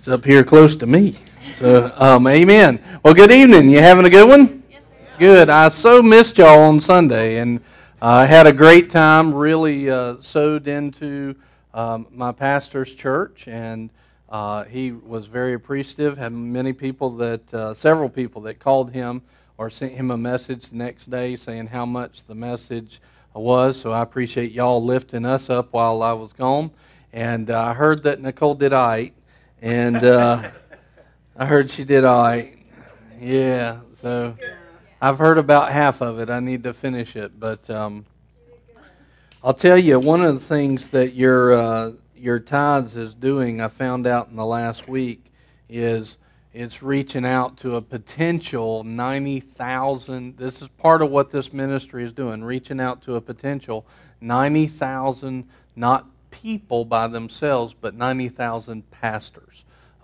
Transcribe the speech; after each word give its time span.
It's 0.00 0.08
up 0.08 0.24
here 0.24 0.42
close 0.42 0.76
to 0.76 0.86
me. 0.86 1.14
So, 1.56 1.92
um, 1.94 2.26
amen. 2.26 2.82
Well, 3.02 3.12
good 3.12 3.30
evening. 3.30 3.68
You 3.68 3.80
having 3.80 4.06
a 4.06 4.08
good 4.08 4.26
one? 4.26 4.62
Yes, 4.70 4.80
sir. 4.80 5.06
Good. 5.18 5.50
I 5.50 5.68
so 5.68 6.00
missed 6.00 6.38
y'all 6.38 6.58
on 6.58 6.80
Sunday, 6.80 7.36
and 7.36 7.60
I 8.00 8.22
uh, 8.22 8.26
had 8.26 8.46
a 8.46 8.52
great 8.54 8.90
time. 8.90 9.34
Really 9.34 9.90
uh, 9.90 10.16
sowed 10.22 10.66
into 10.68 11.36
um, 11.74 12.06
my 12.10 12.32
pastor's 12.32 12.94
church, 12.94 13.46
and 13.46 13.90
uh, 14.30 14.64
he 14.64 14.92
was 14.92 15.26
very 15.26 15.52
appreciative. 15.52 16.16
Had 16.16 16.32
many 16.32 16.72
people 16.72 17.10
that, 17.16 17.52
uh, 17.52 17.74
several 17.74 18.08
people 18.08 18.40
that 18.40 18.58
called 18.58 18.92
him 18.92 19.20
or 19.58 19.68
sent 19.68 19.92
him 19.92 20.10
a 20.10 20.16
message 20.16 20.68
the 20.68 20.76
next 20.76 21.10
day 21.10 21.36
saying 21.36 21.66
how 21.66 21.84
much 21.84 22.24
the 22.26 22.34
message 22.34 23.02
was. 23.34 23.78
So 23.78 23.92
I 23.92 24.00
appreciate 24.00 24.52
y'all 24.52 24.82
lifting 24.82 25.26
us 25.26 25.50
up 25.50 25.74
while 25.74 26.02
I 26.02 26.14
was 26.14 26.32
gone. 26.32 26.70
And 27.12 27.50
uh, 27.50 27.60
I 27.60 27.74
heard 27.74 28.04
that 28.04 28.22
Nicole 28.22 28.54
did 28.54 28.72
all 28.72 28.88
right 28.88 29.12
and 29.62 29.96
uh, 29.96 30.50
I 31.36 31.46
heard 31.46 31.70
she 31.70 31.84
did 31.84 32.04
all 32.04 32.22
right. 32.22 32.56
Yeah, 33.20 33.80
so 34.00 34.36
I've 35.00 35.18
heard 35.18 35.38
about 35.38 35.72
half 35.72 36.00
of 36.00 36.18
it. 36.18 36.30
I 36.30 36.40
need 36.40 36.64
to 36.64 36.72
finish 36.72 37.16
it, 37.16 37.38
but 37.38 37.68
um, 37.68 38.06
I'll 39.44 39.54
tell 39.54 39.76
you 39.76 39.98
one 40.00 40.22
of 40.24 40.34
the 40.34 40.40
things 40.40 40.88
that 40.90 41.14
your 41.14 41.52
uh, 41.52 41.92
your 42.16 42.38
tithes 42.38 42.96
is 42.96 43.14
doing. 43.14 43.60
I 43.60 43.68
found 43.68 44.06
out 44.06 44.28
in 44.28 44.36
the 44.36 44.46
last 44.46 44.88
week 44.88 45.26
is 45.68 46.16
it's 46.52 46.82
reaching 46.82 47.26
out 47.26 47.58
to 47.58 47.76
a 47.76 47.82
potential 47.82 48.82
ninety 48.84 49.40
thousand. 49.40 50.38
This 50.38 50.62
is 50.62 50.68
part 50.68 51.02
of 51.02 51.10
what 51.10 51.30
this 51.30 51.52
ministry 51.52 52.04
is 52.04 52.12
doing, 52.12 52.42
reaching 52.42 52.80
out 52.80 53.02
to 53.02 53.16
a 53.16 53.20
potential 53.20 53.84
ninety 54.20 54.66
thousand 54.66 55.48
not 55.76 56.06
people 56.30 56.84
by 56.84 57.08
themselves, 57.08 57.74
but 57.78 57.94
90,000 57.94 58.88
pastors 58.90 59.49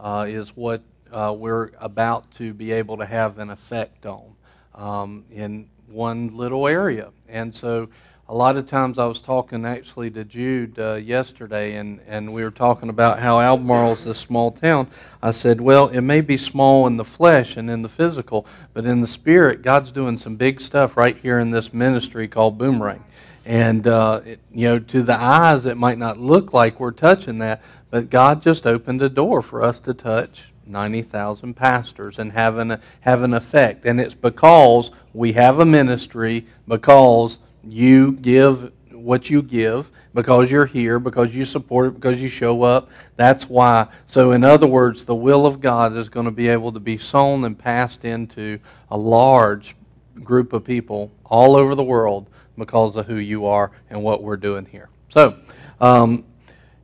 uh, 0.01 0.27
is 0.29 0.57
what 0.57 0.83
uh, 1.13 1.35
we're 1.37 1.71
about 1.81 2.31
to 2.33 2.53
be 2.53 2.73
able 2.73 2.97
to 2.99 3.07
have 3.07 3.39
an 3.39 3.51
effect 3.51 4.07
on 4.07 4.35
um, 4.75 5.25
in 5.33 5.69
one 5.89 6.37
little 6.37 6.67
area. 6.67 7.11
And 7.29 7.55
so 7.55 7.89
a 8.29 8.35
lot 8.35 8.57
of 8.57 8.69
times 8.69 8.99
I 8.99 9.07
was 9.07 9.21
talking 9.21 9.65
actually 9.65 10.11
to 10.11 10.25
Jude 10.25 10.79
uh, 10.81 10.95
yesterday, 10.95 11.77
and, 11.77 12.01
and 12.09 12.35
we 12.35 12.43
were 12.43 12.51
talking 12.51 12.89
about 12.89 13.21
how 13.21 13.39
Albemarle 13.41 13.93
is 13.93 14.05
a 14.07 14.15
small 14.15 14.51
town. 14.51 14.89
I 15.23 15.31
said, 15.31 15.61
well, 15.61 15.89
it 15.89 16.01
may 16.01 16.21
be 16.21 16.37
small 16.37 16.89
in 16.89 16.97
the 16.97 17.05
flesh 17.05 17.57
and 17.57 17.71
in 17.71 17.83
the 17.83 17.89
physical, 17.89 18.45
but 18.75 18.85
in 18.85 19.01
the 19.01 19.07
spirit, 19.07 19.63
God's 19.63 19.93
doing 19.93 20.19
some 20.19 20.35
big 20.35 20.61
stuff 20.61 20.97
right 20.97 21.17
here 21.17 21.39
in 21.39 21.51
this 21.51 21.73
ministry 21.73 22.27
called 22.27 22.59
Boomerang. 22.59 23.05
And, 23.45 23.87
uh, 23.87 24.23
it, 24.27 24.41
you 24.53 24.67
know, 24.67 24.81
to 24.81 25.05
the 25.05 25.15
eyes, 25.15 25.65
it 25.65 25.77
might 25.77 25.99
not 25.99 26.19
look 26.19 26.53
like 26.53 26.81
we're 26.81 26.91
touching 26.91 27.39
that, 27.39 27.63
but 27.91 28.11
God 28.11 28.43
just 28.43 28.67
opened 28.67 29.03
a 29.03 29.09
door 29.09 29.43
for 29.43 29.63
us 29.63 29.81
to 29.81 29.95
touch 29.95 30.47
90,000 30.67 31.55
pastors 31.55 32.19
and 32.19 32.33
have 32.33 32.59
an, 32.59 32.81
have 33.01 33.23
an 33.23 33.35
effect. 33.35 33.85
And 33.85 34.01
it's 34.01 34.15
because 34.15 34.91
we 35.13 35.33
have 35.35 35.61
a 35.61 35.65
ministry, 35.65 36.47
because 36.67 37.39
you 37.63 38.13
give 38.13 38.73
what 38.91 39.31
you 39.31 39.43
give, 39.43 39.91
because 40.15 40.51
you're 40.51 40.67
here, 40.67 40.99
because 40.99 41.35
you 41.35 41.45
support 41.45 41.89
it, 41.89 41.95
because 41.95 42.21
you 42.21 42.29
show 42.29 42.63
up. 42.63 42.89
That's 43.17 43.49
why. 43.49 43.89
So, 44.07 44.33
in 44.33 44.45
other 44.45 44.67
words, 44.67 45.05
the 45.05 45.15
will 45.15 45.47
of 45.47 45.61
God 45.61 45.97
is 45.97 46.09
going 46.09 46.25
to 46.25 46.33
be 46.33 46.49
able 46.49 46.73
to 46.73 46.81
be 46.81 46.99
sown 46.99 47.45
and 47.45 47.57
passed 47.57 48.05
into 48.05 48.59
a 48.91 48.97
large 48.97 49.77
group 50.25 50.53
of 50.53 50.65
people 50.65 51.13
all 51.25 51.55
over 51.55 51.75
the 51.75 51.85
world 51.85 52.29
because 52.57 52.97
of 52.97 53.07
who 53.07 53.17
you 53.17 53.47
are 53.47 53.71
and 53.91 54.03
what 54.03 54.23
we're 54.23 54.39
doing 54.39 54.65
here. 54.65 54.89
So, 55.11 55.39
um, 55.81 56.25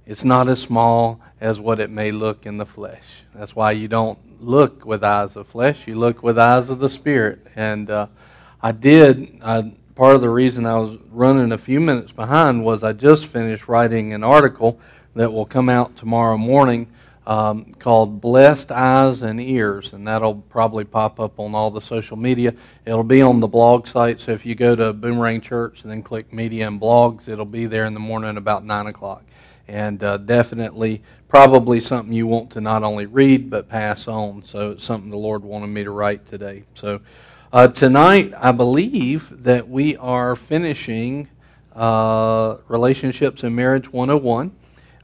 it's 0.06 0.25
not 0.25 0.48
as 0.48 0.61
small 0.61 1.20
as 1.41 1.61
what 1.61 1.81
it 1.81 1.91
may 1.91 2.12
look 2.12 2.47
in 2.47 2.58
the 2.58 2.67
flesh. 2.67 3.25
That's 3.34 3.55
why 3.55 3.72
you 3.72 3.89
don't 3.89 4.19
look 4.42 4.84
with 4.84 5.05
eyes 5.05 5.36
of 5.36 5.47
flesh, 5.47 5.86
you 5.86 5.95
look 5.95 6.22
with 6.22 6.39
eyes 6.39 6.70
of 6.70 6.81
the 6.81 6.91
Spirit. 6.91 7.47
And 7.55 7.91
uh, 7.91 8.08
I 8.61 8.73
did, 8.73 9.41
I, 9.42 9.73
part 9.95 10.14
of 10.14 10.20
the 10.20 10.30
reason 10.30 10.67
I 10.67 10.79
was 10.79 10.98
running 11.11 11.52
a 11.52 11.58
few 11.58 11.80
minutes 11.80 12.12
behind 12.12 12.64
was 12.64 12.83
I 12.83 12.92
just 12.92 13.27
finished 13.27 13.68
writing 13.68 14.12
an 14.12 14.24
article 14.24 14.80
that 15.14 15.33
will 15.33 15.46
come 15.46 15.68
out 15.68 15.96
tomorrow 15.96 16.36
morning 16.36 16.89
um, 17.27 17.74
called 17.79 18.20
Blessed 18.20 18.73
Eyes 18.73 19.23
and 19.23 19.41
Ears, 19.41 19.92
and 19.92 20.08
that'll 20.08 20.36
probably 20.36 20.85
pop 20.85 21.20
up 21.20 21.39
on 21.39 21.55
all 21.55 21.70
the 21.70 21.80
social 21.80 22.17
media. 22.17 22.55
It'll 22.85 23.05
be 23.05 23.23
on 23.23 23.39
the 23.39 23.46
blog 23.46 23.86
site, 23.86 24.20
so 24.20 24.33
if 24.33 24.45
you 24.45 24.57
go 24.57 24.74
to 24.74 24.92
Boomerang 24.92 25.41
Church 25.41 25.83
and 25.83 25.91
then 25.91 26.02
click 26.02 26.33
Media 26.33 26.67
and 26.67 26.80
Blogs, 26.80 27.29
it'll 27.29 27.45
be 27.45 27.67
there 27.67 27.85
in 27.85 27.95
the 27.95 28.01
morning 28.01 28.36
about 28.36 28.64
9 28.64 28.89
o'clock. 28.89 29.24
And 29.68 30.02
uh, 30.02 30.18
definitely, 30.18 31.02
probably 31.28 31.80
something 31.80 32.12
you 32.12 32.27
want 32.27 32.50
to 32.50 32.61
not 32.61 32.83
only 32.83 33.06
read 33.06 33.48
but 33.48 33.68
pass 33.68 34.06
on. 34.08 34.45
So 34.45 34.73
it's 34.73 34.84
something 34.84 35.11
the 35.11 35.17
Lord 35.17 35.42
wanted 35.45 35.68
me 35.68 35.84
to 35.84 35.90
write 35.90 36.27
today. 36.27 36.64
So 36.74 37.00
uh, 37.52 37.68
tonight, 37.68 38.33
I 38.36 38.52
believe 38.52 39.45
that 39.45 39.68
we 39.68 39.96
are 39.96 40.36
finishing 40.36 41.28
uh, 41.74 42.56
Relationships 42.68 43.42
and 43.42 43.55
Marriage 43.55 43.92
101. 43.92 44.55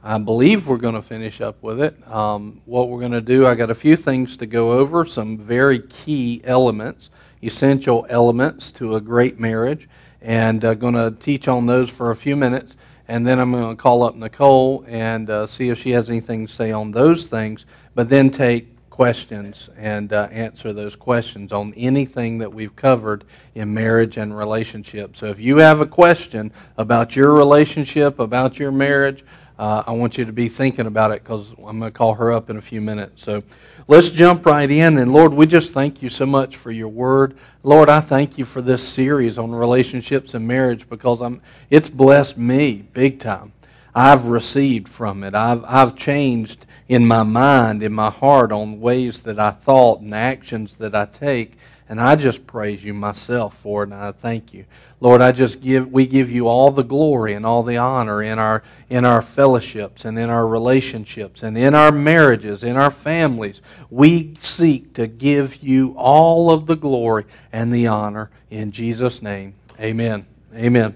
I 0.03 0.17
believe 0.17 0.65
we're 0.65 0.77
going 0.77 0.95
to 0.95 1.01
finish 1.01 1.41
up 1.41 1.61
with 1.61 1.81
it. 1.81 1.95
Um, 2.07 2.61
what 2.65 2.89
we're 2.89 3.01
going 3.01 3.11
to 3.11 3.21
do, 3.21 3.45
I 3.45 3.55
got 3.55 3.69
a 3.69 3.75
few 3.75 3.97
things 3.97 4.37
to 4.37 4.45
go 4.45 4.71
over, 4.71 5.05
some 5.05 5.37
very 5.37 5.79
key 5.79 6.41
elements, 6.43 7.09
essential 7.43 8.05
elements 8.09 8.71
to 8.73 8.95
a 8.95 9.01
great 9.01 9.39
marriage, 9.39 9.89
and 10.21 10.63
uh, 10.63 10.73
going 10.73 10.93
to 10.93 11.11
teach 11.19 11.47
on 11.47 11.65
those 11.65 11.89
for 11.89 12.11
a 12.11 12.15
few 12.15 12.35
minutes. 12.35 12.75
And 13.09 13.25
then 13.25 13.39
I'm 13.39 13.51
going 13.51 13.75
to 13.75 13.81
call 13.81 14.03
up 14.03 14.13
Nicole 14.13 14.85
and 14.87 15.31
uh, 15.31 15.47
see 15.47 15.69
if 15.69 15.79
she 15.79 15.89
has 15.91 16.11
anything 16.11 16.45
to 16.45 16.53
say 16.53 16.71
on 16.71 16.91
those 16.91 17.25
things, 17.25 17.65
but 17.95 18.07
then 18.07 18.29
take 18.29 18.67
questions 18.91 19.67
and 19.77 20.13
uh, 20.13 20.27
answer 20.31 20.73
those 20.73 20.95
questions 20.95 21.51
on 21.51 21.73
anything 21.75 22.37
that 22.37 22.53
we've 22.53 22.75
covered 22.75 23.23
in 23.55 23.73
marriage 23.73 24.17
and 24.17 24.37
relationship. 24.37 25.17
So 25.17 25.25
if 25.25 25.39
you 25.39 25.57
have 25.57 25.79
a 25.79 25.87
question 25.87 26.51
about 26.77 27.15
your 27.15 27.33
relationship, 27.33 28.19
about 28.19 28.59
your 28.59 28.71
marriage, 28.71 29.25
uh, 29.57 29.81
I 29.87 29.91
want 29.93 30.19
you 30.19 30.25
to 30.25 30.31
be 30.31 30.47
thinking 30.47 30.85
about 30.85 31.09
it 31.09 31.23
because 31.23 31.49
I'm 31.57 31.79
going 31.79 31.91
to 31.91 31.91
call 31.91 32.13
her 32.13 32.31
up 32.31 32.51
in 32.51 32.57
a 32.57 32.61
few 32.61 32.79
minutes. 32.79 33.23
So 33.23 33.41
let's 33.89 34.11
jump 34.11 34.45
right 34.45 34.69
in. 34.69 34.99
And 34.99 35.11
Lord, 35.11 35.33
we 35.33 35.47
just 35.47 35.73
thank 35.73 36.03
you 36.03 36.09
so 36.09 36.27
much 36.27 36.55
for 36.55 36.71
your 36.71 36.87
word. 36.87 37.35
Lord, 37.63 37.89
I 37.89 38.01
thank 38.01 38.37
you 38.37 38.45
for 38.45 38.61
this 38.61 38.87
series 38.87 39.39
on 39.39 39.51
relationships 39.51 40.35
and 40.35 40.47
marriage 40.47 40.87
because 40.87 41.21
I'm, 41.21 41.41
it's 41.71 41.89
blessed 41.89 42.37
me 42.37 42.85
big 42.93 43.19
time. 43.19 43.51
I've 43.95 44.25
received 44.25 44.87
from 44.87 45.23
it. 45.23 45.33
I've, 45.33 45.65
I've 45.65 45.95
changed 45.95 46.67
in 46.87 47.07
my 47.07 47.23
mind, 47.23 47.81
in 47.81 47.91
my 47.91 48.11
heart, 48.11 48.51
on 48.51 48.79
ways 48.79 49.21
that 49.21 49.39
I 49.39 49.49
thought 49.49 50.01
and 50.01 50.13
actions 50.13 50.75
that 50.75 50.93
I 50.93 51.05
take. 51.05 51.57
And 51.89 51.99
I 51.99 52.15
just 52.15 52.45
praise 52.45 52.83
you 52.83 52.93
myself 52.93 53.57
for 53.57 53.81
it, 53.81 53.87
and 53.87 53.95
I 53.95 54.11
thank 54.11 54.53
you. 54.53 54.65
Lord, 55.01 55.21
I 55.21 55.31
just 55.31 55.59
give 55.59 55.91
we 55.91 56.05
give 56.05 56.29
you 56.29 56.47
all 56.47 56.69
the 56.69 56.83
glory 56.83 57.33
and 57.33 57.47
all 57.47 57.63
the 57.63 57.77
honor 57.77 58.21
in 58.21 58.37
our 58.37 58.63
in 58.89 59.05
our 59.05 59.23
fellowships 59.23 60.05
and 60.05 60.19
in 60.19 60.29
our 60.29 60.45
relationships 60.45 61.41
and 61.41 61.57
in 61.57 61.73
our 61.73 61.91
marriages, 61.91 62.63
in 62.63 62.75
our 62.75 62.91
families. 62.91 63.61
We 63.89 64.35
seek 64.41 64.93
to 64.93 65.07
give 65.07 65.63
you 65.63 65.95
all 65.97 66.51
of 66.51 66.67
the 66.67 66.75
glory 66.75 67.25
and 67.51 67.73
the 67.73 67.87
honor 67.87 68.29
in 68.51 68.71
Jesus 68.71 69.21
name. 69.23 69.55
Amen. 69.79 70.27
Amen. 70.53 70.95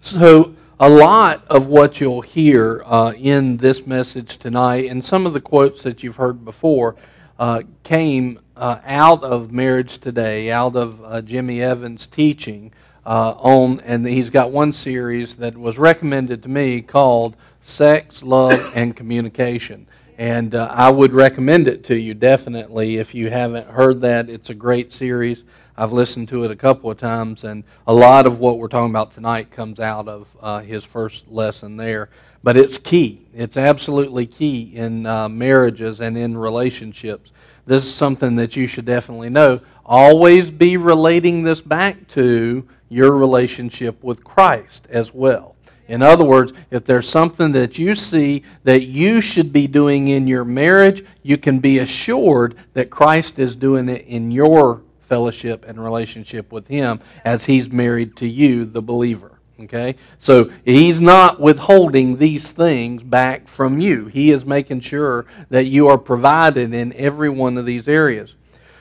So 0.00 0.56
a 0.80 0.88
lot 0.88 1.44
of 1.46 1.66
what 1.66 2.00
you'll 2.00 2.22
hear 2.22 2.82
uh, 2.84 3.12
in 3.16 3.58
this 3.58 3.86
message 3.86 4.38
tonight, 4.38 4.90
and 4.90 5.04
some 5.04 5.24
of 5.24 5.34
the 5.34 5.40
quotes 5.40 5.82
that 5.84 6.02
you've 6.02 6.16
heard 6.16 6.44
before, 6.44 6.96
uh, 7.38 7.62
came 7.82 8.40
uh, 8.56 8.78
out 8.84 9.22
of 9.22 9.52
Marriage 9.52 9.98
Today, 9.98 10.50
out 10.50 10.76
of 10.76 11.02
uh, 11.04 11.20
Jimmy 11.22 11.62
Evans' 11.62 12.06
teaching 12.06 12.72
uh, 13.04 13.32
on, 13.32 13.80
and 13.80 14.06
he's 14.06 14.30
got 14.30 14.50
one 14.50 14.72
series 14.72 15.36
that 15.36 15.56
was 15.56 15.78
recommended 15.78 16.42
to 16.42 16.48
me 16.48 16.80
called 16.80 17.36
Sex, 17.60 18.22
Love, 18.22 18.72
and 18.74 18.96
Communication. 18.96 19.86
And 20.16 20.54
uh, 20.54 20.68
I 20.70 20.90
would 20.90 21.12
recommend 21.12 21.66
it 21.66 21.84
to 21.84 21.96
you 21.96 22.14
definitely 22.14 22.98
if 22.98 23.14
you 23.14 23.30
haven't 23.30 23.68
heard 23.68 24.00
that. 24.02 24.30
It's 24.30 24.48
a 24.48 24.54
great 24.54 24.92
series. 24.92 25.42
I've 25.76 25.92
listened 25.92 26.28
to 26.28 26.44
it 26.44 26.52
a 26.52 26.56
couple 26.56 26.88
of 26.88 26.98
times, 26.98 27.42
and 27.42 27.64
a 27.84 27.92
lot 27.92 28.26
of 28.26 28.38
what 28.38 28.58
we're 28.58 28.68
talking 28.68 28.90
about 28.90 29.10
tonight 29.10 29.50
comes 29.50 29.80
out 29.80 30.06
of 30.06 30.28
uh, 30.40 30.60
his 30.60 30.84
first 30.84 31.28
lesson 31.28 31.76
there. 31.76 32.10
But 32.44 32.58
it's 32.58 32.76
key. 32.76 33.22
It's 33.34 33.56
absolutely 33.56 34.26
key 34.26 34.76
in 34.76 35.06
uh, 35.06 35.30
marriages 35.30 36.02
and 36.02 36.18
in 36.18 36.36
relationships. 36.36 37.32
This 37.64 37.84
is 37.86 37.94
something 37.94 38.36
that 38.36 38.54
you 38.54 38.66
should 38.66 38.84
definitely 38.84 39.30
know. 39.30 39.62
Always 39.86 40.50
be 40.50 40.76
relating 40.76 41.42
this 41.42 41.62
back 41.62 42.06
to 42.08 42.68
your 42.90 43.16
relationship 43.16 44.04
with 44.04 44.22
Christ 44.22 44.86
as 44.90 45.14
well. 45.14 45.56
In 45.88 46.02
other 46.02 46.24
words, 46.24 46.52
if 46.70 46.84
there's 46.84 47.08
something 47.08 47.52
that 47.52 47.78
you 47.78 47.94
see 47.94 48.42
that 48.64 48.84
you 48.84 49.22
should 49.22 49.50
be 49.50 49.66
doing 49.66 50.08
in 50.08 50.26
your 50.26 50.44
marriage, 50.44 51.02
you 51.22 51.38
can 51.38 51.60
be 51.60 51.78
assured 51.78 52.56
that 52.74 52.90
Christ 52.90 53.38
is 53.38 53.56
doing 53.56 53.88
it 53.88 54.04
in 54.06 54.30
your 54.30 54.82
fellowship 55.00 55.64
and 55.66 55.82
relationship 55.82 56.52
with 56.52 56.68
Him 56.68 57.00
as 57.24 57.46
He's 57.46 57.70
married 57.70 58.16
to 58.16 58.28
you, 58.28 58.66
the 58.66 58.82
believer. 58.82 59.33
Okay? 59.60 59.96
So 60.18 60.50
he's 60.64 61.00
not 61.00 61.40
withholding 61.40 62.18
these 62.18 62.50
things 62.50 63.02
back 63.02 63.46
from 63.46 63.78
you. 63.78 64.06
He 64.06 64.30
is 64.30 64.44
making 64.44 64.80
sure 64.80 65.26
that 65.50 65.66
you 65.66 65.88
are 65.88 65.98
provided 65.98 66.74
in 66.74 66.92
every 66.94 67.28
one 67.30 67.56
of 67.56 67.66
these 67.66 67.86
areas. 67.86 68.34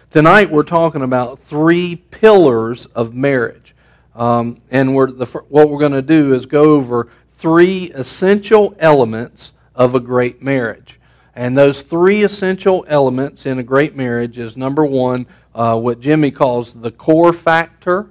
Tonight 0.09 0.51
we're 0.51 0.63
talking 0.63 1.01
about 1.01 1.39
three 1.39 1.95
pillars 1.95 2.85
of 2.87 3.13
marriage. 3.13 3.73
Um, 4.15 4.61
and 4.69 4.95
we're 4.95 5.09
the, 5.09 5.25
what 5.25 5.69
we're 5.69 5.79
going 5.79 5.93
to 5.93 6.01
do 6.01 6.33
is 6.33 6.45
go 6.45 6.75
over 6.75 7.09
three 7.37 7.91
essential 7.95 8.75
elements 8.79 9.53
of 9.75 9.95
a 9.95 9.99
great 9.99 10.41
marriage. 10.41 10.99
And 11.35 11.57
those 11.57 11.81
three 11.81 12.23
essential 12.23 12.85
elements 12.87 13.45
in 13.45 13.57
a 13.57 13.63
great 13.63 13.95
marriage 13.95 14.37
is 14.37 14.55
number 14.55 14.85
one, 14.85 15.25
uh, 15.55 15.77
what 15.79 15.99
Jimmy 15.99 16.29
calls 16.29 16.73
the 16.73 16.91
core 16.91 17.33
factor, 17.33 18.07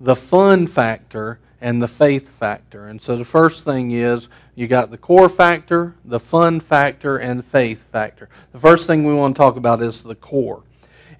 the 0.00 0.16
fun 0.16 0.66
factor, 0.66 1.38
and 1.62 1.80
the 1.80 1.88
faith 1.88 2.28
factor. 2.38 2.88
And 2.88 3.00
so 3.00 3.16
the 3.16 3.24
first 3.24 3.64
thing 3.64 3.92
is 3.92 4.28
you 4.54 4.66
got 4.66 4.90
the 4.90 4.98
core 4.98 5.30
factor, 5.30 5.94
the 6.04 6.20
fun 6.20 6.60
factor, 6.60 7.16
and 7.16 7.38
the 7.38 7.44
faith 7.44 7.82
factor. 7.90 8.28
The 8.52 8.58
first 8.58 8.86
thing 8.86 9.04
we 9.04 9.14
want 9.14 9.36
to 9.36 9.40
talk 9.40 9.56
about 9.56 9.80
is 9.80 10.02
the 10.02 10.16
core. 10.16 10.62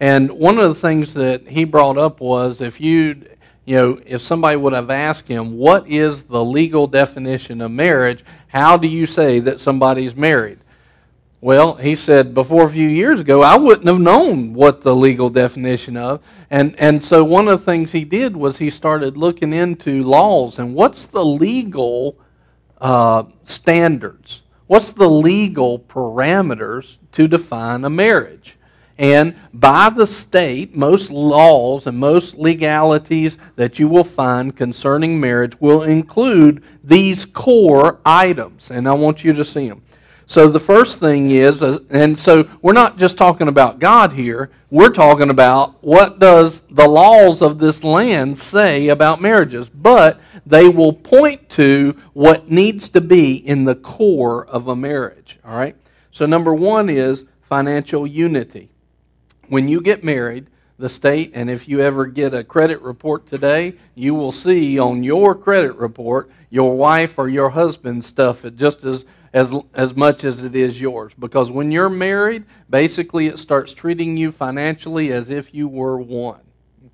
And 0.00 0.32
one 0.32 0.58
of 0.58 0.68
the 0.68 0.74
things 0.74 1.14
that 1.14 1.46
he 1.46 1.64
brought 1.64 1.96
up 1.96 2.20
was 2.20 2.60
if 2.60 2.80
you 2.80 3.24
you 3.64 3.76
know, 3.76 4.00
if 4.04 4.22
somebody 4.22 4.56
would 4.56 4.72
have 4.72 4.90
asked 4.90 5.28
him, 5.28 5.56
what 5.56 5.86
is 5.86 6.24
the 6.24 6.44
legal 6.44 6.88
definition 6.88 7.60
of 7.60 7.70
marriage? 7.70 8.24
How 8.48 8.76
do 8.76 8.88
you 8.88 9.06
say 9.06 9.38
that 9.38 9.60
somebody's 9.60 10.16
married? 10.16 10.58
Well, 11.42 11.74
he 11.74 11.96
said, 11.96 12.34
before 12.34 12.68
a 12.68 12.70
few 12.70 12.86
years 12.86 13.18
ago, 13.18 13.42
I 13.42 13.56
wouldn't 13.56 13.88
have 13.88 13.98
known 13.98 14.52
what 14.52 14.82
the 14.82 14.94
legal 14.94 15.28
definition 15.28 15.96
of. 15.96 16.22
And, 16.50 16.78
and 16.78 17.02
so 17.02 17.24
one 17.24 17.48
of 17.48 17.58
the 17.58 17.64
things 17.64 17.90
he 17.90 18.04
did 18.04 18.36
was 18.36 18.58
he 18.58 18.70
started 18.70 19.16
looking 19.16 19.52
into 19.52 20.04
laws 20.04 20.60
and 20.60 20.72
what's 20.72 21.06
the 21.06 21.24
legal 21.24 22.16
uh, 22.80 23.24
standards? 23.42 24.42
What's 24.68 24.92
the 24.92 25.10
legal 25.10 25.80
parameters 25.80 26.98
to 27.10 27.26
define 27.26 27.84
a 27.84 27.90
marriage? 27.90 28.56
And 28.96 29.34
by 29.52 29.90
the 29.90 30.06
state, 30.06 30.76
most 30.76 31.10
laws 31.10 31.88
and 31.88 31.98
most 31.98 32.36
legalities 32.36 33.36
that 33.56 33.80
you 33.80 33.88
will 33.88 34.04
find 34.04 34.56
concerning 34.56 35.18
marriage 35.18 35.60
will 35.60 35.82
include 35.82 36.62
these 36.84 37.24
core 37.24 37.98
items. 38.06 38.70
And 38.70 38.88
I 38.88 38.92
want 38.92 39.24
you 39.24 39.32
to 39.32 39.44
see 39.44 39.68
them. 39.68 39.82
So 40.32 40.48
the 40.48 40.58
first 40.58 40.98
thing 40.98 41.30
is, 41.30 41.60
uh, 41.60 41.80
and 41.90 42.18
so 42.18 42.48
we're 42.62 42.72
not 42.72 42.96
just 42.96 43.18
talking 43.18 43.48
about 43.48 43.80
God 43.80 44.14
here, 44.14 44.48
we're 44.70 44.88
talking 44.88 45.28
about 45.28 45.84
what 45.84 46.20
does 46.20 46.62
the 46.70 46.88
laws 46.88 47.42
of 47.42 47.58
this 47.58 47.84
land 47.84 48.38
say 48.38 48.88
about 48.88 49.20
marriages, 49.20 49.68
but 49.68 50.18
they 50.46 50.70
will 50.70 50.94
point 50.94 51.50
to 51.50 52.00
what 52.14 52.50
needs 52.50 52.88
to 52.88 53.02
be 53.02 53.34
in 53.34 53.64
the 53.64 53.74
core 53.74 54.46
of 54.46 54.68
a 54.68 54.74
marriage, 54.74 55.38
all 55.44 55.54
right? 55.54 55.76
So 56.12 56.24
number 56.24 56.54
1 56.54 56.88
is 56.88 57.26
financial 57.42 58.06
unity. 58.06 58.70
When 59.48 59.68
you 59.68 59.82
get 59.82 60.02
married, 60.02 60.46
the 60.78 60.88
state, 60.88 61.32
and 61.34 61.50
if 61.50 61.68
you 61.68 61.80
ever 61.80 62.06
get 62.06 62.32
a 62.32 62.42
credit 62.42 62.80
report 62.80 63.26
today, 63.26 63.74
you 63.94 64.14
will 64.14 64.32
see 64.32 64.78
on 64.78 65.02
your 65.02 65.34
credit 65.34 65.76
report 65.76 66.30
your 66.48 66.74
wife 66.74 67.18
or 67.18 67.28
your 67.28 67.50
husband's 67.50 68.06
stuff 68.06 68.46
just 68.56 68.82
as 68.84 69.04
as, 69.32 69.52
as 69.74 69.94
much 69.94 70.24
as 70.24 70.42
it 70.42 70.54
is 70.54 70.80
yours. 70.80 71.12
Because 71.18 71.50
when 71.50 71.70
you're 71.70 71.88
married, 71.88 72.44
basically 72.68 73.26
it 73.26 73.38
starts 73.38 73.72
treating 73.72 74.16
you 74.16 74.30
financially 74.32 75.12
as 75.12 75.30
if 75.30 75.54
you 75.54 75.68
were 75.68 75.98
one. 75.98 76.40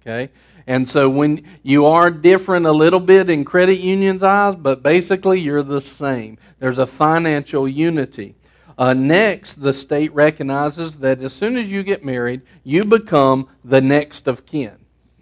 Okay? 0.01 0.31
And 0.67 0.89
so 0.89 1.09
when 1.09 1.45
you 1.63 1.87
are 1.87 2.11
different 2.11 2.67
a 2.67 2.73
little 2.73 3.01
bit 3.01 3.31
in 3.31 3.45
credit 3.45 3.79
union's 3.79 4.23
eyes, 4.23 4.55
but 4.55 4.83
basically 4.83 5.41
you're 5.41 5.63
the 5.63 5.81
same. 5.81 6.39
There's 6.59 6.79
a 6.79 6.87
financial 6.87 7.67
unity. 7.67 8.35
Uh, 8.77 8.95
next, 8.95 9.61
the 9.61 9.73
state 9.73 10.13
recognizes 10.15 10.97
that 10.97 11.21
as 11.21 11.33
soon 11.33 11.57
as 11.57 11.71
you 11.71 11.83
get 11.83 12.05
married, 12.05 12.43
you 12.63 12.85
become 12.85 13.49
the 13.65 13.81
next 13.81 14.29
of 14.29 14.47
kin. 14.47 14.77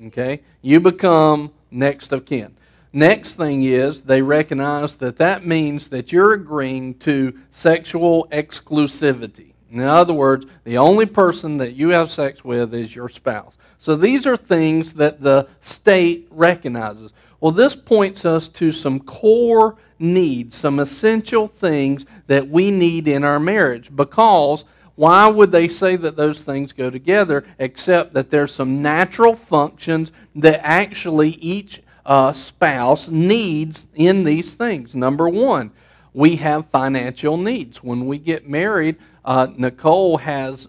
Okay? 0.06 0.42
You 0.60 0.80
become 0.80 1.52
next 1.70 2.12
of 2.12 2.26
kin. 2.26 2.56
Next 2.96 3.34
thing 3.34 3.64
is 3.64 4.00
they 4.00 4.22
recognize 4.22 4.94
that 4.96 5.19
that 5.19 5.44
means 5.44 5.90
that 5.90 6.12
you're 6.12 6.32
agreeing 6.32 6.94
to 7.00 7.38
sexual 7.50 8.26
exclusivity. 8.32 9.52
In 9.70 9.82
other 9.82 10.14
words, 10.14 10.46
the 10.64 10.78
only 10.78 11.04
person 11.04 11.58
that 11.58 11.75
you 11.75 11.90
have 11.90 12.10
sex 12.10 12.43
with 12.43 12.72
is 12.72 12.96
your 12.96 13.10
spouse. 13.10 13.54
So 13.76 13.96
these 13.96 14.26
are 14.26 14.38
things 14.38 14.94
that 14.94 15.20
the 15.20 15.46
state 15.60 16.26
recognizes. 16.31 17.10
Well, 17.38 17.52
this 17.52 17.76
points 17.76 18.25
us 18.25 18.48
to 18.48 18.72
some 18.72 19.00
core 19.00 19.76
needs, 19.99 20.56
some 20.56 20.78
essential 20.78 21.49
things 21.49 22.06
that 22.28 22.49
we 22.49 22.70
need 22.70 23.08
in 23.08 23.25
our 23.25 23.38
marriage 23.38 23.94
because 23.94 24.64
why 24.94 25.28
would 25.28 25.52
they 25.52 25.69
say 25.69 25.96
that 25.96 26.16
those 26.16 26.40
things 26.40 26.72
go 26.72 26.88
together 26.88 27.44
except 27.58 28.14
that 28.14 28.31
there's 28.31 28.54
some 28.54 28.81
natural 28.81 29.37
functions 29.37 30.12
that 30.34 30.60
actually 30.64 31.32
each 31.32 31.82
uh, 32.06 32.32
spouse 32.32 33.08
needs 33.08 33.88
in 33.94 34.24
these 34.24 34.54
things. 34.54 34.94
Number 34.94 35.28
one, 35.28 35.72
we 36.14 36.36
have 36.36 36.66
financial 36.66 37.36
needs. 37.36 37.82
When 37.82 38.06
we 38.06 38.18
get 38.18 38.48
married, 38.48 38.96
uh, 39.24 39.48
Nicole 39.56 40.18
has 40.18 40.68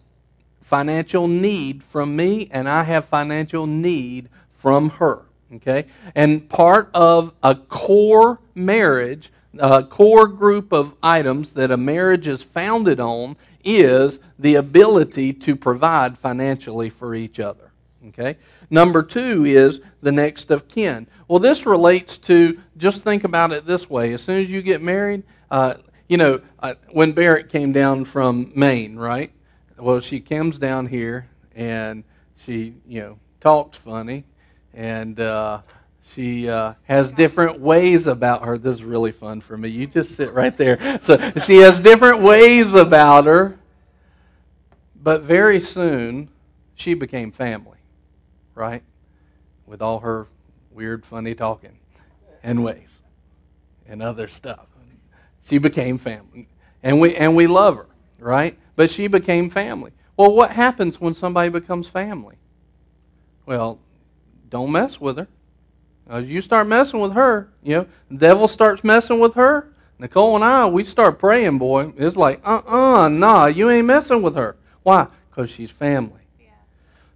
financial 0.61 1.27
need 1.27 1.83
from 1.83 2.15
me, 2.15 2.49
and 2.51 2.67
I 2.67 2.83
have 2.83 3.05
financial 3.05 3.65
need 3.65 4.27
from 4.51 4.89
her. 4.89 5.21
Okay? 5.55 5.85
And 6.15 6.49
part 6.49 6.89
of 6.93 7.33
a 7.41 7.55
core 7.55 8.39
marriage, 8.53 9.31
a 9.57 9.83
core 9.83 10.27
group 10.27 10.73
of 10.73 10.93
items 11.01 11.53
that 11.53 11.71
a 11.71 11.77
marriage 11.77 12.27
is 12.27 12.43
founded 12.43 12.99
on, 12.99 13.37
is 13.63 14.19
the 14.37 14.55
ability 14.55 15.33
to 15.33 15.55
provide 15.55 16.17
financially 16.17 16.89
for 16.89 17.15
each 17.15 17.39
other. 17.39 17.71
Okay? 18.09 18.37
Number 18.69 19.03
two 19.03 19.45
is 19.45 19.79
the 20.01 20.11
next 20.11 20.51
of 20.51 20.67
kin. 20.67 21.07
Well, 21.27 21.39
this 21.39 21.65
relates 21.65 22.17
to, 22.19 22.59
just 22.77 23.03
think 23.03 23.23
about 23.23 23.51
it 23.51 23.65
this 23.65 23.89
way. 23.89 24.13
As 24.13 24.21
soon 24.21 24.43
as 24.43 24.49
you 24.49 24.61
get 24.61 24.81
married, 24.81 25.23
uh, 25.49 25.75
you 26.07 26.17
know, 26.17 26.41
uh, 26.59 26.75
when 26.91 27.11
Barrett 27.11 27.49
came 27.49 27.71
down 27.71 28.05
from 28.05 28.51
Maine, 28.55 28.95
right? 28.95 29.31
Well, 29.77 29.99
she 29.99 30.19
comes 30.19 30.57
down 30.57 30.87
here 30.87 31.29
and 31.55 32.03
she, 32.37 32.75
you 32.87 33.01
know, 33.01 33.19
talks 33.41 33.77
funny 33.77 34.23
and 34.73 35.19
uh, 35.19 35.61
she 36.13 36.49
uh, 36.49 36.73
has 36.83 37.11
different 37.11 37.59
ways 37.59 38.07
about 38.07 38.43
her. 38.45 38.57
This 38.57 38.77
is 38.77 38.83
really 38.83 39.11
fun 39.11 39.41
for 39.41 39.57
me. 39.57 39.69
You 39.69 39.87
just 39.87 40.15
sit 40.15 40.31
right 40.33 40.55
there. 40.55 40.99
So 41.01 41.17
she 41.43 41.57
has 41.57 41.79
different 41.79 42.21
ways 42.21 42.73
about 42.73 43.25
her, 43.25 43.57
but 44.95 45.23
very 45.23 45.59
soon 45.59 46.29
she 46.75 46.93
became 46.93 47.31
family, 47.31 47.76
right? 48.57 48.83
With 49.65 49.81
all 49.81 49.99
her 49.99 50.27
weird, 50.71 51.05
funny 51.05 51.35
talking 51.35 51.77
and 52.43 52.63
ways 52.63 52.89
and 53.87 54.01
other 54.01 54.27
stuff. 54.27 54.65
She 55.43 55.59
became 55.59 55.97
family. 55.97 56.49
And 56.83 56.99
we, 56.99 57.15
and 57.15 57.35
we 57.35 57.47
love 57.47 57.77
her, 57.77 57.87
right? 58.19 58.57
But 58.75 58.91
she 58.91 59.07
became 59.07 59.49
family. 59.49 59.91
Well, 60.17 60.33
what 60.33 60.51
happens 60.51 60.99
when 60.99 61.13
somebody 61.13 61.49
becomes 61.49 61.87
family? 61.87 62.35
Well, 63.45 63.79
don't 64.49 64.71
mess 64.71 64.99
with 64.99 65.17
her. 65.17 65.27
You 66.19 66.41
start 66.41 66.67
messing 66.67 66.99
with 66.99 67.13
her, 67.13 67.49
you 67.63 67.75
know, 67.75 67.87
the 68.09 68.17
devil 68.17 68.47
starts 68.47 68.83
messing 68.83 69.19
with 69.19 69.33
her. 69.35 69.73
Nicole 69.99 70.35
and 70.35 70.43
I, 70.43 70.65
we 70.65 70.83
start 70.83 71.19
praying, 71.19 71.57
boy. 71.57 71.91
It's 71.97 72.15
like, 72.15 72.39
uh 72.45 72.61
uh-uh, 72.65 73.05
uh, 73.05 73.09
nah, 73.09 73.47
you 73.47 73.69
ain't 73.69 73.87
messing 73.87 74.21
with 74.21 74.35
her. 74.35 74.55
Why? 74.83 75.07
Because 75.29 75.49
she's 75.49 75.71
family. 75.71 76.26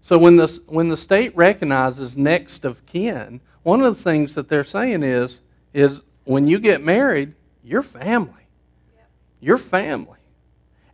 So 0.02 0.18
when 0.18 0.36
the, 0.36 0.48
when 0.68 0.90
the 0.90 0.98
state 0.98 1.36
recognizes 1.36 2.18
next 2.18 2.66
of 2.66 2.86
kin, 2.86 3.40
one 3.64 3.82
of 3.82 3.96
the 3.96 4.04
things 4.04 4.36
that 4.36 4.50
they're 4.50 4.64
saying 4.64 5.04
is, 5.04 5.40
is 5.74 6.00
when 6.24 6.48
you 6.48 6.60
get 6.60 6.84
married, 6.84 7.34
you're 7.64 7.84
family. 7.84 8.48
Yep. 8.96 9.10
You're 9.40 9.58
family. 9.58 10.18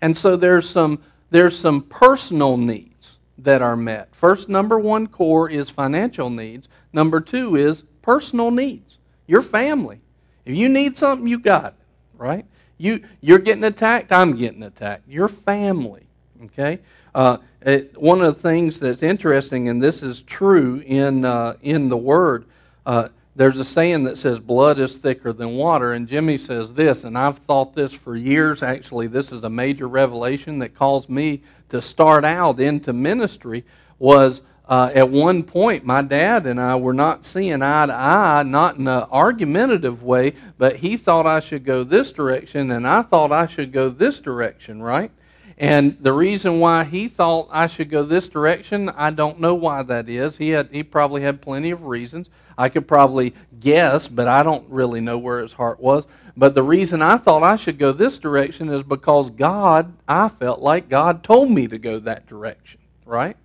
And 0.02 0.18
so 0.18 0.36
there's 0.36 0.70
some, 0.70 1.02
there's 1.30 1.58
some 1.58 1.82
personal 1.84 2.58
needs 2.58 3.18
that 3.38 3.62
are 3.62 3.76
met. 3.76 4.14
First, 4.14 4.50
number 4.50 4.78
one 4.78 5.08
core 5.08 5.50
is 5.50 5.70
financial 5.70 6.30
needs. 6.30 6.68
Number 6.92 7.22
two 7.22 7.56
is 7.56 7.84
personal 8.02 8.52
needs. 8.52 8.98
Your 9.28 9.42
family. 9.42 10.02
If 10.46 10.56
you 10.56 10.70
need 10.70 10.98
something, 10.98 11.28
you 11.28 11.40
got 11.40 11.66
it, 11.66 11.74
right? 12.18 12.46
You, 12.78 13.04
you're 13.22 13.40
getting 13.40 13.64
attacked, 13.64 14.12
I'm 14.12 14.38
getting 14.38 14.64
attacked. 14.64 15.08
Your 15.08 15.28
family, 15.28 16.08
okay? 16.46 16.80
Uh, 17.14 17.38
it, 17.62 18.00
one 18.00 18.22
of 18.22 18.36
the 18.36 18.42
things 18.42 18.80
that's 18.80 19.04
interesting, 19.04 19.68
and 19.68 19.82
this 19.82 20.04
is 20.04 20.22
true 20.22 20.84
in, 20.86 21.26
uh, 21.26 21.56
in 21.62 21.90
the 21.90 21.98
Word, 21.98 22.46
uh, 22.86 23.10
there's 23.36 23.60
a 23.60 23.66
saying 23.66 24.06
that 24.06 24.18
says 24.18 24.40
blood 24.40 24.80
is 24.80 24.98
thicker 24.98 25.32
than 25.32 25.58
water, 25.58 25.94
and 25.94 26.08
Jimmy 26.08 26.40
says 26.40 26.74
this, 26.74 27.04
and 27.04 27.16
I've 27.16 27.38
thought 27.38 27.76
this 27.76 27.94
for 27.94 28.16
years. 28.16 28.64
Actually, 28.64 29.08
this 29.08 29.32
is 29.32 29.44
a 29.44 29.50
major 29.50 29.88
revelation 29.88 30.58
that 30.60 30.74
caused 30.74 31.08
me 31.08 31.44
to 31.70 31.80
start 31.80 32.26
out 32.26 32.60
into 32.60 32.94
ministry. 32.94 33.64
Was 34.00 34.42
uh, 34.68 34.92
at 34.94 35.10
one 35.10 35.44
point, 35.44 35.86
my 35.86 36.02
dad 36.02 36.48
and 36.48 36.60
I 36.60 36.76
were 36.78 36.94
not 36.94 37.26
seeing 37.26 37.62
eye 37.62 37.86
to 37.86 37.94
eye, 37.94 38.44
not 38.44 38.78
in 38.78 38.88
an 38.88 39.06
argumentative 39.12 40.02
way, 40.02 40.34
but 40.58 40.78
he 40.78 40.98
thought 40.98 41.28
I 41.28 41.40
should 41.40 41.64
go 41.64 41.84
this 41.84 42.12
direction, 42.12 42.72
and 42.72 42.88
I 42.88 43.04
thought 43.04 43.32
I 43.32 43.46
should 43.46 43.72
go 43.72 43.90
this 43.90 44.20
direction, 44.20 44.82
right? 44.82 45.12
And 45.58 45.98
the 46.00 46.14
reason 46.14 46.60
why 46.60 46.84
he 46.84 47.08
thought 47.08 47.50
I 47.52 47.66
should 47.68 47.90
go 47.90 48.04
this 48.04 48.28
direction, 48.28 48.90
I 48.90 49.10
don't 49.10 49.40
know 49.40 49.56
why 49.56 49.82
that 49.84 50.08
is. 50.08 50.38
He 50.38 50.50
had 50.50 50.70
he 50.72 50.84
probably 50.84 51.22
had 51.22 51.42
plenty 51.42 51.72
of 51.72 51.84
reasons. 51.84 52.30
I 52.58 52.70
could 52.70 52.88
probably 52.88 53.34
guess, 53.60 54.08
but 54.08 54.28
I 54.28 54.44
don't 54.44 54.68
really 54.70 55.02
know 55.02 55.18
where 55.18 55.42
his 55.42 55.54
heart 55.54 55.80
was. 55.80 56.06
But 56.36 56.54
the 56.54 56.64
reason 56.64 57.02
I 57.02 57.18
thought 57.18 57.42
I 57.42 57.56
should 57.56 57.80
go 57.80 57.92
this 57.92 58.20
direction 58.20 58.70
is 58.70 58.84
because 58.84 59.32
God, 59.32 59.94
I 60.08 60.30
felt 60.30 60.60
like 60.60 60.90
God 60.90 61.24
told 61.24 61.50
me 61.50 61.68
to 61.68 61.80
go 61.80 61.98
that 62.00 62.28
direction, 62.28 62.80
right? 63.06 63.36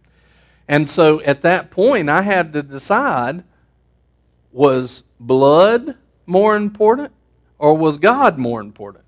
And 0.68 0.88
so 0.88 1.20
at 1.22 1.42
that 1.42 1.70
point, 1.70 2.10
I 2.10 2.22
had 2.22 2.52
to 2.52 2.62
decide 2.62 3.44
was 4.52 5.02
blood 5.18 5.96
more 6.26 6.56
important 6.56 7.12
or 7.58 7.74
was 7.74 7.96
God 7.96 8.38
more 8.38 8.60
important? 8.60 9.01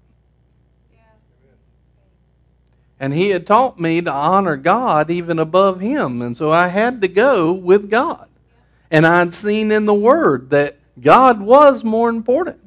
And 3.01 3.13
he 3.13 3.31
had 3.31 3.47
taught 3.47 3.79
me 3.81 4.01
to 4.01 4.13
honor 4.13 4.57
God 4.57 5.11
even 5.11 5.39
above 5.39 5.81
him. 5.81 6.23
And 6.23 6.37
so 6.37 6.53
I 6.53 6.69
had 6.69 7.01
to 7.03 7.09
go 7.09 7.53
with 7.53 7.91
God. 7.91 8.29
And 8.91 9.05
I'd 9.05 9.35
seen 9.35 9.73
in 9.73 9.87
the 9.87 9.95
Word 9.95 10.51
that 10.51 10.79
God 11.01 11.41
was 11.41 11.83
more 11.83 12.09
important. 12.09 12.61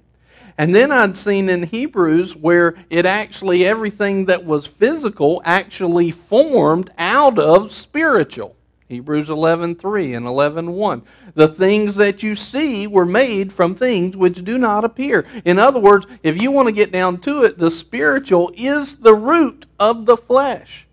And 0.58 0.76
then 0.76 0.92
I'd 0.92 1.16
seen 1.16 1.48
in 1.50 1.64
Hebrews 1.64 2.36
where 2.36 2.76
it 2.90 3.06
actually, 3.06 3.66
everything 3.66 4.26
that 4.26 4.44
was 4.44 4.68
physical 4.68 5.42
actually 5.46 6.12
formed 6.12 6.90
out 6.98 7.40
of 7.40 7.72
spiritual. 7.72 8.57
Hebrews 8.90 9.30
11:3 9.30 10.14
and 10.16 10.26
11:1. 10.26 11.02
The 11.34 11.48
things 11.48 11.96
that 11.96 12.24
you 12.24 12.36
see 12.36 12.88
were 12.88 13.06
made 13.06 13.52
from 13.52 13.76
things 13.76 14.16
which 14.16 14.46
do 14.46 14.58
not 14.58 14.86
appear. 14.86 15.26
In 15.44 15.60
other 15.60 15.80
words, 15.80 16.08
if 16.24 16.42
you 16.42 16.52
want 16.52 16.68
to 16.68 16.72
get 16.72 16.92
down 16.92 17.18
to 17.20 17.44
it, 17.44 17.58
the 17.58 17.72
spiritual 17.72 18.52
is 18.56 18.96
the 18.98 19.16
root 19.16 19.66
of 19.80 20.06
the 20.06 20.18
flesh. 20.18 20.88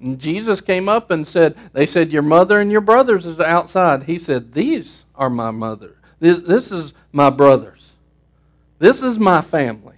And 0.00 0.18
Jesus 0.18 0.60
came 0.60 0.88
up 0.88 1.10
and 1.10 1.26
said, 1.26 1.54
they 1.72 1.86
said 1.86 2.12
your 2.12 2.22
mother 2.22 2.60
and 2.60 2.72
your 2.72 2.80
brothers 2.80 3.26
is 3.26 3.38
outside. 3.40 4.04
He 4.04 4.18
said, 4.18 4.54
"These 4.54 5.04
are 5.14 5.30
my 5.30 5.50
mother. 5.50 5.96
This, 6.20 6.38
this 6.38 6.72
is 6.72 6.94
my 7.12 7.30
brothers." 7.30 7.92
This 8.78 9.00
is 9.00 9.18
my 9.18 9.40
family. 9.40 9.93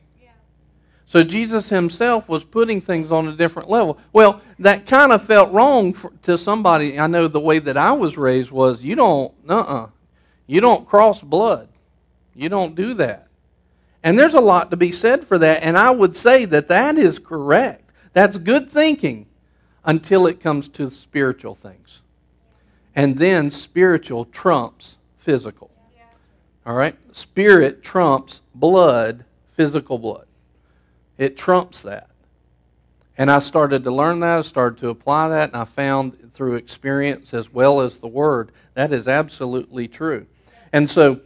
So 1.09 1.23
Jesus 1.23 1.69
himself 1.69 2.29
was 2.29 2.43
putting 2.43 2.81
things 2.81 3.13
on 3.13 3.29
a 3.29 3.37
different 3.37 3.71
level. 3.71 3.99
Well, 4.13 4.41
that 4.59 4.87
kind 4.87 5.13
of 5.13 5.25
felt 5.25 5.53
wrong 5.53 5.93
for, 5.93 6.13
to 6.23 6.37
somebody. 6.37 6.99
I 6.99 7.07
know 7.07 7.29
the 7.29 7.41
way 7.41 7.61
that 7.61 7.77
I 7.77 7.93
was 7.93 8.17
raised 8.17 8.51
was 8.51 8.83
you 8.83 8.97
don't, 8.97 9.33
uh-uh, 9.49 9.89
you 10.47 10.61
don't 10.61 10.87
cross 10.87 11.21
blood. 11.21 11.69
You 12.35 12.49
don't 12.49 12.75
do 12.75 12.95
that. 12.95 13.29
And 14.03 14.19
there's 14.19 14.35
a 14.35 14.41
lot 14.41 14.71
to 14.71 14.77
be 14.77 14.93
said 14.93 15.27
for 15.27 15.39
that. 15.39 15.63
And 15.63 15.79
I 15.79 15.91
would 15.91 16.17
say 16.17 16.45
that 16.47 16.69
that 16.69 16.99
is 16.99 17.19
correct. 17.19 17.91
That's 18.13 18.37
good 18.37 18.71
thinking 18.71 19.27
until 19.85 20.27
it 20.27 20.41
comes 20.41 20.69
to 20.71 20.91
spiritual 20.91 21.55
things. 21.55 22.01
And 22.95 23.19
then 23.19 23.51
spiritual 23.51 24.25
trumps 24.27 24.97
physical. 25.19 25.71
All 26.65 26.75
right? 26.75 26.97
Spirit 27.13 27.83
trumps 27.83 28.41
blood, 28.55 29.25
physical 29.53 29.99
blood. 29.99 30.26
It 31.19 31.37
trumps 31.37 31.83
that. 31.83 32.11
And 33.19 33.31
I 33.31 33.39
started 33.39 33.85
to 33.85 33.91
learn 33.91 34.21
that, 34.21 34.39
I 34.39 34.43
started 34.43 34.79
to 34.81 34.91
apply 34.91 35.31
that, 35.31 35.51
and 35.51 35.57
I 35.57 35.65
found 35.65 36.33
through 36.35 36.57
experience 36.57 37.33
as 37.33 37.53
well 37.53 37.81
as 37.81 37.99
the 37.99 38.09
Word 38.09 38.53
that 38.75 38.93
is 38.93 39.09
absolutely 39.09 39.89
true. 39.89 40.27
And 40.71 40.91
so 40.91 41.21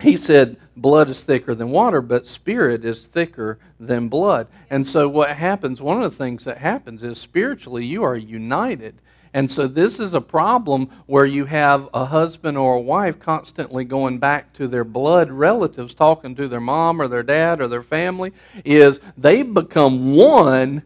he 0.00 0.16
said, 0.16 0.56
blood 0.76 1.08
is 1.08 1.22
thicker 1.22 1.54
than 1.54 1.70
water, 1.70 2.00
but 2.00 2.28
spirit 2.28 2.84
is 2.84 3.06
thicker 3.06 3.58
than 3.80 4.08
blood. 4.08 4.46
And 4.70 4.86
so 4.86 5.08
what 5.08 5.30
happens, 5.30 5.82
one 5.82 6.02
of 6.02 6.10
the 6.10 6.16
things 6.16 6.44
that 6.44 6.58
happens 6.58 7.02
is 7.02 7.18
spiritually 7.18 7.84
you 7.84 8.04
are 8.04 8.16
united 8.16 8.94
and 9.34 9.50
so 9.50 9.66
this 9.66 9.98
is 9.98 10.14
a 10.14 10.20
problem 10.20 10.88
where 11.06 11.26
you 11.26 11.44
have 11.46 11.88
a 11.92 12.04
husband 12.04 12.56
or 12.56 12.76
a 12.76 12.80
wife 12.80 13.18
constantly 13.18 13.84
going 13.84 14.18
back 14.18 14.52
to 14.54 14.68
their 14.68 14.84
blood 14.84 15.28
relatives, 15.28 15.92
talking 15.92 16.36
to 16.36 16.46
their 16.46 16.60
mom 16.60 17.02
or 17.02 17.08
their 17.08 17.24
dad 17.24 17.60
or 17.60 17.66
their 17.66 17.82
family, 17.82 18.32
is 18.64 19.00
they 19.18 19.42
become 19.42 20.14
one 20.14 20.84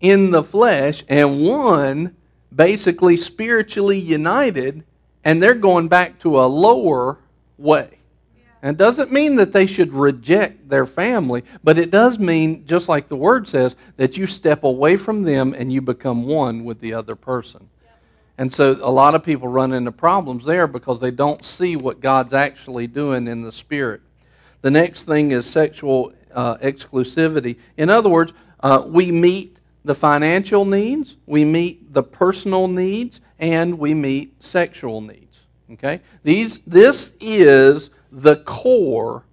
in 0.00 0.30
the 0.30 0.44
flesh 0.44 1.04
and 1.08 1.44
one 1.44 2.14
basically 2.54 3.16
spiritually 3.16 3.98
united, 3.98 4.84
and 5.24 5.42
they're 5.42 5.54
going 5.54 5.88
back 5.88 6.20
to 6.20 6.40
a 6.40 6.46
lower 6.46 7.18
way. 7.58 7.95
And 8.66 8.74
it 8.74 8.78
doesn't 8.78 9.12
mean 9.12 9.36
that 9.36 9.52
they 9.52 9.64
should 9.64 9.94
reject 9.94 10.68
their 10.68 10.86
family, 10.86 11.44
but 11.62 11.78
it 11.78 11.92
does 11.92 12.18
mean, 12.18 12.66
just 12.66 12.88
like 12.88 13.06
the 13.06 13.14
word 13.14 13.46
says, 13.46 13.76
that 13.96 14.16
you 14.16 14.26
step 14.26 14.64
away 14.64 14.96
from 14.96 15.22
them 15.22 15.54
and 15.56 15.72
you 15.72 15.80
become 15.80 16.26
one 16.26 16.64
with 16.64 16.80
the 16.80 16.92
other 16.92 17.14
person. 17.14 17.68
And 18.36 18.52
so 18.52 18.72
a 18.82 18.90
lot 18.90 19.14
of 19.14 19.22
people 19.22 19.46
run 19.46 19.72
into 19.72 19.92
problems 19.92 20.44
there 20.44 20.66
because 20.66 20.98
they 21.00 21.12
don't 21.12 21.44
see 21.44 21.76
what 21.76 22.00
God's 22.00 22.32
actually 22.32 22.88
doing 22.88 23.28
in 23.28 23.42
the 23.42 23.52
spirit. 23.52 24.00
The 24.62 24.72
next 24.72 25.02
thing 25.02 25.30
is 25.30 25.46
sexual 25.46 26.12
uh, 26.34 26.56
exclusivity. 26.56 27.58
In 27.76 27.88
other 27.88 28.08
words, 28.08 28.32
uh, 28.58 28.82
we 28.84 29.12
meet 29.12 29.58
the 29.84 29.94
financial 29.94 30.64
needs, 30.64 31.16
we 31.24 31.44
meet 31.44 31.94
the 31.94 32.02
personal 32.02 32.66
needs, 32.66 33.20
and 33.38 33.78
we 33.78 33.94
meet 33.94 34.42
sexual 34.42 35.00
needs. 35.00 35.42
Okay? 35.70 36.00
These, 36.24 36.58
this 36.66 37.12
is 37.20 37.90
the 38.16 38.36
core 38.36 39.24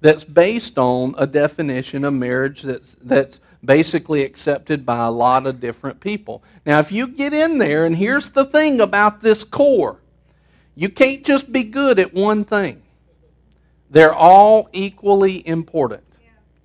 that's 0.00 0.22
based 0.22 0.78
on 0.78 1.16
a 1.18 1.26
definition 1.26 2.04
of 2.04 2.14
marriage 2.14 2.62
that's, 2.62 2.94
that's 3.02 3.40
basically 3.64 4.22
accepted 4.22 4.86
by 4.86 5.04
a 5.04 5.10
lot 5.10 5.46
of 5.46 5.60
different 5.60 5.98
people. 5.98 6.42
Now, 6.64 6.78
if 6.78 6.92
you 6.92 7.08
get 7.08 7.32
in 7.34 7.58
there, 7.58 7.84
and 7.84 7.96
here's 7.96 8.30
the 8.30 8.44
thing 8.44 8.80
about 8.80 9.20
this 9.20 9.42
core 9.44 9.98
you 10.76 10.88
can't 10.88 11.24
just 11.24 11.52
be 11.52 11.62
good 11.62 11.98
at 11.98 12.12
one 12.12 12.44
thing, 12.44 12.82
they're 13.90 14.14
all 14.14 14.68
equally 14.72 15.46
important. 15.46 16.02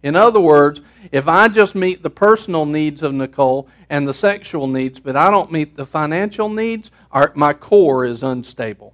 In 0.02 0.16
other 0.16 0.40
words, 0.40 0.82
if 1.12 1.28
I 1.28 1.48
just 1.48 1.76
meet 1.76 2.04
the 2.04 2.10
personal 2.10 2.66
needs 2.66 3.04
of 3.04 3.14
Nicole 3.14 3.68
and 3.90 4.08
the 4.08 4.14
sexual 4.14 4.68
needs, 4.68 5.00
but 5.00 5.16
I 5.16 5.30
don't 5.30 5.52
meet 5.52 5.76
the 5.76 5.86
financial 5.86 6.50
needs, 6.50 6.90
our, 7.12 7.32
my 7.36 7.54
core 7.54 8.06
is 8.06 8.24
unstable. 8.24 8.94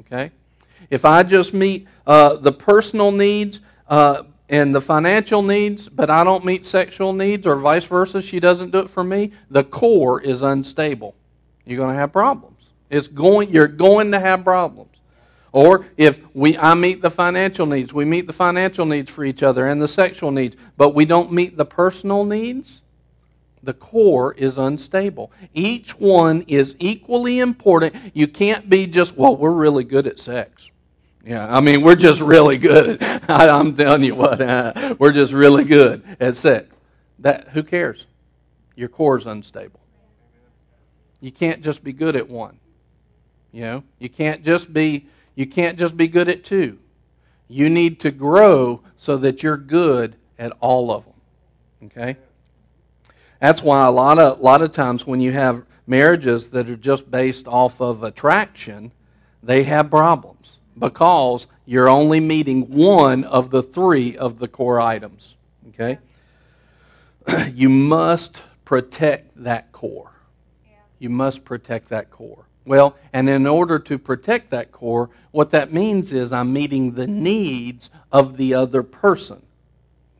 Okay? 0.00 0.32
If 0.90 1.04
I 1.04 1.22
just 1.22 1.52
meet 1.52 1.86
uh, 2.06 2.36
the 2.36 2.52
personal 2.52 3.12
needs 3.12 3.60
uh, 3.88 4.22
and 4.48 4.74
the 4.74 4.80
financial 4.80 5.42
needs, 5.42 5.88
but 5.88 6.08
I 6.08 6.24
don't 6.24 6.44
meet 6.44 6.64
sexual 6.64 7.12
needs, 7.12 7.46
or 7.46 7.56
vice 7.56 7.84
versa, 7.84 8.22
she 8.22 8.40
doesn't 8.40 8.70
do 8.70 8.78
it 8.78 8.90
for 8.90 9.04
me, 9.04 9.32
the 9.50 9.64
core 9.64 10.20
is 10.20 10.42
unstable. 10.42 11.14
You're 11.66 11.76
going 11.76 11.94
to 11.94 12.00
have 12.00 12.12
problems. 12.12 12.56
It's 12.88 13.08
going, 13.08 13.50
you're 13.50 13.68
going 13.68 14.12
to 14.12 14.20
have 14.20 14.44
problems. 14.44 14.96
Or 15.52 15.86
if 15.96 16.20
we, 16.34 16.56
I 16.56 16.74
meet 16.74 17.02
the 17.02 17.10
financial 17.10 17.66
needs, 17.66 17.92
we 17.92 18.04
meet 18.04 18.26
the 18.26 18.32
financial 18.32 18.86
needs 18.86 19.10
for 19.10 19.24
each 19.24 19.42
other 19.42 19.66
and 19.66 19.80
the 19.80 19.88
sexual 19.88 20.30
needs, 20.30 20.56
but 20.76 20.94
we 20.94 21.04
don't 21.04 21.32
meet 21.32 21.56
the 21.56 21.64
personal 21.64 22.24
needs, 22.24 22.80
the 23.62 23.74
core 23.74 24.34
is 24.34 24.56
unstable. 24.56 25.32
Each 25.52 25.98
one 25.98 26.42
is 26.48 26.76
equally 26.78 27.40
important. 27.40 27.94
You 28.14 28.28
can't 28.28 28.70
be 28.70 28.86
just, 28.86 29.16
well, 29.16 29.36
we're 29.36 29.50
really 29.50 29.84
good 29.84 30.06
at 30.06 30.20
sex. 30.20 30.70
Yeah, 31.28 31.46
I 31.46 31.60
mean, 31.60 31.82
we're 31.82 31.94
just 31.94 32.22
really 32.22 32.56
good. 32.56 33.02
I'm 33.28 33.76
telling 33.76 34.02
you 34.02 34.14
what, 34.14 34.40
uh, 34.40 34.94
we're 34.98 35.12
just 35.12 35.30
really 35.34 35.62
good 35.62 36.02
at 36.18 36.36
sex. 36.36 36.74
That 37.18 37.48
who 37.48 37.62
cares? 37.62 38.06
Your 38.76 38.88
core 38.88 39.18
is 39.18 39.26
unstable. 39.26 39.78
You 41.20 41.30
can't 41.30 41.60
just 41.60 41.84
be 41.84 41.92
good 41.92 42.16
at 42.16 42.30
one. 42.30 42.58
You 43.52 43.60
know, 43.60 43.84
you 43.98 44.08
can't 44.08 44.42
just 44.42 44.72
be 44.72 45.06
you 45.34 45.46
can't 45.46 45.78
just 45.78 45.98
be 45.98 46.08
good 46.08 46.30
at 46.30 46.44
two. 46.44 46.78
You 47.46 47.68
need 47.68 48.00
to 48.00 48.10
grow 48.10 48.80
so 48.96 49.18
that 49.18 49.42
you're 49.42 49.58
good 49.58 50.16
at 50.38 50.52
all 50.60 50.90
of 50.90 51.04
them. 51.04 51.90
Okay? 51.90 52.16
That's 53.38 53.62
why 53.62 53.84
a 53.84 53.90
lot 53.90 54.18
of 54.18 54.40
a 54.40 54.42
lot 54.42 54.62
of 54.62 54.72
times 54.72 55.06
when 55.06 55.20
you 55.20 55.32
have 55.32 55.62
marriages 55.86 56.48
that 56.50 56.70
are 56.70 56.76
just 56.76 57.10
based 57.10 57.46
off 57.46 57.82
of 57.82 58.02
attraction, 58.02 58.92
they 59.42 59.64
have 59.64 59.90
problems 59.90 60.37
because 60.78 61.46
you're 61.66 61.88
only 61.88 62.20
meeting 62.20 62.62
one 62.70 63.24
of 63.24 63.50
the 63.50 63.62
three 63.62 64.16
of 64.16 64.38
the 64.38 64.48
core 64.48 64.80
items. 64.80 65.34
Okay? 65.68 65.98
You 67.54 67.68
must 67.68 68.42
protect 68.64 69.42
that 69.42 69.70
core. 69.72 70.12
You 70.98 71.10
must 71.10 71.44
protect 71.44 71.90
that 71.90 72.10
core. 72.10 72.46
Well, 72.64 72.96
and 73.12 73.30
in 73.30 73.46
order 73.46 73.78
to 73.78 73.98
protect 73.98 74.50
that 74.50 74.72
core, 74.72 75.10
what 75.30 75.50
that 75.52 75.72
means 75.72 76.12
is 76.12 76.32
I'm 76.32 76.52
meeting 76.52 76.92
the 76.92 77.06
needs 77.06 77.88
of 78.12 78.36
the 78.36 78.54
other 78.54 78.82
person. 78.82 79.42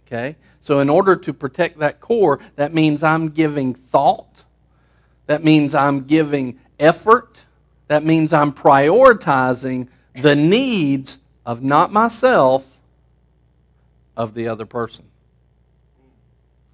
Okay? 0.07 0.37
So, 0.63 0.81
in 0.81 0.89
order 0.89 1.15
to 1.17 1.33
protect 1.33 1.79
that 1.79 2.01
core, 2.01 2.41
that 2.57 2.73
means 2.73 3.03
I'm 3.03 3.31
giving 3.31 3.75
thought. 3.75 4.45
That 5.27 5.45
means 5.45 5.75
I'm 5.75 6.05
giving 6.05 6.59
effort. 6.79 7.43
That 7.89 8.05
means 8.05 8.33
I'm 8.33 8.53
prioritizing 8.53 9.89
the 10.23 10.37
needs 10.37 11.19
of 11.47 11.63
not 11.63 11.93
myself, 11.93 12.67
of 14.17 14.35
the 14.35 14.49
other 14.49 14.67
person. 14.67 15.05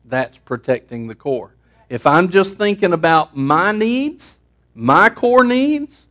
That's 0.05 0.39
protecting 0.39 1.07
the 1.07 1.15
core. 1.15 1.55
If 1.89 2.07
I'm 2.07 2.31
just 2.31 2.57
thinking 2.57 2.93
about 2.93 3.37
my 3.37 3.73
needs, 3.73 4.39
my 4.75 5.11
core 5.11 5.45
needs, 5.45 6.03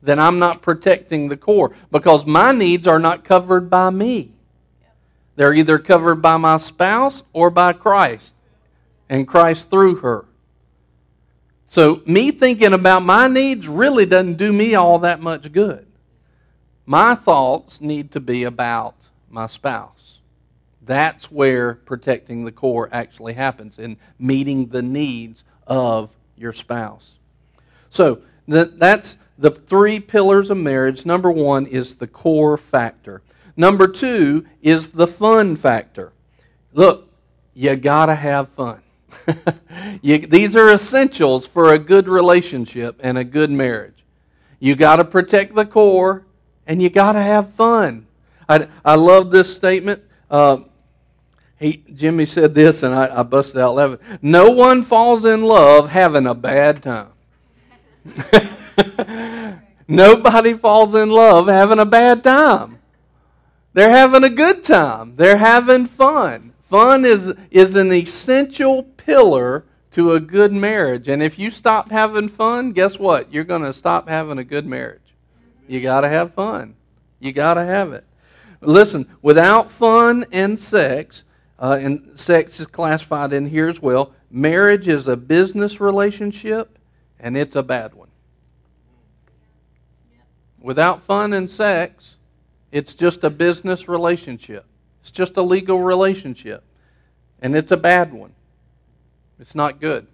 then 0.00 0.18
I'm 0.18 0.38
not 0.38 0.62
protecting 0.62 1.28
the 1.28 1.36
core 1.36 1.74
because 1.90 2.24
my 2.26 2.52
needs 2.52 2.86
are 2.86 2.98
not 2.98 3.24
covered 3.24 3.68
by 3.68 3.90
me. 3.90 4.32
They're 5.36 5.54
either 5.54 5.78
covered 5.78 6.16
by 6.16 6.36
my 6.36 6.58
spouse 6.58 7.22
or 7.32 7.50
by 7.50 7.72
Christ 7.72 8.34
and 9.08 9.26
Christ 9.26 9.70
through 9.70 9.96
her. 9.96 10.26
So, 11.66 12.02
me 12.06 12.30
thinking 12.30 12.72
about 12.72 13.02
my 13.02 13.26
needs 13.26 13.66
really 13.66 14.06
doesn't 14.06 14.36
do 14.36 14.52
me 14.52 14.76
all 14.76 15.00
that 15.00 15.20
much 15.20 15.50
good. 15.50 15.83
My 16.86 17.14
thoughts 17.14 17.80
need 17.80 18.12
to 18.12 18.20
be 18.20 18.44
about 18.44 18.94
my 19.30 19.46
spouse. 19.46 20.18
That's 20.84 21.30
where 21.30 21.74
protecting 21.74 22.44
the 22.44 22.52
core 22.52 22.88
actually 22.92 23.32
happens, 23.32 23.78
in 23.78 23.96
meeting 24.18 24.66
the 24.66 24.82
needs 24.82 25.42
of 25.66 26.10
your 26.36 26.52
spouse. 26.52 27.12
So, 27.90 28.20
that's 28.46 29.16
the 29.38 29.50
three 29.50 29.98
pillars 29.98 30.50
of 30.50 30.58
marriage. 30.58 31.06
Number 31.06 31.30
one 31.30 31.66
is 31.66 31.96
the 31.96 32.06
core 32.06 32.58
factor. 32.58 33.22
Number 33.56 33.88
two 33.88 34.46
is 34.62 34.88
the 34.88 35.06
fun 35.06 35.56
factor. 35.56 36.12
Look, 36.72 37.08
you 37.54 37.74
got 37.76 38.06
to 38.06 38.14
have 38.14 38.48
fun. 38.50 38.80
you, 40.02 40.18
these 40.18 40.56
are 40.56 40.70
essentials 40.70 41.46
for 41.46 41.72
a 41.72 41.78
good 41.78 42.08
relationship 42.08 42.96
and 43.00 43.16
a 43.16 43.24
good 43.24 43.50
marriage. 43.50 44.04
You 44.58 44.74
got 44.74 44.96
to 44.96 45.04
protect 45.04 45.54
the 45.54 45.64
core, 45.64 46.23
and 46.66 46.82
you 46.82 46.90
got 46.90 47.12
to 47.12 47.22
have 47.22 47.52
fun. 47.54 48.06
I, 48.48 48.68
I 48.84 48.94
love 48.94 49.30
this 49.30 49.54
statement. 49.54 50.02
Uh, 50.30 50.58
he, 51.58 51.84
Jimmy 51.94 52.26
said 52.26 52.54
this, 52.54 52.82
and 52.82 52.94
I, 52.94 53.20
I 53.20 53.22
busted 53.22 53.58
out 53.58 53.74
laughing. 53.74 53.98
No 54.20 54.50
one 54.50 54.82
falls 54.82 55.24
in 55.24 55.42
love 55.42 55.90
having 55.90 56.26
a 56.26 56.34
bad 56.34 56.82
time. 56.82 57.08
Nobody 59.88 60.54
falls 60.54 60.94
in 60.94 61.10
love 61.10 61.46
having 61.46 61.78
a 61.78 61.86
bad 61.86 62.24
time. 62.24 62.78
They're 63.72 63.90
having 63.90 64.24
a 64.24 64.30
good 64.30 64.64
time. 64.64 65.16
They're 65.16 65.36
having 65.36 65.86
fun. 65.86 66.52
Fun 66.62 67.04
is, 67.04 67.34
is 67.50 67.74
an 67.74 67.92
essential 67.92 68.82
pillar 68.82 69.64
to 69.92 70.12
a 70.12 70.20
good 70.20 70.52
marriage. 70.52 71.08
And 71.08 71.22
if 71.22 71.38
you 71.38 71.50
stop 71.50 71.90
having 71.90 72.28
fun, 72.28 72.72
guess 72.72 72.98
what? 72.98 73.32
You're 73.32 73.44
going 73.44 73.62
to 73.62 73.72
stop 73.72 74.08
having 74.08 74.38
a 74.38 74.44
good 74.44 74.66
marriage. 74.66 75.03
You 75.66 75.80
got 75.80 76.02
to 76.02 76.08
have 76.08 76.34
fun. 76.34 76.74
You 77.20 77.32
got 77.32 77.54
to 77.54 77.64
have 77.64 77.92
it. 77.92 78.04
Listen, 78.60 79.08
without 79.22 79.70
fun 79.70 80.24
and 80.32 80.60
sex, 80.60 81.24
uh, 81.58 81.78
and 81.80 82.18
sex 82.18 82.60
is 82.60 82.66
classified 82.66 83.32
in 83.32 83.46
here 83.46 83.68
as 83.68 83.80
well, 83.80 84.12
marriage 84.30 84.88
is 84.88 85.06
a 85.06 85.16
business 85.16 85.80
relationship, 85.80 86.78
and 87.18 87.36
it's 87.36 87.56
a 87.56 87.62
bad 87.62 87.94
one. 87.94 88.08
Without 90.60 91.02
fun 91.02 91.32
and 91.34 91.50
sex, 91.50 92.16
it's 92.72 92.94
just 92.94 93.22
a 93.22 93.30
business 93.30 93.88
relationship. 93.88 94.64
It's 95.02 95.10
just 95.10 95.36
a 95.36 95.42
legal 95.42 95.80
relationship. 95.80 96.64
And 97.40 97.54
it's 97.54 97.70
a 97.70 97.76
bad 97.76 98.12
one. 98.12 98.32
It's 99.38 99.54
not 99.54 99.78
good. 99.78 100.06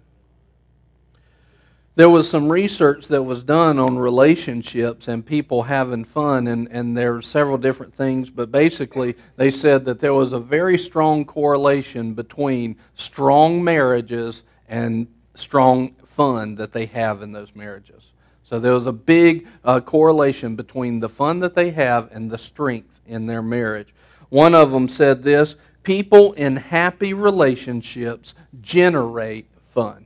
There 1.95 2.09
was 2.09 2.29
some 2.29 2.49
research 2.49 3.07
that 3.09 3.23
was 3.23 3.43
done 3.43 3.77
on 3.77 3.97
relationships 3.97 5.09
and 5.09 5.25
people 5.25 5.63
having 5.63 6.05
fun, 6.05 6.47
and, 6.47 6.69
and 6.71 6.97
there 6.97 7.11
were 7.11 7.21
several 7.21 7.57
different 7.57 7.93
things, 7.93 8.29
but 8.29 8.49
basically 8.49 9.15
they 9.35 9.51
said 9.51 9.83
that 9.85 9.99
there 9.99 10.13
was 10.13 10.31
a 10.31 10.39
very 10.39 10.77
strong 10.77 11.25
correlation 11.25 12.13
between 12.13 12.77
strong 12.95 13.61
marriages 13.61 14.43
and 14.69 15.05
strong 15.35 15.93
fun 16.05 16.55
that 16.55 16.71
they 16.71 16.85
have 16.85 17.21
in 17.21 17.33
those 17.33 17.53
marriages. 17.55 18.11
So 18.43 18.57
there 18.57 18.73
was 18.73 18.87
a 18.87 18.93
big 18.93 19.47
uh, 19.65 19.81
correlation 19.81 20.55
between 20.55 21.01
the 21.01 21.09
fun 21.09 21.39
that 21.39 21.55
they 21.55 21.71
have 21.71 22.09
and 22.13 22.31
the 22.31 22.37
strength 22.37 23.01
in 23.05 23.25
their 23.25 23.41
marriage. 23.41 23.93
One 24.29 24.55
of 24.55 24.71
them 24.71 24.87
said 24.87 25.23
this 25.23 25.55
people 25.83 26.31
in 26.33 26.55
happy 26.55 27.13
relationships 27.13 28.33
generate 28.61 29.47
fun. 29.65 30.05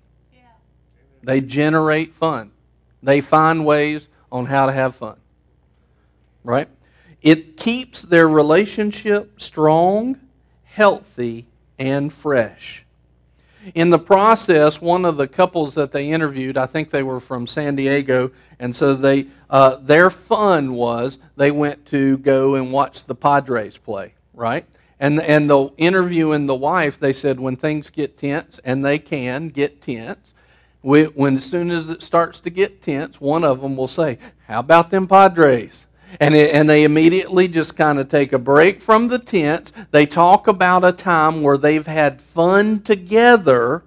They 1.25 1.41
generate 1.41 2.13
fun. 2.13 2.51
They 3.01 3.19
find 3.19 3.65
ways 3.65 4.07
on 4.31 4.45
how 4.45 4.67
to 4.67 4.71
have 4.71 4.95
fun. 4.95 5.17
Right? 6.43 6.69
It 7.21 7.57
keeps 7.57 8.03
their 8.03 8.29
relationship 8.29 9.41
strong, 9.41 10.19
healthy, 10.63 11.47
and 11.79 12.13
fresh. 12.13 12.85
In 13.73 13.89
the 13.89 13.97
process, 13.97 14.79
one 14.79 15.05
of 15.05 15.17
the 15.17 15.27
couples 15.27 15.73
that 15.73 15.91
they 15.91 16.11
interviewed, 16.11 16.55
I 16.55 16.67
think 16.67 16.91
they 16.91 17.01
were 17.01 17.19
from 17.19 17.47
San 17.47 17.75
Diego, 17.75 18.31
and 18.59 18.75
so 18.75 18.93
they 18.93 19.25
uh, 19.49 19.77
their 19.77 20.11
fun 20.11 20.75
was 20.75 21.17
they 21.35 21.49
went 21.49 21.87
to 21.87 22.19
go 22.19 22.53
and 22.53 22.71
watch 22.71 23.05
the 23.05 23.15
Padres 23.15 23.77
play, 23.77 24.13
right? 24.35 24.67
And 24.99 25.19
and 25.19 25.49
the 25.49 25.71
interviewing 25.77 26.45
the 26.45 26.53
wife, 26.53 26.99
they 26.99 27.13
said 27.13 27.39
when 27.39 27.55
things 27.55 27.89
get 27.89 28.19
tense, 28.19 28.59
and 28.63 28.85
they 28.85 28.99
can 28.99 29.49
get 29.49 29.81
tense, 29.81 30.34
we, 30.85 31.05
when 31.05 31.37
as 31.37 31.45
soon 31.45 31.71
as 31.71 31.89
it 31.89 32.03
starts 32.03 32.39
to 32.41 32.51
get 32.51 32.83
tense, 32.83 33.19
one 33.19 33.43
of 33.43 33.59
them 33.61 33.75
will 33.75 33.87
say, 33.87 34.19
"How 34.47 34.59
about 34.59 34.91
them 34.91 35.07
Padres?" 35.07 35.87
And, 36.19 36.35
it, 36.35 36.53
and 36.53 36.69
they 36.69 36.83
immediately 36.83 37.47
just 37.47 37.75
kind 37.75 37.97
of 37.97 38.07
take 38.07 38.31
a 38.31 38.37
break 38.37 38.83
from 38.83 39.07
the 39.07 39.17
tense. 39.17 39.73
They 39.89 40.05
talk 40.05 40.47
about 40.47 40.85
a 40.85 40.91
time 40.91 41.41
where 41.41 41.57
they've 41.57 41.87
had 41.87 42.21
fun 42.21 42.81
together, 42.83 43.83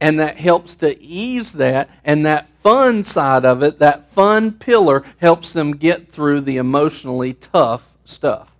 and 0.00 0.18
that 0.18 0.36
helps 0.36 0.74
to 0.76 1.00
ease 1.00 1.52
that. 1.52 1.88
And 2.04 2.26
that 2.26 2.48
fun 2.60 3.04
side 3.04 3.44
of 3.44 3.62
it, 3.62 3.78
that 3.78 4.10
fun 4.10 4.50
pillar, 4.50 5.04
helps 5.18 5.52
them 5.52 5.76
get 5.76 6.10
through 6.10 6.40
the 6.40 6.56
emotionally 6.56 7.34
tough 7.34 7.84
stuff. 8.04 8.50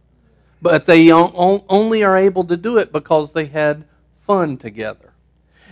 But 0.63 0.87
they 0.87 1.11
only 1.11 2.05
are 2.05 2.17
able 2.17 2.45
to 2.45 2.57
do 2.57 2.79
it 2.79 2.93
because 2.93 3.33
they 3.33 3.47
had 3.47 3.85
fun 4.21 4.57
together. 4.57 5.11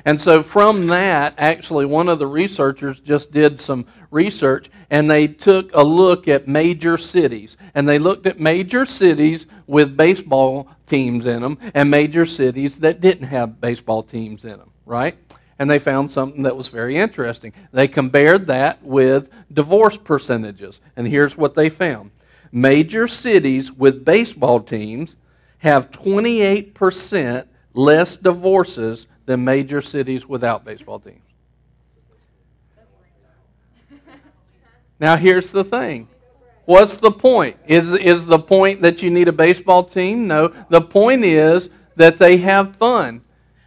And 0.04 0.20
so 0.20 0.42
from 0.42 0.88
that, 0.88 1.34
actually, 1.38 1.86
one 1.86 2.08
of 2.08 2.18
the 2.18 2.26
researchers 2.26 3.00
just 3.00 3.32
did 3.32 3.58
some 3.58 3.86
research 4.10 4.70
and 4.90 5.10
they 5.10 5.26
took 5.26 5.74
a 5.74 5.82
look 5.82 6.28
at 6.28 6.46
major 6.46 6.98
cities. 6.98 7.56
And 7.74 7.88
they 7.88 7.98
looked 7.98 8.26
at 8.26 8.38
major 8.38 8.84
cities 8.84 9.46
with 9.66 9.96
baseball 9.96 10.68
teams 10.86 11.24
in 11.26 11.40
them 11.40 11.58
and 11.72 11.90
major 11.90 12.26
cities 12.26 12.78
that 12.78 13.00
didn't 13.00 13.28
have 13.28 13.60
baseball 13.60 14.02
teams 14.02 14.44
in 14.44 14.58
them, 14.58 14.70
right? 14.84 15.16
And 15.58 15.70
they 15.70 15.78
found 15.78 16.10
something 16.10 16.42
that 16.42 16.56
was 16.56 16.68
very 16.68 16.96
interesting. 16.96 17.52
They 17.72 17.88
compared 17.88 18.46
that 18.48 18.82
with 18.82 19.28
divorce 19.52 19.96
percentages. 19.96 20.80
And 20.96 21.06
here's 21.06 21.36
what 21.36 21.54
they 21.54 21.70
found 21.70 22.10
major 22.52 23.08
cities 23.08 23.72
with 23.72 24.04
baseball 24.04 24.60
teams 24.60 25.16
have 25.58 25.90
28% 25.90 27.46
less 27.72 28.16
divorces 28.16 29.06
than 29.26 29.44
major 29.44 29.80
cities 29.80 30.26
without 30.26 30.64
baseball 30.64 30.98
teams. 30.98 31.20
Now, 35.00 35.16
here's 35.16 35.50
the 35.50 35.64
thing. 35.64 36.08
What's 36.64 36.96
the 36.96 37.10
point? 37.10 37.56
Is, 37.66 37.90
is 37.92 38.26
the 38.26 38.38
point 38.38 38.82
that 38.82 39.02
you 39.02 39.10
need 39.10 39.28
a 39.28 39.32
baseball 39.32 39.84
team? 39.84 40.26
No. 40.26 40.52
The 40.70 40.80
point 40.80 41.24
is 41.24 41.68
that 41.96 42.18
they 42.18 42.38
have 42.38 42.76
fun. 42.76 43.22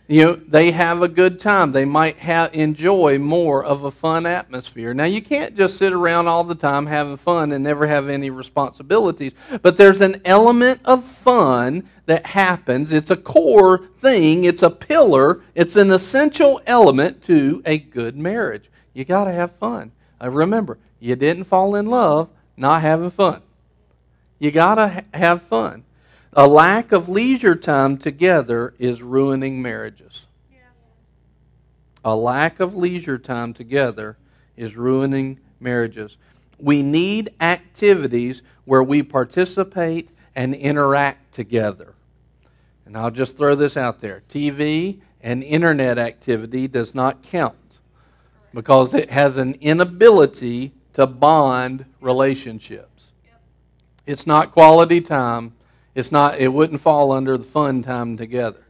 You 0.09 0.23
know, 0.23 0.35
they 0.35 0.71
have 0.71 1.01
a 1.01 1.09
good 1.09 1.37
time. 1.37 1.73
They 1.73 1.83
might 1.83 2.17
have, 2.17 2.53
enjoy 2.53 3.19
more 3.19 3.63
of 3.63 3.83
a 3.83 3.91
fun 3.91 4.25
atmosphere. 4.25 4.93
Now, 4.93 5.03
you 5.03 5.21
can't 5.21 5.55
just 5.55 5.77
sit 5.77 5.91
around 5.91 6.27
all 6.27 6.45
the 6.45 6.55
time 6.55 6.85
having 6.85 7.17
fun 7.17 7.51
and 7.51 7.63
never 7.63 7.85
have 7.87 8.07
any 8.07 8.29
responsibilities, 8.29 9.33
but 9.61 9.75
there's 9.75 9.99
an 9.99 10.21
element 10.23 10.79
of 10.85 11.03
fun 11.03 11.89
that 12.05 12.25
happens. 12.25 12.93
It's 12.93 13.11
a 13.11 13.17
core 13.17 13.89
thing, 13.99 14.45
it's 14.45 14.63
a 14.63 14.69
pillar, 14.69 15.41
it's 15.55 15.75
an 15.75 15.91
essential 15.91 16.61
element 16.65 17.21
to 17.25 17.61
a 17.65 17.77
good 17.77 18.15
marriage. 18.15 18.69
You 18.93 19.03
got 19.03 19.25
to 19.25 19.33
have 19.33 19.51
fun. 19.57 19.91
Remember, 20.21 20.77
you 21.01 21.17
didn't 21.17 21.43
fall 21.43 21.75
in 21.75 21.87
love 21.87 22.29
not 22.57 22.81
having 22.81 23.11
fun. 23.11 23.41
You 24.39 24.51
got 24.51 24.75
to 24.75 24.87
ha- 24.87 25.01
have 25.13 25.41
fun. 25.43 25.83
A 26.37 26.47
lack 26.47 26.91
of 26.91 27.09
leisure 27.09 27.55
time 27.55 27.97
together 27.97 28.75
is 28.77 29.01
ruining 29.01 29.59
marriages. 29.59 30.27
A 32.05 32.15
lack 32.15 32.59
of 32.59 32.75
leisure 32.75 33.17
time 33.17 33.55
together 33.55 34.19
is 34.55 34.75
ruining 34.75 35.39
marriages. 35.59 36.17
We 36.59 36.83
need 36.83 37.33
activities 37.41 38.43
where 38.65 38.83
we 38.83 39.01
participate 39.01 40.11
and 40.35 40.53
interact 40.53 41.33
together. 41.33 41.95
And 42.85 42.95
I'll 42.95 43.09
just 43.09 43.35
throw 43.35 43.55
this 43.55 43.75
out 43.75 43.99
there 43.99 44.21
TV 44.29 45.01
and 45.21 45.43
internet 45.43 45.97
activity 45.97 46.67
does 46.67 46.93
not 46.93 47.23
count 47.23 47.79
because 48.53 48.93
it 48.93 49.09
has 49.09 49.37
an 49.37 49.55
inability 49.59 50.73
to 50.93 51.07
bond 51.07 51.85
relationships. 51.99 53.05
It's 54.05 54.27
not 54.27 54.51
quality 54.51 55.01
time. 55.01 55.56
It's 55.97 56.11
not 56.11 56.39
it 56.39 56.49
wouldn't 56.49 56.79
fall 56.79 57.11
under 57.11 57.39
the 57.39 57.43
fun 57.43 57.81
time 57.81 58.17
together. 58.17 58.63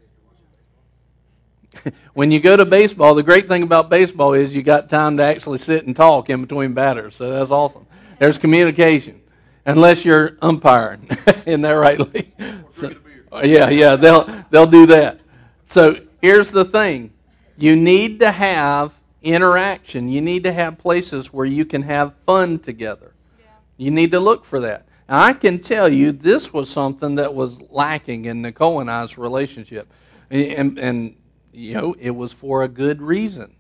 when 2.14 2.32
you 2.32 2.40
go 2.40 2.56
to 2.56 2.64
baseball, 2.64 3.16
the 3.16 3.22
great 3.22 3.50
thing 3.50 3.64
about 3.64 3.90
baseball 3.90 4.32
is 4.32 4.56
you 4.56 4.64
got 4.64 4.90
time 4.90 5.18
to 5.18 5.24
actually 5.24 5.58
sit 5.58 5.86
and 5.86 5.94
talk 5.94 6.30
in 6.30 6.40
between 6.40 6.74
batters. 6.74 7.18
So 7.18 7.30
that's 7.30 7.52
awesome. 7.52 7.86
There's 8.18 8.38
communication. 8.38 9.20
Unless 9.66 10.06
you're 10.06 10.38
umpiring. 10.42 11.10
Isn't 11.46 11.64
that 11.64 11.72
right, 11.72 12.00
Lee? 12.00 12.32
So, 12.78 12.96
yeah, 13.44 13.68
yeah, 13.72 13.98
they'll 13.98 14.46
they'll 14.50 14.66
do 14.66 14.86
that. 14.86 15.20
So 15.66 16.00
here's 16.22 16.50
the 16.50 16.64
thing. 16.64 17.12
You 17.58 17.76
need 17.76 18.22
to 18.22 18.32
have 18.32 18.94
interaction. 19.22 20.08
You 20.08 20.22
need 20.22 20.46
to 20.46 20.54
have 20.54 20.78
places 20.78 21.34
where 21.34 21.46
you 21.46 21.66
can 21.66 21.82
have 21.82 22.14
fun 22.26 22.60
together. 22.60 23.12
Yeah. 23.38 23.48
You 23.76 23.92
need 23.92 24.12
to 24.12 24.22
look 24.22 24.46
for 24.46 24.62
that. 24.62 24.87
I 25.10 25.34
can 25.34 25.60
tell 25.60 25.88
you 25.88 26.12
this 26.12 26.52
was 26.52 26.70
something 26.70 27.16
that 27.16 27.34
was 27.34 27.60
lacking 27.70 28.26
in 28.26 28.42
Nicole 28.42 28.82
and 28.82 28.92
I's 28.92 29.18
relationship. 29.18 29.92
And, 30.30 30.78
and 30.78 31.16
you 31.54 31.74
know, 31.76 31.96
it 32.00 32.12
was 32.12 32.34
for 32.34 32.64
a 32.64 32.68
good 32.68 33.02
reason. 33.02 33.56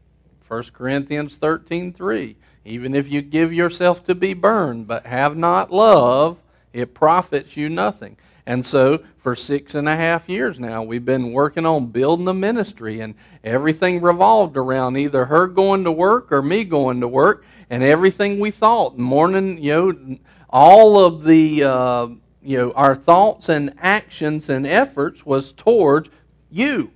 1 0.48 0.64
Corinthians 0.74 1.38
13 1.38 1.94
3. 1.94 2.36
Even 2.66 2.94
if 2.94 3.10
you 3.10 3.22
give 3.22 3.54
yourself 3.54 4.04
to 4.06 4.16
be 4.16 4.34
burned, 4.34 4.88
but 4.88 5.06
have 5.06 5.38
not 5.38 5.72
love, 5.72 6.38
it 6.74 6.94
profits 6.94 7.56
you 7.56 7.70
nothing. 7.70 8.18
And 8.46 8.66
so, 8.66 9.04
for 9.18 9.36
six 9.36 9.76
and 9.76 9.90
a 9.90 9.96
half 9.96 10.30
years 10.30 10.60
now, 10.60 10.84
we've 10.84 11.04
been 11.04 11.34
working 11.34 11.66
on 11.66 11.88
building 11.88 12.26
the 12.26 12.34
ministry, 12.34 13.02
and 13.02 13.16
everything 13.44 14.02
revolved 14.02 14.56
around 14.56 14.98
either 14.98 15.26
her 15.26 15.48
going 15.48 15.84
to 15.84 15.92
work 15.92 16.32
or 16.32 16.42
me 16.42 16.64
going 16.64 17.02
to 17.02 17.08
work, 17.08 17.46
and 17.70 17.84
everything 17.84 18.40
we 18.40 18.52
thought. 18.52 18.98
Morning, 18.98 19.62
you 19.62 19.72
know, 19.72 20.18
all 20.50 21.04
of 21.04 21.24
the, 21.24 21.64
uh, 21.64 22.08
you 22.42 22.58
know, 22.58 22.72
our 22.72 22.96
thoughts 22.96 23.50
and 23.50 23.74
actions 23.80 24.50
and 24.50 24.66
efforts 24.66 25.26
was 25.26 25.52
towards 25.52 26.10
you. 26.50 26.92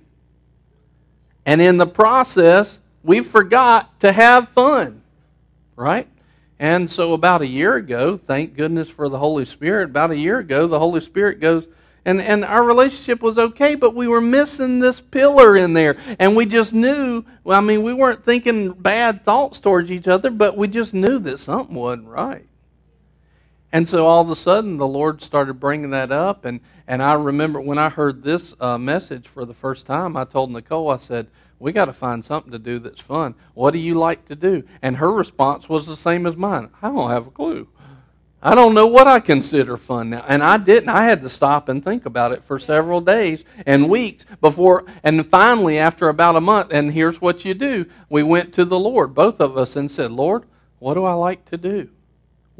And 1.44 1.60
in 1.60 1.76
the 1.76 1.86
process, 1.86 2.78
we 3.02 3.20
forgot 3.20 4.00
to 4.00 4.12
have 4.12 4.48
fun, 4.50 5.02
right? 5.76 6.08
And 6.58 6.88
so, 6.88 7.12
about 7.12 7.42
a 7.42 7.46
year 7.46 7.74
ago, 7.74 8.16
thank 8.16 8.56
goodness 8.56 8.88
for 8.88 9.08
the 9.08 9.18
Holy 9.18 9.44
Spirit, 9.44 9.86
about 9.86 10.12
a 10.12 10.16
year 10.16 10.38
ago, 10.38 10.68
the 10.68 10.78
Holy 10.78 11.00
Spirit 11.00 11.40
goes, 11.40 11.66
and, 12.04 12.20
and 12.20 12.44
our 12.44 12.62
relationship 12.64 13.20
was 13.20 13.36
okay, 13.36 13.74
but 13.74 13.94
we 13.94 14.06
were 14.06 14.20
missing 14.20 14.78
this 14.78 15.00
pillar 15.00 15.56
in 15.56 15.72
there. 15.72 15.96
And 16.18 16.36
we 16.36 16.46
just 16.46 16.72
knew, 16.72 17.24
well, 17.42 17.58
I 17.58 17.62
mean, 17.62 17.82
we 17.82 17.92
weren't 17.92 18.24
thinking 18.24 18.72
bad 18.72 19.24
thoughts 19.24 19.60
towards 19.60 19.90
each 19.90 20.06
other, 20.08 20.30
but 20.30 20.56
we 20.56 20.68
just 20.68 20.94
knew 20.94 21.18
that 21.20 21.40
something 21.40 21.74
wasn't 21.74 22.06
right. 22.06 22.46
And 23.72 23.88
so 23.88 24.06
all 24.06 24.20
of 24.20 24.30
a 24.30 24.36
sudden, 24.36 24.76
the 24.76 24.86
Lord 24.86 25.22
started 25.22 25.54
bringing 25.54 25.90
that 25.90 26.12
up. 26.12 26.44
And, 26.44 26.60
and 26.86 27.02
I 27.02 27.14
remember 27.14 27.60
when 27.60 27.78
I 27.78 27.88
heard 27.88 28.22
this 28.22 28.54
uh, 28.60 28.76
message 28.76 29.26
for 29.26 29.46
the 29.46 29.54
first 29.54 29.86
time, 29.86 30.16
I 30.16 30.24
told 30.24 30.50
Nicole, 30.50 30.90
I 30.90 30.98
said, 30.98 31.28
we 31.58 31.72
got 31.72 31.86
to 31.86 31.92
find 31.92 32.24
something 32.24 32.52
to 32.52 32.58
do 32.58 32.78
that's 32.80 33.00
fun. 33.00 33.34
What 33.54 33.70
do 33.70 33.78
you 33.78 33.94
like 33.94 34.26
to 34.28 34.36
do? 34.36 34.64
And 34.82 34.96
her 34.96 35.10
response 35.10 35.68
was 35.68 35.86
the 35.86 35.96
same 35.96 36.26
as 36.26 36.36
mine. 36.36 36.68
I 36.82 36.88
don't 36.88 37.10
have 37.10 37.28
a 37.28 37.30
clue. 37.30 37.68
I 38.42 38.56
don't 38.56 38.74
know 38.74 38.88
what 38.88 39.06
I 39.06 39.20
consider 39.20 39.76
fun 39.76 40.10
now. 40.10 40.24
And 40.26 40.42
I 40.42 40.56
didn't. 40.56 40.88
I 40.88 41.04
had 41.04 41.22
to 41.22 41.28
stop 41.28 41.68
and 41.68 41.82
think 41.82 42.04
about 42.04 42.32
it 42.32 42.42
for 42.42 42.58
several 42.58 43.00
days 43.00 43.44
and 43.64 43.88
weeks 43.88 44.26
before. 44.40 44.84
And 45.04 45.24
finally, 45.24 45.78
after 45.78 46.08
about 46.08 46.34
a 46.34 46.40
month, 46.40 46.72
and 46.72 46.92
here's 46.92 47.20
what 47.20 47.44
you 47.44 47.54
do 47.54 47.86
we 48.08 48.24
went 48.24 48.52
to 48.54 48.64
the 48.64 48.78
Lord, 48.78 49.14
both 49.14 49.40
of 49.40 49.56
us, 49.56 49.76
and 49.76 49.88
said, 49.88 50.10
Lord, 50.10 50.42
what 50.80 50.94
do 50.94 51.04
I 51.04 51.12
like 51.12 51.44
to 51.50 51.56
do? 51.56 51.88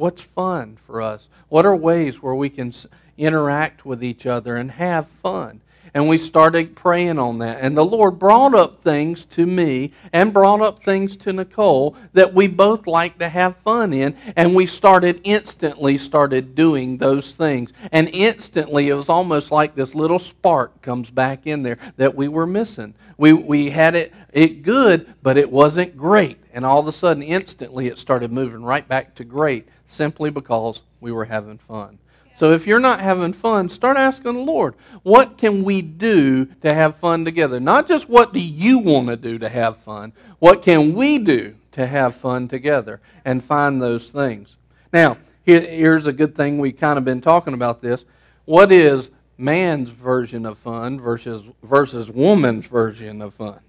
What's 0.02 0.22
fun 0.22 0.78
for 0.84 1.00
us? 1.00 1.28
What 1.48 1.64
are 1.64 1.76
ways 1.76 2.20
where 2.20 2.34
we 2.34 2.50
can 2.50 2.74
interact 3.16 3.86
with 3.86 4.02
each 4.02 4.26
other 4.26 4.56
and 4.56 4.72
have 4.72 5.06
fun? 5.06 5.60
And 5.94 6.08
we 6.08 6.18
started 6.18 6.74
praying 6.74 7.20
on 7.20 7.38
that. 7.38 7.58
And 7.60 7.76
the 7.76 7.84
Lord 7.84 8.18
brought 8.18 8.52
up 8.52 8.82
things 8.82 9.24
to 9.26 9.46
me 9.46 9.92
and 10.12 10.32
brought 10.32 10.60
up 10.60 10.82
things 10.82 11.16
to 11.18 11.32
Nicole 11.32 11.94
that 12.14 12.34
we 12.34 12.48
both 12.48 12.88
like 12.88 13.20
to 13.20 13.28
have 13.28 13.58
fun 13.58 13.92
in. 13.92 14.16
And 14.34 14.56
we 14.56 14.66
started 14.66 15.20
instantly 15.22 15.98
started 15.98 16.56
doing 16.56 16.96
those 16.96 17.36
things. 17.36 17.72
And 17.92 18.10
instantly 18.12 18.88
it 18.88 18.94
was 18.94 19.08
almost 19.08 19.52
like 19.52 19.76
this 19.76 19.94
little 19.94 20.18
spark 20.18 20.82
comes 20.82 21.10
back 21.10 21.46
in 21.46 21.62
there 21.62 21.78
that 21.96 22.16
we 22.16 22.26
were 22.26 22.48
missing. 22.48 22.94
We, 23.18 23.34
we 23.34 23.70
had 23.70 23.94
it, 23.94 24.12
it 24.32 24.64
good, 24.64 25.14
but 25.22 25.36
it 25.36 25.52
wasn't 25.52 25.96
great. 25.96 26.38
And 26.52 26.66
all 26.66 26.80
of 26.80 26.88
a 26.88 26.92
sudden, 26.92 27.22
instantly, 27.22 27.86
it 27.86 27.98
started 27.98 28.32
moving 28.32 28.62
right 28.62 28.86
back 28.86 29.14
to 29.14 29.24
great 29.24 29.68
simply 29.92 30.30
because 30.30 30.80
we 31.00 31.12
were 31.12 31.26
having 31.26 31.58
fun. 31.58 31.98
So 32.34 32.52
if 32.52 32.66
you're 32.66 32.80
not 32.80 33.00
having 33.00 33.34
fun, 33.34 33.68
start 33.68 33.96
asking 33.96 34.34
the 34.34 34.40
Lord, 34.40 34.74
what 35.02 35.36
can 35.36 35.62
we 35.64 35.82
do 35.82 36.46
to 36.62 36.72
have 36.72 36.96
fun 36.96 37.24
together? 37.24 37.60
Not 37.60 37.86
just 37.86 38.08
what 38.08 38.32
do 38.32 38.40
you 38.40 38.78
want 38.78 39.08
to 39.08 39.16
do 39.16 39.38
to 39.38 39.48
have 39.48 39.76
fun, 39.78 40.12
what 40.38 40.62
can 40.62 40.94
we 40.94 41.18
do 41.18 41.54
to 41.72 41.86
have 41.86 42.16
fun 42.16 42.48
together 42.48 43.00
and 43.24 43.44
find 43.44 43.82
those 43.82 44.10
things? 44.10 44.56
Now, 44.92 45.18
here's 45.44 46.06
a 46.06 46.12
good 46.12 46.34
thing 46.34 46.58
we've 46.58 46.78
kind 46.78 46.98
of 46.98 47.04
been 47.04 47.20
talking 47.20 47.54
about 47.54 47.82
this. 47.82 48.04
What 48.44 48.72
is 48.72 49.10
man's 49.36 49.90
version 49.90 50.46
of 50.46 50.58
fun 50.58 51.00
versus 51.00 51.42
versus 51.62 52.10
woman's 52.10 52.66
version 52.66 53.20
of 53.20 53.34
fun? 53.34 53.60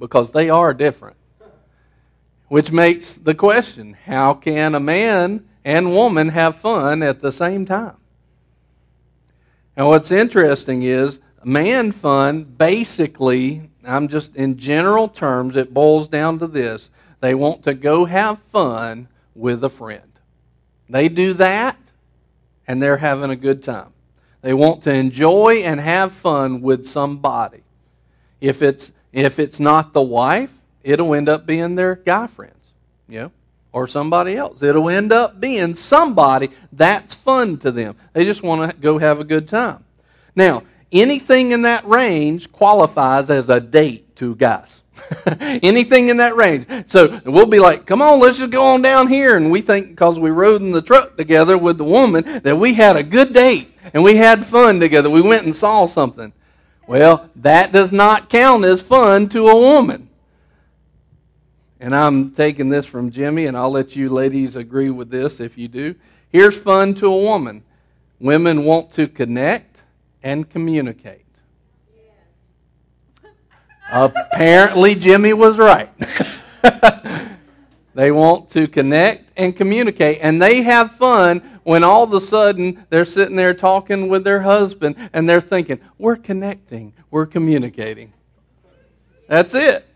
Because 0.00 0.32
they 0.32 0.50
are 0.50 0.74
different. 0.74 1.16
Which 2.48 2.72
makes 2.72 3.14
the 3.14 3.34
question, 3.34 3.96
how 4.04 4.34
can 4.34 4.74
a 4.74 4.80
man 4.80 5.48
and 5.68 5.92
woman 5.92 6.30
have 6.30 6.56
fun 6.56 7.02
at 7.02 7.20
the 7.20 7.30
same 7.30 7.66
time. 7.66 7.96
Now, 9.76 9.88
what's 9.88 10.10
interesting 10.10 10.82
is 10.82 11.18
man 11.44 11.92
fun 11.92 12.44
basically, 12.44 13.68
I'm 13.84 14.08
just 14.08 14.34
in 14.34 14.56
general 14.56 15.08
terms, 15.08 15.56
it 15.56 15.74
boils 15.74 16.08
down 16.08 16.38
to 16.38 16.46
this 16.46 16.88
they 17.20 17.34
want 17.34 17.64
to 17.64 17.74
go 17.74 18.06
have 18.06 18.38
fun 18.50 19.08
with 19.34 19.62
a 19.62 19.68
friend. 19.68 20.10
They 20.88 21.10
do 21.10 21.34
that, 21.34 21.76
and 22.66 22.80
they're 22.80 22.96
having 22.96 23.30
a 23.30 23.36
good 23.36 23.62
time. 23.62 23.92
They 24.40 24.54
want 24.54 24.84
to 24.84 24.92
enjoy 24.92 25.62
and 25.64 25.80
have 25.80 26.12
fun 26.12 26.62
with 26.62 26.86
somebody. 26.86 27.62
If 28.40 28.62
it's 28.62 28.90
if 29.12 29.38
it's 29.38 29.60
not 29.60 29.92
the 29.92 30.00
wife, 30.00 30.57
it'll 30.88 31.14
end 31.14 31.28
up 31.28 31.46
being 31.46 31.74
their 31.74 31.96
guy 31.96 32.26
friends. 32.26 32.54
You 33.08 33.20
know? 33.20 33.32
or 33.72 33.86
somebody 33.86 34.36
else. 34.36 34.62
It'll 34.62 34.88
end 34.88 35.12
up 35.12 35.40
being 35.40 35.74
somebody 35.74 36.50
that's 36.72 37.14
fun 37.14 37.58
to 37.58 37.70
them. 37.70 37.96
They 38.12 38.24
just 38.24 38.42
want 38.42 38.70
to 38.70 38.76
go 38.76 38.98
have 38.98 39.20
a 39.20 39.24
good 39.24 39.48
time. 39.48 39.84
Now, 40.34 40.62
anything 40.90 41.52
in 41.52 41.62
that 41.62 41.86
range 41.86 42.50
qualifies 42.50 43.30
as 43.30 43.48
a 43.48 43.60
date 43.60 44.16
to 44.16 44.34
guys. 44.34 44.82
anything 45.40 46.08
in 46.08 46.16
that 46.16 46.34
range. 46.34 46.66
So 46.88 47.20
we'll 47.24 47.46
be 47.46 47.60
like, 47.60 47.86
come 47.86 48.02
on, 48.02 48.18
let's 48.18 48.38
just 48.38 48.50
go 48.50 48.64
on 48.64 48.82
down 48.82 49.06
here. 49.06 49.36
And 49.36 49.50
we 49.50 49.60
think 49.60 49.90
because 49.90 50.18
we 50.18 50.30
rode 50.30 50.60
in 50.60 50.72
the 50.72 50.82
truck 50.82 51.16
together 51.16 51.56
with 51.56 51.78
the 51.78 51.84
woman 51.84 52.40
that 52.42 52.58
we 52.58 52.74
had 52.74 52.96
a 52.96 53.02
good 53.02 53.32
date 53.32 53.72
and 53.94 54.02
we 54.02 54.16
had 54.16 54.46
fun 54.46 54.80
together. 54.80 55.08
We 55.08 55.22
went 55.22 55.44
and 55.44 55.54
saw 55.54 55.86
something. 55.86 56.32
Well, 56.86 57.30
that 57.36 57.70
does 57.70 57.92
not 57.92 58.28
count 58.30 58.64
as 58.64 58.80
fun 58.80 59.28
to 59.30 59.46
a 59.48 59.56
woman. 59.56 60.07
And 61.80 61.94
I'm 61.94 62.32
taking 62.32 62.68
this 62.68 62.86
from 62.86 63.10
Jimmy, 63.10 63.46
and 63.46 63.56
I'll 63.56 63.70
let 63.70 63.94
you 63.94 64.08
ladies 64.08 64.56
agree 64.56 64.90
with 64.90 65.10
this 65.10 65.38
if 65.38 65.56
you 65.56 65.68
do. 65.68 65.94
Here's 66.30 66.56
fun 66.56 66.94
to 66.96 67.06
a 67.06 67.16
woman 67.16 67.62
women 68.20 68.64
want 68.64 68.92
to 68.92 69.06
connect 69.06 69.82
and 70.22 70.48
communicate. 70.48 71.24
Apparently, 73.90 74.94
Jimmy 74.94 75.32
was 75.32 75.56
right. 75.56 75.90
they 77.94 78.10
want 78.10 78.50
to 78.50 78.68
connect 78.68 79.30
and 79.36 79.56
communicate, 79.56 80.18
and 80.20 80.42
they 80.42 80.62
have 80.62 80.92
fun 80.92 81.38
when 81.62 81.84
all 81.84 82.02
of 82.02 82.12
a 82.12 82.20
sudden 82.20 82.84
they're 82.90 83.04
sitting 83.04 83.36
there 83.36 83.54
talking 83.54 84.08
with 84.08 84.24
their 84.24 84.42
husband 84.42 84.96
and 85.12 85.28
they're 85.28 85.40
thinking, 85.40 85.80
We're 85.96 86.16
connecting, 86.16 86.92
we're 87.10 87.26
communicating. 87.26 88.12
That's 89.28 89.54
it. 89.54 89.87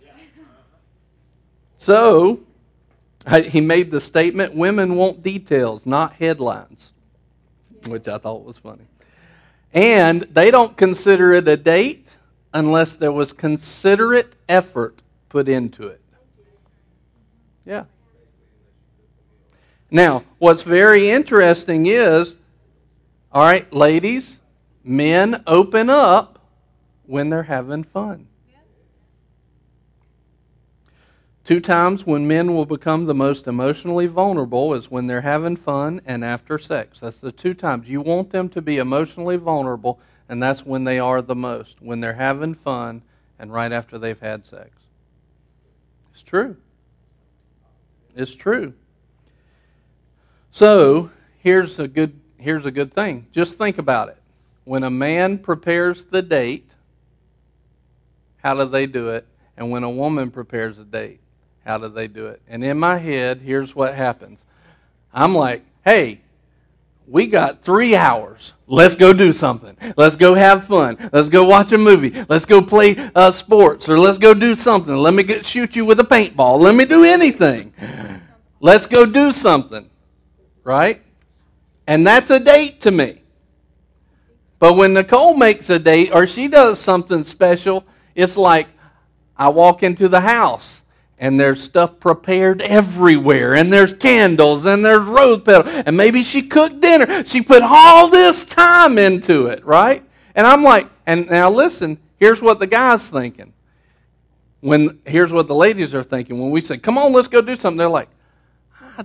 So, 1.83 2.38
he 3.29 3.61
made 3.61 3.90
the 3.90 4.01
statement 4.01 4.55
women 4.55 4.95
want 4.95 5.25
details, 5.25 5.85
not 5.85 6.12
headlines, 6.12 6.92
which 7.88 8.07
I 8.07 8.18
thought 8.18 8.45
was 8.45 8.57
funny. 8.57 8.85
And 9.75 10.23
they 10.33 10.53
don't 10.53 10.77
consider 10.77 11.33
it 11.33 11.49
a 11.49 11.57
date 11.57 12.07
unless 12.55 12.95
there 12.95 13.11
was 13.11 13.33
considerate 13.33 14.35
effort 14.49 15.03
put 15.29 15.49
into 15.49 15.88
it. 15.88 16.01
Yeah. 17.66 17.87
Now, 19.90 20.23
what's 20.38 20.62
very 20.62 21.11
interesting 21.11 21.87
is 21.87 22.37
all 23.33 23.42
right, 23.42 23.73
ladies, 23.73 24.38
men 24.85 25.42
open 25.49 25.90
up 25.90 26.38
when 27.07 27.29
they're 27.29 27.42
having 27.42 27.83
fun. 27.83 28.29
Two 31.45 31.59
times 31.59 32.07
when 32.07 32.29
men 32.29 32.55
will 32.55 32.67
become 32.67 33.07
the 33.07 33.15
most 33.15 33.49
emotionally 33.49 34.07
vulnerable 34.07 34.75
is 34.75 34.91
when 34.91 35.09
they're 35.09 35.23
having 35.23 35.57
fun 35.57 36.01
and 36.07 36.25
after 36.25 36.57
sex. 36.57 37.01
That's 37.01 37.19
the 37.19 37.33
two 37.33 37.53
times. 37.53 37.89
You 37.89 38.01
want 38.01 38.31
them 38.31 38.49
to 38.51 38.63
be 38.63 38.79
emotionally 38.79 39.37
vulnerable, 39.37 39.99
and 40.29 40.41
that's 40.41 40.65
when 40.65 40.85
they 40.85 41.01
are 41.01 41.21
the 41.21 41.35
most, 41.35 41.83
when 41.83 42.01
they're 42.01 42.13
having 42.13 42.55
fun 42.55 43.03
and 43.41 43.53
right 43.53 43.73
after 43.73 43.99
they've 43.99 44.21
had 44.21 44.47
sex. 44.47 44.71
It's 46.13 46.23
true. 46.23 46.57
It's 48.15 48.35
true. 48.35 48.75
So, 50.53 51.11
here's 51.39 51.79
a 51.79 51.89
good 51.89 52.21
here's 52.39 52.67
a 52.67 52.71
good 52.71 52.93
thing. 52.93 53.27
Just 53.33 53.59
think 53.59 53.79
about 53.79 54.11
it. 54.11 54.19
When 54.65 54.85
a 54.85 54.91
man 54.91 55.39
prepares 55.39 56.05
the 56.05 56.23
date, 56.23 56.71
how 58.43 58.55
do 58.55 58.65
they 58.67 58.87
do 58.87 59.09
it? 59.09 59.27
And 59.57 59.71
when 59.71 59.83
a 59.83 59.91
woman 59.91 60.31
prepares 60.31 60.79
a 60.79 60.85
date, 60.85 61.21
how 61.64 61.79
do 61.79 61.88
they 61.88 62.09
do 62.09 62.27
it? 62.27 62.42
And 62.48 62.64
in 62.64 62.79
my 62.79 62.98
head, 62.98 63.40
here's 63.40 63.75
what 63.75 63.94
happens. 63.94 64.40
I'm 65.12 65.35
like, 65.35 65.62
hey, 65.85 66.20
we 67.07 67.27
got 67.27 67.62
three 67.62 67.94
hours. 67.94 68.53
Let's 68.66 68.94
go 68.94 69.12
do 69.12 69.33
something. 69.33 69.77
Let's 69.96 70.16
go 70.16 70.35
have 70.35 70.64
fun. 70.64 71.11
Let's 71.12 71.29
go 71.29 71.44
watch 71.44 71.72
a 71.72 71.79
movie. 71.79 72.25
Let's 72.29 72.46
go 72.46 72.62
play 72.62 72.96
uh, 73.14 73.33
sports 73.33 73.88
or 73.88 73.98
let's 73.98 74.18
go 74.18 74.35
do 74.35 74.55
something. 74.55 74.94
Let 74.94 75.14
me 75.14 75.22
get, 75.22 75.44
shoot 75.44 75.77
you 75.77 75.85
with 75.85 76.01
a 76.01 76.05
paintball. 76.05 76.61
Let 76.61 76.75
me 76.75 76.85
do 76.85 77.05
anything. 77.05 77.72
Let's 78.61 78.87
go 78.87 79.05
do 79.05 79.33
something. 79.33 79.88
Right? 80.64 81.03
And 81.87 82.07
that's 82.07 82.31
a 82.31 82.40
date 82.40 82.81
to 82.83 82.90
me. 82.90 83.22
But 84.59 84.77
when 84.77 84.94
Nicole 84.94 85.35
makes 85.35 85.68
a 85.70 85.79
date 85.79 86.12
or 86.12 86.27
she 86.27 86.46
does 86.46 86.79
something 86.79 87.25
special, 87.25 87.85
it's 88.14 88.37
like 88.37 88.68
I 89.37 89.48
walk 89.48 89.83
into 89.83 90.09
the 90.09 90.20
house 90.20 90.82
and 91.23 91.39
there's 91.39 91.63
stuff 91.63 92.01
prepared 92.01 92.61
everywhere, 92.61 93.55
and 93.55 93.73
there's 93.73 93.95
candles, 93.95 94.67
and 94.67 94.85
there's 94.85 95.05
rose 95.05 95.41
petals, 95.43 95.73
and 95.87 95.97
maybe 95.97 96.25
she 96.25 96.43
cooked 96.43 96.81
dinner. 96.81 97.25
She 97.25 97.43
put 97.43 97.63
all 97.63 98.09
this 98.09 98.45
time 98.45 98.99
into 98.99 99.47
it, 99.47 99.65
right? 99.65 100.03
And 100.35 100.49
I'm 100.49 100.65
like, 100.65 100.89
and 101.07 101.31
now 101.31 101.49
listen, 101.49 101.99
here's 102.17 102.43
what 102.43 102.59
the 102.59 102.67
guy's 102.67 103.07
thinking. 103.07 103.53
When 104.63 104.99
here's 105.07 105.33
what 105.33 105.47
the 105.47 105.55
ladies 105.55 105.95
are 105.95 106.03
thinking. 106.03 106.41
When 106.41 106.51
we 106.51 106.61
say, 106.61 106.77
"Come 106.77 106.99
on, 106.99 107.13
let's 107.13 107.29
go 107.29 107.41
do 107.41 107.55
something," 107.55 107.79
they're 107.79 107.89
like, 107.89 108.09
ah, 108.81 109.05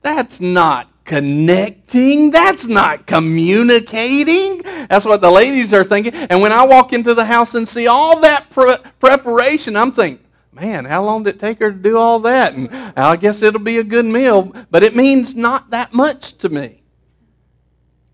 "That's 0.00 0.40
not 0.40 0.88
connecting. 1.04 2.32
That's 2.32 2.66
not 2.66 3.06
communicating. 3.06 4.62
That's 4.62 5.04
what 5.04 5.20
the 5.20 5.30
ladies 5.30 5.72
are 5.72 5.84
thinking. 5.84 6.14
And 6.14 6.40
when 6.40 6.50
I 6.50 6.64
walk 6.64 6.92
into 6.92 7.14
the 7.14 7.24
house 7.24 7.54
and 7.54 7.68
see 7.68 7.86
all 7.86 8.18
that 8.20 8.50
pre- 8.50 8.78
preparation, 8.98 9.76
I'm 9.76 9.92
thinking, 9.92 10.21
man, 10.52 10.84
how 10.84 11.04
long 11.04 11.22
did 11.22 11.36
it 11.36 11.40
take 11.40 11.58
her 11.60 11.72
to 11.72 11.78
do 11.78 11.96
all 11.96 12.20
that? 12.20 12.54
And 12.54 12.70
I 12.96 13.16
guess 13.16 13.42
it'll 13.42 13.60
be 13.60 13.78
a 13.78 13.84
good 13.84 14.04
meal, 14.04 14.52
but 14.70 14.82
it 14.82 14.94
means 14.94 15.34
not 15.34 15.70
that 15.70 15.94
much 15.94 16.36
to 16.38 16.48
me. 16.48 16.82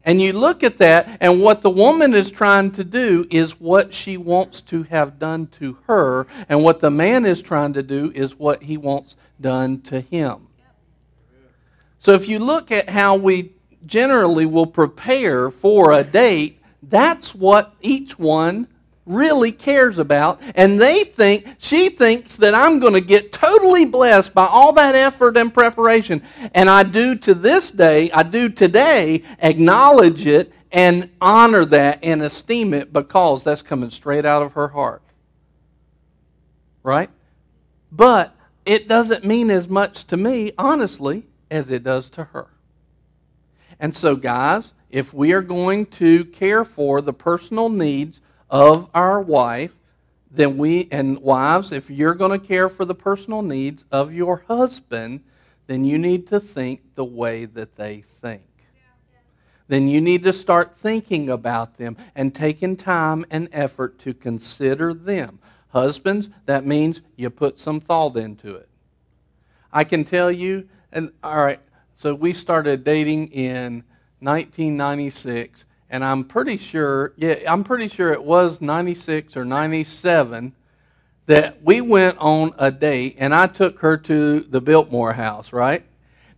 And 0.05 0.22
you 0.22 0.33
look 0.33 0.62
at 0.62 0.79
that, 0.79 1.18
and 1.20 1.42
what 1.42 1.61
the 1.61 1.68
woman 1.68 2.14
is 2.14 2.31
trying 2.31 2.70
to 2.72 2.85
do 2.85 3.27
is 3.31 3.61
what 3.61 3.92
she 3.92 4.16
wants 4.16 4.62
to 4.62 4.85
have 4.85 5.18
done 5.18 5.48
to 5.59 5.77
her, 5.87 6.27
and 6.48 6.62
what 6.62 6.81
the 6.81 6.90
man 6.90 7.27
is 7.27 7.42
trying 7.42 7.74
to 7.74 7.83
do 7.83 8.11
is 8.14 8.38
what 8.38 8.62
he 8.62 8.79
wants 8.79 9.16
done 9.40 9.83
to 9.83 10.01
him. 10.01 10.46
So 11.98 12.12
if 12.14 12.29
you 12.29 12.38
look 12.38 12.70
at 12.70 12.88
how 12.88 13.16
we 13.16 13.53
generally 13.85 14.46
will 14.46 14.66
prepare 14.66 15.51
for 15.51 15.92
a 15.92 16.05
date, 16.05 16.61
that's 16.83 17.35
what 17.35 17.74
each 17.83 18.18
one 18.18 18.68
really 19.09 19.51
cares 19.53 19.99
about. 19.99 20.40
And 20.55 20.81
they 20.81 21.05
think, 21.05 21.47
she 21.59 21.88
thinks 21.88 22.37
that 22.37 22.55
I'm 22.55 22.79
going 22.79 22.92
to 22.92 23.01
get 23.01 23.33
totally 23.33 23.85
blessed 23.85 24.35
by 24.35 24.47
all 24.47 24.73
that 24.75 24.94
effort 24.94 25.37
and 25.37 25.53
preparation. 25.53 26.23
And 26.55 26.68
I 26.68 26.83
do 26.83 27.16
to 27.16 27.35
this 27.35 27.71
day, 27.71 28.11
I 28.11 28.23
do 28.23 28.49
today 28.49 29.25
acknowledge 29.40 30.27
it 30.27 30.53
and 30.71 31.11
honor 31.21 31.64
that 31.64 32.01
and 32.03 32.23
esteem 32.23 32.75
it 32.75 32.92
because 32.92 33.44
that's 33.44 33.62
coming 33.62 33.90
straight 33.90 34.27
out 34.27 34.42
of 34.42 34.53
her 34.53 34.68
heart. 34.68 35.03
Right? 36.83 37.11
But 37.90 38.35
it 38.66 38.87
doesn't 38.87 39.25
mean 39.25 39.51
as 39.51 39.68
much 39.68 40.07
to 40.09 40.16
me, 40.16 40.53
honestly, 40.59 41.25
as 41.51 41.71
it 41.71 41.83
does 41.83 42.11
to 42.11 42.25
her. 42.25 42.49
And 43.81 43.97
so, 43.97 44.16
guys, 44.16 44.73
if 44.90 45.14
we 45.14 45.33
are 45.33 45.42
going 45.42 45.87
to 45.87 46.25
care 46.27 46.64
for 46.64 47.01
the 47.01 47.12
personal 47.12 47.68
needs 47.68 48.21
of 48.51 48.89
our 48.95 49.21
wife, 49.21 49.73
then 50.31 50.59
we, 50.59 50.89
and 50.91 51.19
wives, 51.21 51.73
if 51.73 51.91
you're 51.91 52.15
going 52.15 52.39
to 52.39 52.47
care 52.47 52.69
for 52.69 52.85
the 52.85 52.95
personal 52.95 53.43
needs 53.43 53.85
of 53.91 54.13
your 54.13 54.45
husband, 54.49 55.21
then 55.67 55.85
you 55.85 55.99
need 55.99 56.27
to 56.29 56.41
think 56.41 56.81
the 56.95 57.05
way 57.05 57.45
that 57.45 57.77
they 57.77 58.03
think. 58.21 58.43
Then 59.69 59.87
you 59.87 60.01
need 60.01 60.25
to 60.25 60.33
start 60.33 60.77
thinking 60.79 61.29
about 61.29 61.77
them 61.77 61.97
and 62.15 62.35
taking 62.35 62.77
time 62.77 63.25
and 63.31 63.49
effort 63.53 63.99
to 64.01 64.15
consider 64.15 64.95
them. 64.95 65.39
Husbands, 65.69 66.31
that 66.47 66.65
means 66.65 67.03
you 67.17 67.29
put 67.29 67.59
some 67.59 67.81
thought 67.81 68.17
into 68.17 68.55
it. 68.55 68.69
I 69.71 69.85
can 69.85 70.05
tell 70.05 70.33
you, 70.33 70.67
and 70.91 71.13
all 71.23 71.37
right, 71.37 71.61
so 71.95 72.15
we 72.15 72.33
started 72.33 72.83
dating 72.83 73.29
in 73.33 73.85
1996, 74.21 75.67
and 75.90 76.05
I'm 76.05 76.24
pretty 76.24 76.59
sure, 76.59 77.12
yeah, 77.16 77.37
I'm 77.48 77.64
pretty 77.64 77.88
sure 77.88 78.12
it 78.12 78.22
was 78.22 78.61
96 78.61 79.37
or 79.37 79.44
97 79.44 80.55
that 81.27 81.62
we 81.62 81.81
went 81.81 82.16
on 82.18 82.55
a 82.59 82.70
date 82.70 83.16
and 83.18 83.35
I 83.35 83.46
took 83.46 83.81
her 83.81 83.96
to 83.98 84.40
the 84.40 84.61
Biltmore 84.61 85.12
house, 85.12 85.53
right? 85.53 85.85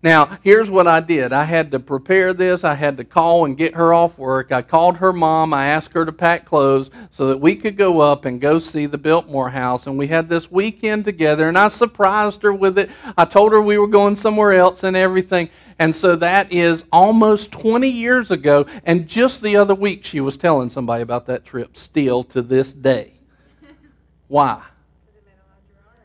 Now, 0.03 0.39
here's 0.43 0.71
what 0.71 0.89
I 0.89 1.01
did. 1.01 1.31
I 1.35 1.45
had 1.45 1.73
to 1.73 1.79
prepare 1.79 2.33
this. 2.33 2.65
I 2.65 2.75
had 2.75 2.97
to 2.97 3.05
call 3.05 3.45
and 3.45 3.57
get 3.57 3.75
her 3.75 3.93
off 3.93 4.17
work. 4.17 4.51
I 4.51 4.63
called 4.63 4.97
her 4.97 5.13
mom. 5.13 5.53
I 5.53 5.67
asked 5.67 5.93
her 5.93 6.07
to 6.07 6.13
pack 6.13 6.47
clothes 6.47 6.91
so 7.11 7.27
that 7.29 7.39
we 7.39 7.55
could 7.55 7.77
go 7.77 8.01
up 8.01 8.25
and 8.25 8.41
go 8.41 8.59
see 8.59 8.87
the 8.87 8.97
Biltmore 8.97 9.51
house. 9.51 9.87
And 9.87 9.99
we 9.99 10.07
had 10.07 10.27
this 10.27 10.51
weekend 10.51 11.05
together, 11.05 11.49
and 11.49 11.59
I 11.59 11.69
surprised 11.69 12.43
her 12.45 12.55
with 12.55 12.79
it. 12.79 12.91
I 13.19 13.27
told 13.27 13.53
her 13.53 13.61
we 13.61 13.77
were 13.77 13.87
going 13.87 14.17
somewhere 14.17 14.55
else 14.55 14.85
and 14.85 14.97
everything. 14.97 15.51
And 15.81 15.97
so 15.97 16.15
that 16.17 16.53
is 16.53 16.85
almost 16.93 17.51
20 17.53 17.89
years 17.89 18.31
ago. 18.31 18.67
And 18.85 19.09
just 19.09 19.41
the 19.41 19.57
other 19.57 19.75
week, 19.75 20.05
she 20.05 20.21
was 20.21 20.37
telling 20.37 20.69
somebody 20.69 21.03
about 21.03 21.25
that 21.29 21.47
trip 21.47 21.75
still 21.75 22.23
to 22.25 22.43
this 22.43 22.71
day. 22.71 23.15
Why? 24.29 24.63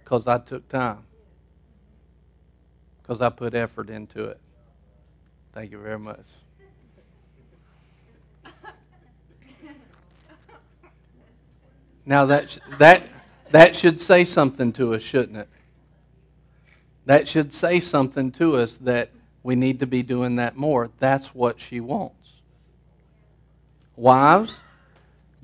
Because 0.02 0.28
I 0.28 0.38
took 0.38 0.70
time. 0.70 1.00
Because 3.02 3.20
I 3.20 3.28
put 3.28 3.54
effort 3.54 3.90
into 3.90 4.24
it. 4.24 4.40
Thank 5.54 5.72
you 5.72 5.80
very 5.80 6.00
much. 6.00 6.26
Now 12.08 12.28
that 12.28 12.60
that 12.78 13.02
that 13.50 13.76
should 13.76 14.00
say 14.00 14.26
something 14.26 14.72
to 14.74 14.94
us, 14.94 15.02
shouldn't 15.02 15.38
it? 15.38 15.50
That 17.06 17.28
should 17.28 17.52
say 17.52 17.80
something 17.80 18.32
to 18.34 18.58
us 18.58 18.76
that 18.78 19.10
we 19.46 19.56
need 19.56 19.80
to 19.82 19.86
be 19.86 20.02
doing 20.02 20.38
that 20.38 20.58
more. 20.58 20.90
That's 20.98 21.28
what 21.28 21.62
she 21.62 21.80
wants. 21.80 22.32
Wives, 23.96 24.56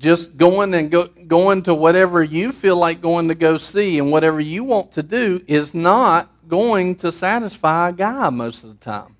just 0.00 0.36
going 0.36 0.74
and 0.74 0.90
go, 0.90 1.04
going 1.04 1.62
to 1.62 1.72
whatever 1.72 2.20
you 2.20 2.50
feel 2.50 2.76
like 2.76 3.00
going 3.00 3.28
to 3.28 3.36
go 3.36 3.58
see 3.58 4.00
and 4.00 4.10
whatever 4.10 4.40
you 4.40 4.64
want 4.64 4.90
to 4.94 5.04
do 5.04 5.40
is 5.46 5.72
not 5.72 6.28
going 6.48 6.96
to 6.96 7.12
satisfy 7.12 7.90
a 7.90 7.92
guy 7.92 8.28
most 8.30 8.64
of 8.64 8.70
the 8.70 8.84
time. 8.84 9.14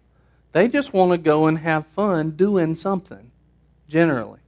They 0.50 0.66
just 0.66 0.92
want 0.92 1.12
to 1.12 1.18
go 1.18 1.46
and 1.46 1.58
have 1.58 1.86
fun 1.86 2.32
doing 2.32 2.74
something, 2.74 3.30
generally. 3.88 4.40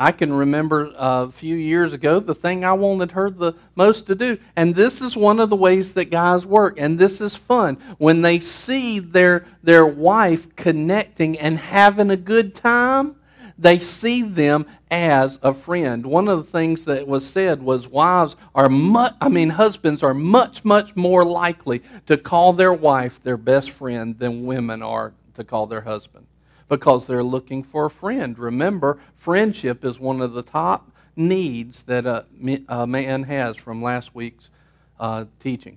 I 0.00 0.12
can 0.12 0.32
remember 0.32 0.94
uh, 0.96 1.24
a 1.24 1.30
few 1.30 1.54
years 1.54 1.92
ago 1.92 2.20
the 2.20 2.34
thing 2.34 2.64
I 2.64 2.72
wanted 2.72 3.10
her 3.10 3.28
the 3.28 3.52
most 3.74 4.06
to 4.06 4.14
do. 4.14 4.38
And 4.56 4.74
this 4.74 5.02
is 5.02 5.14
one 5.14 5.38
of 5.38 5.50
the 5.50 5.56
ways 5.56 5.92
that 5.92 6.06
guys 6.06 6.46
work. 6.46 6.80
And 6.80 6.98
this 6.98 7.20
is 7.20 7.36
fun. 7.36 7.76
When 7.98 8.22
they 8.22 8.40
see 8.40 8.98
their, 8.98 9.44
their 9.62 9.84
wife 9.84 10.56
connecting 10.56 11.38
and 11.38 11.58
having 11.58 12.08
a 12.08 12.16
good 12.16 12.54
time, 12.54 13.16
they 13.58 13.78
see 13.78 14.22
them 14.22 14.64
as 14.90 15.38
a 15.42 15.52
friend. 15.52 16.06
One 16.06 16.28
of 16.28 16.38
the 16.38 16.50
things 16.50 16.86
that 16.86 17.06
was 17.06 17.28
said 17.28 17.62
was 17.62 17.86
wives 17.86 18.36
are 18.54 18.70
much, 18.70 19.12
I 19.20 19.28
mean, 19.28 19.50
husbands 19.50 20.02
are 20.02 20.14
much, 20.14 20.64
much 20.64 20.96
more 20.96 21.26
likely 21.26 21.82
to 22.06 22.16
call 22.16 22.54
their 22.54 22.72
wife 22.72 23.22
their 23.22 23.36
best 23.36 23.70
friend 23.70 24.18
than 24.18 24.46
women 24.46 24.80
are 24.80 25.12
to 25.34 25.44
call 25.44 25.66
their 25.66 25.82
husband 25.82 26.24
because 26.70 27.06
they're 27.06 27.24
looking 27.24 27.64
for 27.64 27.86
a 27.86 27.90
friend. 27.90 28.38
Remember, 28.38 28.98
friendship 29.18 29.84
is 29.84 29.98
one 29.98 30.22
of 30.22 30.32
the 30.32 30.42
top 30.42 30.90
needs 31.16 31.82
that 31.82 32.06
a, 32.06 32.24
a 32.68 32.86
man 32.86 33.24
has 33.24 33.56
from 33.56 33.82
last 33.82 34.14
week's 34.14 34.48
uh, 35.00 35.24
teaching. 35.40 35.76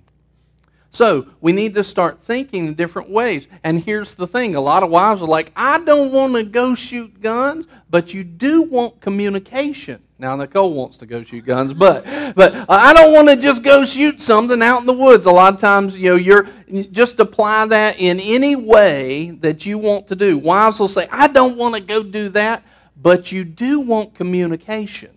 So 0.92 1.26
we 1.40 1.52
need 1.52 1.74
to 1.74 1.82
start 1.82 2.22
thinking 2.22 2.68
in 2.68 2.74
different 2.74 3.10
ways. 3.10 3.48
And 3.64 3.82
here's 3.82 4.14
the 4.14 4.28
thing 4.28 4.54
a 4.54 4.60
lot 4.60 4.84
of 4.84 4.90
wives 4.90 5.20
are 5.20 5.26
like, 5.26 5.50
I 5.56 5.80
don't 5.80 6.12
want 6.12 6.34
to 6.34 6.44
go 6.44 6.76
shoot 6.76 7.20
guns, 7.20 7.66
but 7.90 8.14
you 8.14 8.22
do 8.22 8.62
want 8.62 9.00
communication. 9.00 10.00
Now 10.16 10.36
Nicole 10.36 10.72
wants 10.72 10.96
to 10.98 11.06
go 11.06 11.24
shoot 11.24 11.44
guns, 11.44 11.74
but 11.74 12.04
but 12.36 12.54
I 12.68 12.92
don't 12.94 13.12
want 13.12 13.28
to 13.28 13.36
just 13.36 13.62
go 13.64 13.84
shoot 13.84 14.22
something 14.22 14.62
out 14.62 14.80
in 14.80 14.86
the 14.86 14.92
woods. 14.92 15.26
A 15.26 15.30
lot 15.30 15.54
of 15.54 15.60
times, 15.60 15.96
you 15.96 16.10
know, 16.10 16.16
you're 16.16 16.48
just 16.92 17.18
apply 17.18 17.66
that 17.66 17.98
in 17.98 18.20
any 18.20 18.54
way 18.54 19.32
that 19.40 19.66
you 19.66 19.76
want 19.76 20.06
to 20.08 20.14
do. 20.14 20.38
Wives 20.38 20.78
will 20.78 20.88
say, 20.88 21.08
"I 21.10 21.26
don't 21.26 21.56
want 21.56 21.74
to 21.74 21.80
go 21.80 22.04
do 22.04 22.28
that," 22.30 22.62
but 23.00 23.32
you 23.32 23.44
do 23.44 23.80
want 23.80 24.14
communication. 24.14 25.10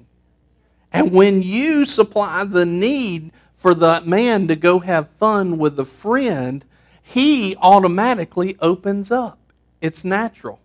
And 0.91 1.11
when 1.11 1.43
you 1.43 1.85
supply 1.85 2.43
the 2.43 2.65
need 2.65 3.31
for 3.55 3.75
the 3.75 4.01
man 4.01 4.47
to 4.47 4.55
go 4.55 4.79
have 4.79 5.09
fun 5.19 5.59
with 5.59 5.79
a 5.79 5.85
friend, 5.85 6.65
he 7.03 7.55
automatically 7.57 8.57
opens 8.61 9.11
up. 9.11 9.37
It's 9.79 10.03
natural. 10.03 10.59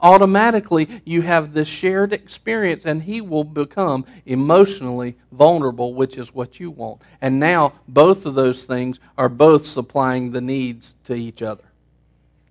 Automatically, 0.00 1.02
you 1.04 1.22
have 1.22 1.52
this 1.52 1.68
shared 1.68 2.12
experience, 2.12 2.84
and 2.84 3.02
he 3.02 3.20
will 3.20 3.44
become 3.44 4.04
emotionally 4.24 5.16
vulnerable, 5.32 5.94
which 5.94 6.16
is 6.16 6.34
what 6.34 6.60
you 6.60 6.70
want. 6.70 7.00
And 7.20 7.40
now, 7.40 7.74
both 7.88 8.26
of 8.26 8.34
those 8.34 8.64
things 8.64 9.00
are 9.16 9.28
both 9.28 9.66
supplying 9.66 10.32
the 10.32 10.40
needs 10.40 10.94
to 11.04 11.14
each 11.14 11.42
other. 11.42 11.64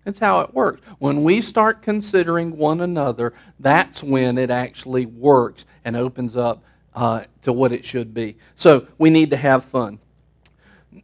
That's 0.04 0.20
how 0.20 0.42
it 0.42 0.54
works. 0.54 0.82
When 1.00 1.24
we 1.24 1.42
start 1.42 1.82
considering 1.82 2.58
one 2.58 2.82
another, 2.82 3.34
that's 3.60 4.04
when 4.04 4.38
it 4.38 4.52
actually 4.52 5.08
works 5.08 5.66
and 5.84 5.96
opens 5.96 6.38
up 6.38 6.64
uh, 6.94 7.24
to 7.42 7.52
what 7.52 7.72
it 7.72 7.84
should 7.84 8.14
be. 8.14 8.38
So 8.56 8.88
we 8.98 9.10
need 9.10 9.32
to 9.32 9.38
have 9.38 9.66
fun. 9.66 10.00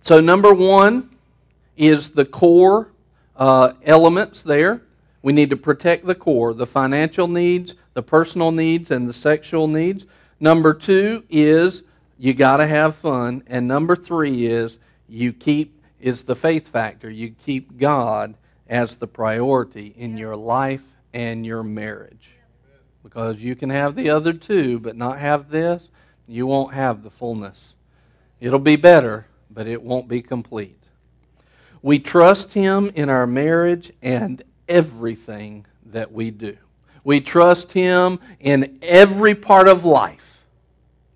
So, 0.02 0.22
number 0.22 0.54
one 0.54 1.10
is 1.76 2.12
the 2.12 2.26
core 2.26 2.92
uh, 3.36 3.74
elements 3.84 4.44
there. 4.44 4.82
We 5.22 5.34
need 5.34 5.50
to 5.52 5.58
protect 5.58 6.06
the 6.06 6.16
core 6.16 6.54
the 6.54 6.68
financial 6.68 7.28
needs, 7.28 7.76
the 7.94 8.04
personal 8.04 8.52
needs, 8.52 8.92
and 8.92 9.08
the 9.08 9.14
sexual 9.14 9.68
needs. 9.68 10.06
Number 10.40 10.74
two 10.74 11.24
is 11.30 11.84
you 12.18 12.34
got 12.34 12.58
to 12.58 12.68
have 12.68 12.96
fun. 12.96 13.44
And 13.48 13.68
number 13.68 13.96
three 13.96 14.46
is 14.46 14.78
you 15.08 15.34
keep 15.34 15.82
is 16.00 16.24
the 16.24 16.36
faith 16.36 16.68
factor. 16.68 17.10
You 17.10 17.36
keep 17.46 17.78
God 17.78 18.36
as 18.68 18.96
the 18.96 19.08
priority 19.08 19.94
in 19.98 20.18
your 20.18 20.36
life 20.36 20.82
and 21.14 21.46
your 21.46 21.64
marriage. 21.64 22.32
Because 23.04 23.38
you 23.38 23.56
can 23.56 23.70
have 23.70 23.96
the 23.96 24.10
other 24.10 24.34
two, 24.34 24.80
but 24.80 24.96
not 24.96 25.20
have 25.20 25.50
this, 25.50 25.88
you 26.28 26.48
won't 26.48 26.74
have 26.74 27.04
the 27.04 27.10
fullness. 27.10 27.74
It'll 28.40 28.60
be 28.60 28.76
better, 28.76 29.28
but 29.50 29.68
it 29.68 29.82
won't 29.82 30.08
be 30.08 30.22
complete. 30.22 30.82
We 31.82 32.00
trust 32.00 32.54
Him 32.54 32.92
in 32.96 33.10
our 33.10 33.28
marriage 33.28 33.92
and 34.02 34.44
everything 34.72 35.66
that 35.88 36.12
we 36.12 36.32
do. 36.32 36.58
We 37.04 37.22
trust 37.22 37.72
Him 37.72 38.20
in 38.40 38.80
every 38.82 39.36
part 39.36 39.68
of 39.68 39.86
life. 39.86 40.40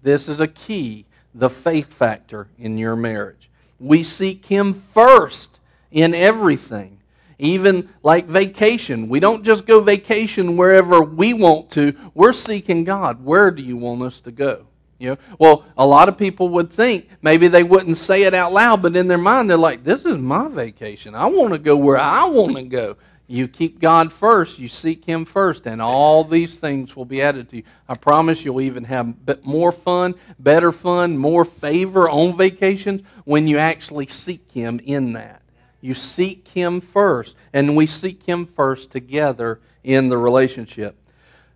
This 0.04 0.28
is 0.28 0.40
a 0.40 0.48
key, 0.48 1.06
the 1.34 1.50
faith 1.50 1.94
factor 1.94 2.48
in 2.58 2.78
your 2.78 2.96
marriage. 2.96 3.50
We 3.80 4.04
seek 4.04 4.46
Him 4.46 4.74
first 4.74 5.60
in 5.92 6.14
everything 6.14 6.96
even 7.38 7.90
like 8.04 8.28
vacation. 8.28 9.10
We 9.10 9.20
don't 9.20 9.44
just 9.44 9.66
go 9.66 9.82
vacation 9.82 10.58
wherever 10.58 11.02
we 11.02 11.34
want 11.34 11.72
to. 11.72 11.94
We're 12.14 12.34
seeking 12.34 12.84
God. 12.84 13.24
Where 13.24 13.52
do 13.52 13.62
you 13.62 13.78
want 13.78 14.02
us 14.04 14.20
to 14.22 14.32
go? 14.32 14.68
You 14.98 15.10
know, 15.12 15.18
well, 15.38 15.66
a 15.78 15.86
lot 15.86 16.08
of 16.08 16.18
people 16.18 16.50
would 16.50 16.72
think 16.72 17.10
maybe 17.22 17.50
they 17.50 17.64
wouldn't 17.64 17.98
say 17.98 18.24
it 18.24 18.34
out 18.34 18.54
loud, 18.54 18.82
but 18.82 18.96
in 18.96 19.10
their 19.10 19.18
mind 19.18 19.50
they're 19.50 19.58
like, 19.58 19.84
"This 19.84 20.06
is 20.06 20.18
my 20.18 20.48
vacation. 20.48 21.14
I 21.14 21.26
want 21.26 21.52
to 21.52 21.60
go 21.60 21.76
where 21.76 21.98
I 21.98 22.26
want 22.26 22.56
to 22.56 22.64
go." 22.64 22.96
You 23.28 23.48
keep 23.48 23.80
God 23.80 24.14
first, 24.14 24.60
you 24.60 24.68
seek 24.68 25.06
Him 25.06 25.26
first, 25.26 25.66
and 25.66 25.82
all 25.82 26.24
these 26.24 26.60
things 26.60 26.96
will 26.96 27.06
be 27.06 27.24
added 27.24 27.50
to 27.50 27.58
you. 27.58 27.64
I 27.90 27.96
promise 27.96 28.46
you'll 28.46 28.62
even 28.62 28.84
have 28.84 29.16
more 29.44 29.72
fun, 29.72 30.14
better 30.38 30.72
fun, 30.72 31.18
more 31.18 31.44
favor 31.44 32.08
on 32.08 32.38
vacations 32.38 33.02
when 33.24 33.48
you 33.48 33.58
actually 33.58 34.08
seek 34.08 34.52
Him 34.52 34.80
in 34.84 35.14
that. 35.14 35.42
You 35.82 35.96
seek 35.96 36.48
Him 36.50 36.82
first, 36.82 37.36
and 37.52 37.76
we 37.76 37.88
seek 37.88 38.24
Him 38.24 38.46
first 38.46 38.92
together 38.92 39.60
in 39.84 40.10
the 40.10 40.18
relationship. 40.18 40.96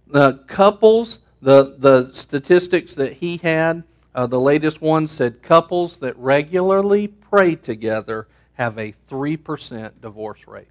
The 0.08 0.40
couples, 0.48 1.20
the, 1.42 1.76
the 1.78 2.12
statistics 2.14 2.96
that 2.96 3.14
he 3.14 3.38
had, 3.38 3.84
uh, 4.16 4.26
the 4.26 4.40
latest 4.40 4.82
one 4.82 5.08
said 5.08 5.44
couples 5.44 6.00
that 6.00 6.18
regularly 6.18 7.08
pray 7.08 7.56
together 7.56 8.28
have 8.54 8.78
a 8.80 8.96
3% 9.10 9.92
divorce 10.02 10.48
rate. 10.48 10.68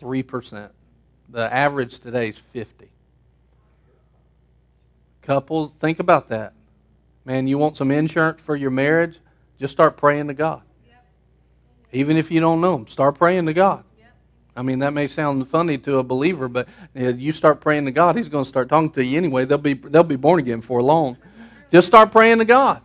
3%. 0.00 0.70
The 1.28 1.52
average 1.52 1.98
today 2.00 2.30
is 2.30 2.38
50. 2.52 2.90
Couples, 5.22 5.72
think 5.80 6.00
about 6.00 6.28
that. 6.30 6.54
Man, 7.24 7.46
you 7.46 7.58
want 7.58 7.76
some 7.76 7.90
insurance 7.90 8.40
for 8.40 8.56
your 8.56 8.70
marriage? 8.70 9.18
Just 9.58 9.72
start 9.72 9.96
praying 9.96 10.28
to 10.28 10.34
God. 10.34 10.62
Even 11.92 12.16
if 12.16 12.30
you 12.30 12.40
don't 12.40 12.60
know 12.60 12.76
Him, 12.76 12.86
start 12.88 13.16
praying 13.16 13.46
to 13.46 13.52
God. 13.52 13.84
I 14.56 14.62
mean, 14.62 14.80
that 14.80 14.92
may 14.92 15.06
sound 15.06 15.46
funny 15.48 15.78
to 15.78 15.98
a 15.98 16.02
believer, 16.02 16.48
but 16.48 16.68
you 16.94 17.32
start 17.32 17.60
praying 17.60 17.84
to 17.84 17.92
God, 17.92 18.16
He's 18.16 18.28
going 18.28 18.44
to 18.44 18.48
start 18.48 18.68
talking 18.68 18.90
to 18.90 19.04
you 19.04 19.16
anyway. 19.16 19.44
They'll 19.44 19.58
be, 19.58 19.74
they'll 19.74 20.02
be 20.02 20.16
born 20.16 20.40
again 20.40 20.60
for 20.60 20.82
long. 20.82 21.16
Just 21.70 21.86
start 21.86 22.10
praying 22.10 22.38
to 22.38 22.44
God. 22.44 22.82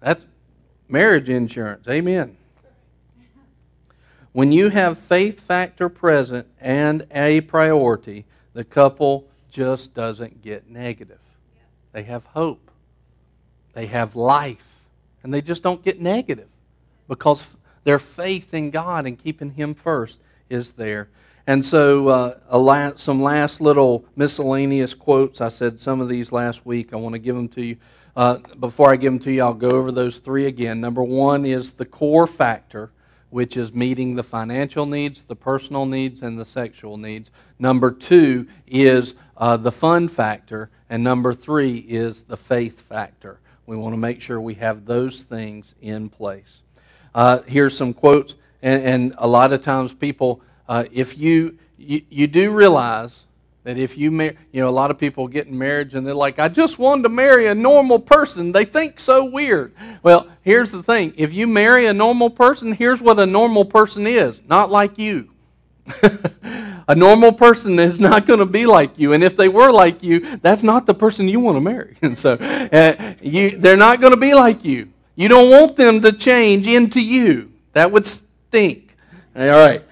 That's 0.00 0.24
marriage 0.88 1.28
insurance. 1.28 1.86
Amen. 1.88 2.36
When 4.32 4.50
you 4.50 4.70
have 4.70 4.98
faith 4.98 5.40
factor 5.40 5.88
present 5.88 6.46
and 6.60 7.06
a 7.10 7.42
priority, 7.42 8.24
the 8.54 8.64
couple 8.64 9.28
just 9.50 9.92
doesn't 9.94 10.42
get 10.42 10.70
negative. 10.70 11.18
They 11.92 12.02
have 12.04 12.24
hope. 12.26 12.70
They 13.74 13.86
have 13.86 14.16
life. 14.16 14.80
And 15.22 15.32
they 15.32 15.42
just 15.42 15.62
don't 15.62 15.84
get 15.84 16.00
negative 16.00 16.48
because 17.08 17.46
their 17.84 17.98
faith 17.98 18.54
in 18.54 18.70
God 18.70 19.06
and 19.06 19.18
keeping 19.18 19.50
Him 19.50 19.74
first 19.74 20.18
is 20.48 20.72
there. 20.72 21.08
And 21.46 21.64
so, 21.64 22.08
uh, 22.08 22.96
some 22.96 23.22
last 23.22 23.60
little 23.60 24.04
miscellaneous 24.14 24.94
quotes. 24.94 25.40
I 25.40 25.48
said 25.48 25.80
some 25.80 26.00
of 26.00 26.08
these 26.08 26.30
last 26.32 26.64
week. 26.64 26.92
I 26.92 26.96
want 26.96 27.14
to 27.14 27.18
give 27.18 27.34
them 27.34 27.48
to 27.50 27.62
you. 27.62 27.76
Uh, 28.14 28.38
before 28.60 28.92
I 28.92 28.96
give 28.96 29.12
them 29.12 29.20
to 29.20 29.32
you, 29.32 29.42
I'll 29.42 29.54
go 29.54 29.70
over 29.70 29.90
those 29.90 30.18
three 30.18 30.46
again. 30.46 30.80
Number 30.80 31.02
one 31.02 31.44
is 31.44 31.72
the 31.72 31.84
core 31.84 32.26
factor, 32.26 32.90
which 33.32 33.56
is 33.56 33.72
meeting 33.72 34.14
the 34.14 34.22
financial 34.22 34.84
needs, 34.84 35.22
the 35.22 35.34
personal 35.34 35.86
needs, 35.86 36.20
and 36.20 36.38
the 36.38 36.44
sexual 36.44 36.98
needs. 36.98 37.30
Number 37.58 37.90
two 37.90 38.46
is 38.66 39.14
uh, 39.38 39.56
the 39.56 39.72
fun 39.72 40.08
factor. 40.08 40.70
And 40.90 41.02
number 41.02 41.32
three 41.32 41.78
is 41.78 42.22
the 42.22 42.36
faith 42.36 42.82
factor. 42.82 43.40
We 43.64 43.76
want 43.76 43.94
to 43.94 43.96
make 43.96 44.20
sure 44.20 44.38
we 44.38 44.54
have 44.54 44.84
those 44.84 45.22
things 45.22 45.74
in 45.80 46.10
place. 46.10 46.60
Uh, 47.14 47.40
here's 47.46 47.74
some 47.74 47.94
quotes, 47.94 48.34
and, 48.60 48.82
and, 48.82 49.14
a 49.16 49.26
lot 49.26 49.54
of 49.54 49.62
times 49.62 49.94
people, 49.94 50.42
uh, 50.68 50.84
if 50.92 51.16
you, 51.16 51.58
you, 51.78 52.02
you 52.10 52.26
do 52.26 52.50
realize 52.50 53.20
that 53.64 53.78
if 53.78 53.96
you 53.96 54.10
marry, 54.10 54.36
you 54.50 54.60
know, 54.60 54.68
a 54.68 54.70
lot 54.70 54.90
of 54.90 54.98
people 54.98 55.28
get 55.28 55.46
in 55.46 55.56
marriage 55.56 55.94
and 55.94 56.06
they're 56.06 56.14
like, 56.14 56.38
I 56.38 56.48
just 56.48 56.78
wanted 56.78 57.02
to 57.04 57.08
marry 57.08 57.46
a 57.46 57.54
normal 57.54 57.98
person. 57.98 58.52
They 58.52 58.64
think 58.64 58.98
so 58.98 59.24
weird. 59.24 59.72
Well, 60.02 60.26
here's 60.42 60.70
the 60.70 60.82
thing: 60.82 61.14
if 61.16 61.32
you 61.32 61.46
marry 61.46 61.86
a 61.86 61.92
normal 61.92 62.30
person, 62.30 62.72
here's 62.72 63.00
what 63.00 63.18
a 63.18 63.26
normal 63.26 63.64
person 63.64 64.06
is. 64.06 64.40
Not 64.48 64.70
like 64.70 64.98
you. 64.98 65.28
a 66.88 66.94
normal 66.94 67.32
person 67.32 67.78
is 67.78 67.98
not 67.98 68.26
going 68.26 68.38
to 68.38 68.46
be 68.46 68.66
like 68.66 68.98
you, 68.98 69.12
and 69.12 69.22
if 69.22 69.36
they 69.36 69.48
were 69.48 69.70
like 69.70 70.02
you, 70.02 70.38
that's 70.38 70.62
not 70.62 70.86
the 70.86 70.94
person 70.94 71.28
you 71.28 71.40
want 71.40 71.56
to 71.56 71.60
marry. 71.60 71.96
And 72.02 72.18
so, 72.18 72.34
uh, 72.34 73.14
you, 73.20 73.58
they're 73.58 73.76
not 73.76 74.00
going 74.00 74.12
to 74.12 74.20
be 74.20 74.34
like 74.34 74.64
you. 74.64 74.88
You 75.14 75.28
don't 75.28 75.50
want 75.50 75.76
them 75.76 76.00
to 76.02 76.12
change 76.12 76.66
into 76.66 77.00
you. 77.00 77.52
That 77.74 77.92
would 77.92 78.06
stink. 78.06 78.96
All 79.36 79.46
right. 79.46 79.82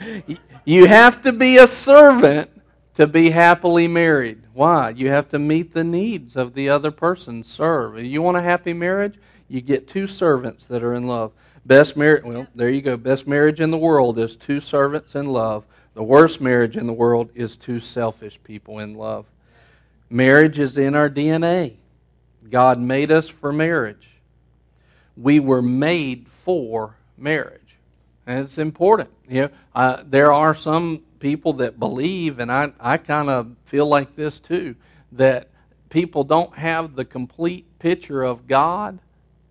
You 0.64 0.86
have 0.86 1.22
to 1.22 1.32
be 1.32 1.58
a 1.58 1.66
servant 1.66 2.50
to 2.94 3.06
be 3.06 3.30
happily 3.30 3.88
married. 3.88 4.42
Why? 4.52 4.90
You 4.90 5.08
have 5.08 5.28
to 5.30 5.38
meet 5.38 5.72
the 5.72 5.84
needs 5.84 6.36
of 6.36 6.54
the 6.54 6.68
other 6.68 6.90
person. 6.90 7.44
Serve. 7.44 7.98
You 7.98 8.22
want 8.22 8.36
a 8.36 8.42
happy 8.42 8.72
marriage? 8.72 9.14
You 9.48 9.60
get 9.60 9.88
two 9.88 10.06
servants 10.06 10.64
that 10.66 10.82
are 10.82 10.94
in 10.94 11.06
love. 11.06 11.32
Best 11.64 11.96
marriage, 11.96 12.24
well, 12.24 12.46
there 12.54 12.70
you 12.70 12.82
go. 12.82 12.96
Best 12.96 13.26
marriage 13.26 13.60
in 13.60 13.70
the 13.70 13.78
world 13.78 14.18
is 14.18 14.36
two 14.36 14.60
servants 14.60 15.14
in 15.14 15.26
love. 15.26 15.64
The 15.94 16.02
worst 16.02 16.40
marriage 16.40 16.76
in 16.76 16.86
the 16.86 16.92
world 16.92 17.30
is 17.34 17.56
two 17.56 17.80
selfish 17.80 18.38
people 18.44 18.78
in 18.78 18.94
love. 18.94 19.26
Marriage 20.08 20.58
is 20.58 20.76
in 20.76 20.94
our 20.94 21.10
DNA. 21.10 21.74
God 22.48 22.80
made 22.80 23.10
us 23.10 23.28
for 23.28 23.52
marriage 23.52 24.10
we 25.20 25.38
were 25.40 25.62
made 25.62 26.28
for 26.28 26.96
marriage. 27.16 27.76
And 28.26 28.40
it's 28.40 28.58
important. 28.58 29.10
You 29.28 29.42
know, 29.42 29.50
uh, 29.74 30.02
there 30.06 30.32
are 30.32 30.54
some 30.54 31.02
people 31.20 31.52
that 31.52 31.78
believe, 31.78 32.40
and 32.40 32.50
I, 32.50 32.72
I 32.80 32.96
kind 32.96 33.30
of 33.30 33.54
feel 33.64 33.86
like 33.86 34.16
this 34.16 34.40
too, 34.40 34.74
that 35.12 35.48
people 35.90 36.24
don't 36.24 36.56
have 36.56 36.96
the 36.96 37.04
complete 37.04 37.66
picture 37.78 38.22
of 38.22 38.48
God 38.48 38.98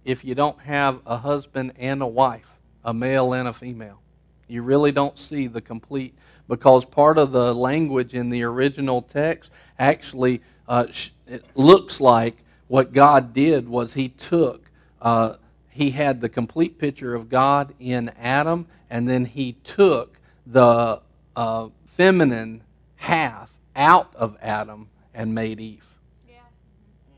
if 0.04 0.26
you 0.26 0.36
don't 0.36 0.60
have 0.62 1.00
a 1.06 1.18
husband 1.18 1.74
and 1.78 2.02
a 2.02 2.08
wife, 2.08 2.48
a 2.84 2.94
male 2.94 3.34
and 3.34 3.48
a 3.48 3.54
female. 3.54 4.02
You 4.48 4.64
really 4.64 4.92
don't 4.92 5.18
see 5.18 5.48
the 5.48 5.62
complete, 5.62 6.16
because 6.48 6.84
part 6.84 7.18
of 7.20 7.32
the 7.32 7.54
language 7.54 8.16
in 8.16 8.30
the 8.30 8.44
original 8.44 9.04
text 9.04 9.52
actually 9.78 10.42
uh, 10.68 10.88
it 11.28 11.46
looks 11.56 12.02
like 12.02 12.38
what 12.68 12.94
God 12.94 13.34
did 13.34 13.70
was 13.70 13.94
He 13.94 14.10
took, 14.10 14.70
uh, 15.02 15.36
He 15.70 15.92
had 15.92 16.22
the 16.22 16.30
complete 16.30 16.80
picture 16.80 17.14
of 17.16 17.30
God 17.30 17.74
in 17.80 18.10
Adam, 18.20 18.68
and 18.90 19.08
then 19.08 19.26
He 19.26 19.54
took 19.64 20.18
the 20.48 21.02
uh, 21.40 21.70
feminine 21.86 22.62
half 22.98 23.50
out 23.74 24.14
of 24.14 24.36
Adam 24.42 24.90
and 25.14 25.34
made 25.34 25.62
Eve. 25.62 25.86
Yeah. 26.28 26.36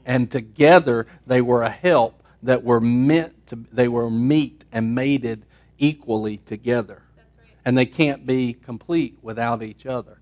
And 0.05 0.29
together 0.29 1.07
they 1.25 1.41
were 1.41 1.63
a 1.63 1.71
help 1.71 2.21
that 2.43 2.63
were 2.63 2.79
meant 2.79 3.47
to, 3.47 3.65
they 3.71 3.87
were 3.87 4.11
meet 4.11 4.63
and 4.71 4.93
mated 4.93 5.43
equally 5.79 6.37
together. 6.37 7.01
Right. 7.17 7.55
And 7.65 7.75
they 7.75 7.87
can't 7.87 8.27
be 8.27 8.53
complete 8.53 9.17
without 9.23 9.63
each 9.63 9.87
other. 9.87 10.19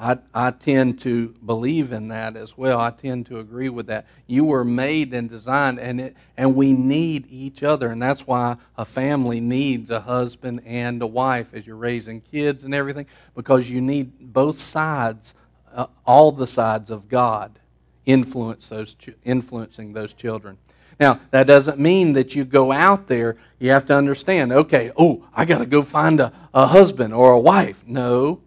I, 0.00 0.16
I 0.32 0.50
tend 0.52 1.00
to 1.02 1.34
believe 1.44 1.92
in 1.92 2.08
that 2.08 2.34
as 2.34 2.56
well. 2.56 2.80
I 2.80 2.90
tend 2.90 3.26
to 3.26 3.38
agree 3.38 3.68
with 3.68 3.88
that. 3.88 4.06
You 4.26 4.44
were 4.44 4.64
made 4.64 5.12
and 5.12 5.28
designed, 5.28 5.78
and 5.78 6.00
it, 6.00 6.16
and 6.38 6.56
we 6.56 6.72
need 6.72 7.26
each 7.30 7.62
other, 7.62 7.90
and 7.90 8.00
that's 8.00 8.26
why 8.26 8.56
a 8.78 8.86
family 8.86 9.40
needs 9.40 9.90
a 9.90 10.00
husband 10.00 10.62
and 10.64 11.02
a 11.02 11.06
wife 11.06 11.48
as 11.52 11.66
you're 11.66 11.76
raising 11.76 12.22
kids 12.22 12.64
and 12.64 12.74
everything, 12.74 13.04
because 13.34 13.68
you 13.68 13.82
need 13.82 14.32
both 14.32 14.58
sides, 14.58 15.34
uh, 15.74 15.86
all 16.06 16.32
the 16.32 16.46
sides 16.46 16.88
of 16.90 17.06
God, 17.10 17.58
influence 18.06 18.70
those 18.70 18.96
influencing 19.22 19.92
those 19.92 20.14
children. 20.14 20.56
Now, 20.98 21.20
that 21.30 21.46
doesn't 21.46 21.78
mean 21.78 22.14
that 22.14 22.34
you 22.34 22.46
go 22.46 22.72
out 22.72 23.06
there, 23.06 23.36
you 23.58 23.70
have 23.70 23.84
to 23.86 23.94
understand, 23.94 24.50
okay, 24.50 24.92
oh, 24.96 25.26
I 25.34 25.44
got 25.44 25.58
to 25.58 25.66
go 25.66 25.82
find 25.82 26.20
a, 26.20 26.32
a 26.54 26.66
husband 26.66 27.12
or 27.12 27.32
a 27.32 27.38
wife. 27.38 27.82
No, 27.86 28.40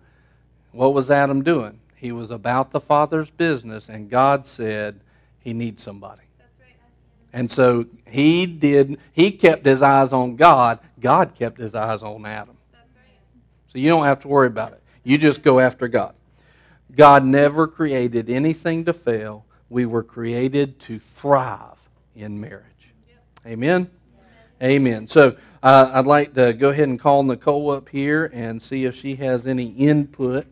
what 0.73 0.93
was 0.93 1.09
Adam 1.09 1.43
doing? 1.43 1.79
He 1.95 2.11
was 2.11 2.31
about 2.31 2.71
the 2.71 2.81
Father's 2.81 3.29
business, 3.29 3.87
and 3.87 4.09
God 4.09 4.45
said 4.45 4.99
he 5.39 5.53
needs 5.53 5.81
somebody. 5.81 6.23
And 7.31 7.49
so 7.49 7.85
he 8.07 8.45
did, 8.45 8.99
he 9.11 9.31
kept 9.31 9.65
his 9.65 9.81
eyes 9.81 10.13
on 10.13 10.35
God. 10.35 10.79
God 10.99 11.33
kept 11.35 11.57
his 11.57 11.73
eyes 11.73 12.03
on 12.03 12.25
Adam. 12.25 12.57
So 13.71 13.79
you 13.79 13.89
don't 13.89 14.05
have 14.05 14.19
to 14.21 14.27
worry 14.27 14.47
about 14.47 14.73
it. 14.73 14.83
You 15.03 15.17
just 15.17 15.41
go 15.41 15.59
after 15.59 15.87
God. 15.87 16.13
God 16.95 17.25
never 17.25 17.65
created 17.65 18.29
anything 18.29 18.85
to 18.85 18.93
fail. 18.93 19.45
We 19.69 19.87
were 19.87 20.03
created 20.03 20.79
to 20.81 20.99
thrive 20.99 21.77
in 22.15 22.39
marriage. 22.39 22.93
Amen? 23.47 23.89
Amen. 24.61 25.07
So 25.07 25.35
uh, 25.63 25.89
I'd 25.91 26.05
like 26.05 26.35
to 26.35 26.53
go 26.53 26.69
ahead 26.69 26.87
and 26.87 26.99
call 26.99 27.23
Nicole 27.23 27.71
up 27.71 27.89
here 27.89 28.29
and 28.31 28.61
see 28.61 28.85
if 28.85 28.95
she 28.95 29.15
has 29.15 29.47
any 29.47 29.69
input 29.69 30.45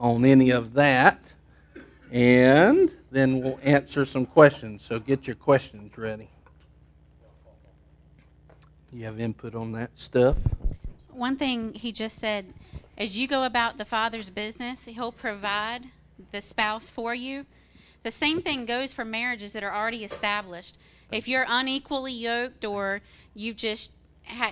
on 0.00 0.24
any 0.24 0.50
of 0.50 0.74
that. 0.74 1.20
And 2.10 2.90
then 3.10 3.42
we'll 3.42 3.60
answer 3.62 4.04
some 4.04 4.26
questions. 4.26 4.82
So 4.82 4.98
get 4.98 5.26
your 5.26 5.36
questions 5.36 5.96
ready. 5.96 6.30
You 8.92 9.04
have 9.04 9.20
input 9.20 9.54
on 9.54 9.72
that 9.72 9.90
stuff? 9.96 10.36
One 11.10 11.36
thing 11.36 11.74
he 11.74 11.92
just 11.92 12.18
said 12.18 12.54
as 12.98 13.16
you 13.16 13.28
go 13.28 13.44
about 13.44 13.78
the 13.78 13.84
Father's 13.84 14.28
business, 14.28 14.84
He'll 14.86 15.12
provide 15.12 15.84
the 16.32 16.42
spouse 16.42 16.90
for 16.90 17.14
you. 17.14 17.46
The 18.02 18.10
same 18.10 18.42
thing 18.42 18.66
goes 18.66 18.92
for 18.92 19.04
marriages 19.04 19.52
that 19.52 19.62
are 19.62 19.72
already 19.72 20.04
established. 20.04 20.78
If 21.12 21.28
you're 21.28 21.46
unequally 21.48 22.12
yoked 22.12 22.64
or 22.64 23.00
you've 23.34 23.56
just 23.56 23.92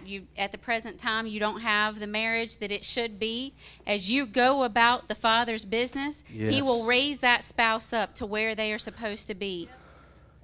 you 0.05 0.27
at 0.37 0.53
the 0.53 0.59
present 0.59 1.01
time 1.01 1.27
you 1.27 1.41
don't 1.41 1.61
have 1.61 1.99
the 1.99 2.07
marriage 2.07 2.59
that 2.59 2.71
it 2.71 2.85
should 2.85 3.19
be. 3.19 3.55
As 3.87 4.11
you 4.11 4.27
go 4.27 4.65
about 4.65 5.09
the 5.09 5.15
father's 5.15 5.65
business 5.65 6.23
yes. 6.31 6.55
he 6.55 6.63
will 6.63 6.85
raise 6.85 7.21
that 7.21 7.45
spouse 7.45 7.93
up 7.93 8.15
to 8.17 8.27
where 8.27 8.55
they 8.55 8.73
are 8.73 8.79
supposed 8.79 9.27
to 9.29 9.35
be. 9.35 9.69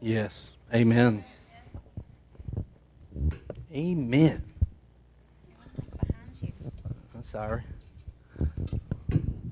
Yes. 0.00 0.50
Amen. 0.74 1.24
Amen. 3.72 4.42
I'm 7.14 7.24
sorry. 7.30 7.62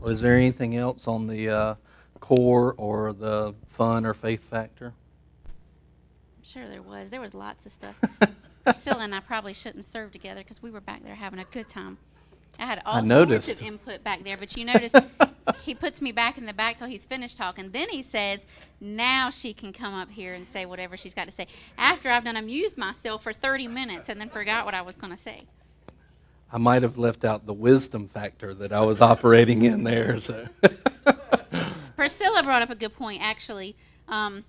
Was 0.00 0.20
there 0.20 0.36
anything 0.36 0.76
else 0.76 1.06
on 1.06 1.26
the 1.26 1.48
uh, 1.48 1.74
core 2.20 2.74
or 2.76 3.12
the 3.12 3.54
fun 3.70 4.06
or 4.06 4.14
faith 4.14 4.42
factor? 4.50 4.94
I'm 5.46 6.44
sure 6.44 6.68
there 6.68 6.82
was. 6.82 7.10
There 7.10 7.20
was 7.20 7.34
lots 7.34 7.66
of 7.66 7.72
stuff 7.72 7.96
Priscilla 8.72 9.04
and 9.04 9.14
I 9.14 9.20
probably 9.20 9.54
shouldn't 9.54 9.84
serve 9.84 10.12
together 10.12 10.42
because 10.42 10.62
we 10.62 10.70
were 10.70 10.80
back 10.80 11.02
there 11.04 11.14
having 11.14 11.38
a 11.38 11.44
good 11.44 11.68
time. 11.68 11.98
I 12.58 12.64
had 12.64 12.82
all 12.84 12.96
I 12.96 13.26
sorts 13.26 13.48
of 13.48 13.62
input 13.62 14.02
back 14.04 14.24
there, 14.24 14.36
but 14.36 14.56
you 14.56 14.64
notice 14.64 14.92
he 15.62 15.74
puts 15.74 16.00
me 16.00 16.12
back 16.12 16.36
in 16.36 16.46
the 16.46 16.52
back 16.52 16.78
till 16.78 16.86
he's 16.86 17.04
finished 17.04 17.36
talking. 17.36 17.70
Then 17.70 17.88
he 17.88 18.02
says, 18.02 18.40
"Now 18.80 19.30
she 19.30 19.52
can 19.52 19.72
come 19.72 19.94
up 19.94 20.10
here 20.10 20.34
and 20.34 20.46
say 20.46 20.66
whatever 20.66 20.96
she's 20.96 21.14
got 21.14 21.26
to 21.26 21.32
say." 21.32 21.46
After 21.78 22.10
I've 22.10 22.24
done 22.24 22.36
amused 22.36 22.76
myself 22.76 23.22
for 23.22 23.32
30 23.32 23.68
minutes 23.68 24.08
and 24.08 24.20
then 24.20 24.28
forgot 24.28 24.64
what 24.64 24.74
I 24.74 24.82
was 24.82 24.96
going 24.96 25.12
to 25.12 25.18
say. 25.18 25.44
I 26.52 26.58
might 26.58 26.82
have 26.82 26.98
left 26.98 27.24
out 27.24 27.46
the 27.46 27.52
wisdom 27.52 28.08
factor 28.08 28.52
that 28.54 28.72
I 28.72 28.80
was 28.80 29.00
operating 29.00 29.64
in 29.64 29.84
there. 29.84 30.20
So. 30.20 30.48
Priscilla 31.96 32.42
brought 32.42 32.62
up 32.62 32.70
a 32.70 32.74
good 32.74 32.94
point, 32.96 33.22
actually, 33.22 33.76
um, 34.08 34.44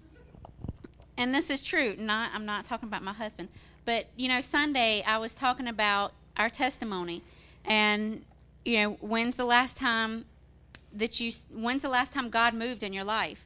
and 1.17 1.35
this 1.35 1.49
is 1.49 1.61
true. 1.61 1.95
Not, 1.97 2.31
I'm 2.33 2.45
not 2.45 2.65
talking 2.65 2.87
about 2.87 3.03
my 3.03 3.13
husband. 3.13 3.49
But, 3.85 4.07
you 4.15 4.27
know, 4.27 4.41
Sunday 4.41 5.03
I 5.05 5.17
was 5.17 5.33
talking 5.33 5.67
about 5.67 6.13
our 6.37 6.49
testimony 6.49 7.23
and, 7.65 8.23
you 8.63 8.77
know, 8.77 8.91
when's 9.01 9.35
the 9.35 9.45
last 9.45 9.77
time 9.77 10.25
that 10.93 11.19
you, 11.19 11.31
when's 11.53 11.81
the 11.81 11.89
last 11.89 12.13
time 12.13 12.29
God 12.29 12.53
moved 12.53 12.83
in 12.83 12.93
your 12.93 13.03
life? 13.03 13.45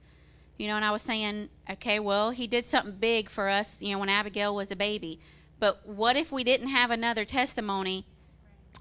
You 0.57 0.67
know, 0.67 0.75
and 0.75 0.85
I 0.85 0.91
was 0.91 1.01
saying, 1.01 1.49
okay, 1.69 1.99
well, 1.99 2.31
he 2.31 2.47
did 2.47 2.65
something 2.65 2.95
big 2.99 3.29
for 3.29 3.49
us, 3.49 3.81
you 3.81 3.93
know, 3.93 3.99
when 3.99 4.09
Abigail 4.09 4.55
was 4.55 4.71
a 4.71 4.75
baby. 4.75 5.19
But 5.59 5.85
what 5.87 6.15
if 6.15 6.31
we 6.31 6.43
didn't 6.43 6.69
have 6.69 6.91
another 6.91 7.25
testimony 7.25 8.05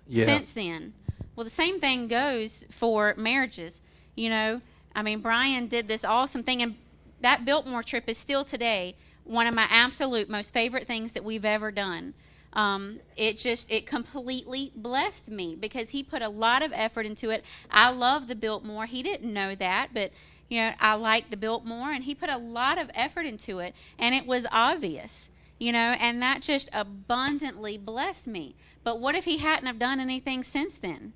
yeah. 0.06 0.26
since 0.26 0.52
then? 0.52 0.94
Well, 1.34 1.44
the 1.44 1.50
same 1.50 1.80
thing 1.80 2.06
goes 2.06 2.64
for 2.70 3.14
marriages. 3.16 3.74
You 4.14 4.28
know, 4.28 4.60
I 4.94 5.02
mean, 5.02 5.20
Brian 5.20 5.66
did 5.66 5.88
this 5.88 6.04
awesome 6.04 6.44
thing, 6.44 6.62
and 6.62 6.76
that 7.20 7.44
Biltmore 7.44 7.82
trip 7.82 8.04
is 8.08 8.18
still 8.18 8.44
today 8.44 8.94
one 9.24 9.46
of 9.46 9.54
my 9.54 9.66
absolute 9.70 10.28
most 10.28 10.52
favorite 10.52 10.86
things 10.86 11.12
that 11.12 11.24
we've 11.24 11.44
ever 11.44 11.70
done. 11.70 12.14
Um, 12.52 13.00
it 13.16 13.36
just 13.36 13.70
it 13.70 13.84
completely 13.86 14.72
blessed 14.76 15.28
me 15.28 15.56
because 15.56 15.90
he 15.90 16.02
put 16.02 16.22
a 16.22 16.28
lot 16.28 16.62
of 16.62 16.72
effort 16.72 17.04
into 17.04 17.30
it. 17.30 17.44
I 17.70 17.90
love 17.90 18.28
the 18.28 18.36
Biltmore. 18.36 18.86
He 18.86 19.02
didn't 19.02 19.32
know 19.32 19.54
that, 19.56 19.88
but 19.92 20.12
you 20.48 20.60
know 20.60 20.72
I 20.78 20.94
like 20.94 21.30
the 21.30 21.36
Biltmore, 21.36 21.90
and 21.90 22.04
he 22.04 22.14
put 22.14 22.30
a 22.30 22.38
lot 22.38 22.78
of 22.78 22.90
effort 22.94 23.26
into 23.26 23.58
it, 23.58 23.74
and 23.98 24.14
it 24.14 24.26
was 24.26 24.46
obvious, 24.52 25.28
you 25.58 25.72
know, 25.72 25.96
and 25.98 26.22
that 26.22 26.42
just 26.42 26.68
abundantly 26.72 27.76
blessed 27.76 28.28
me. 28.28 28.54
But 28.84 29.00
what 29.00 29.16
if 29.16 29.24
he 29.24 29.38
hadn't 29.38 29.66
have 29.66 29.78
done 29.78 29.98
anything 29.98 30.44
since 30.44 30.74
then? 30.74 31.12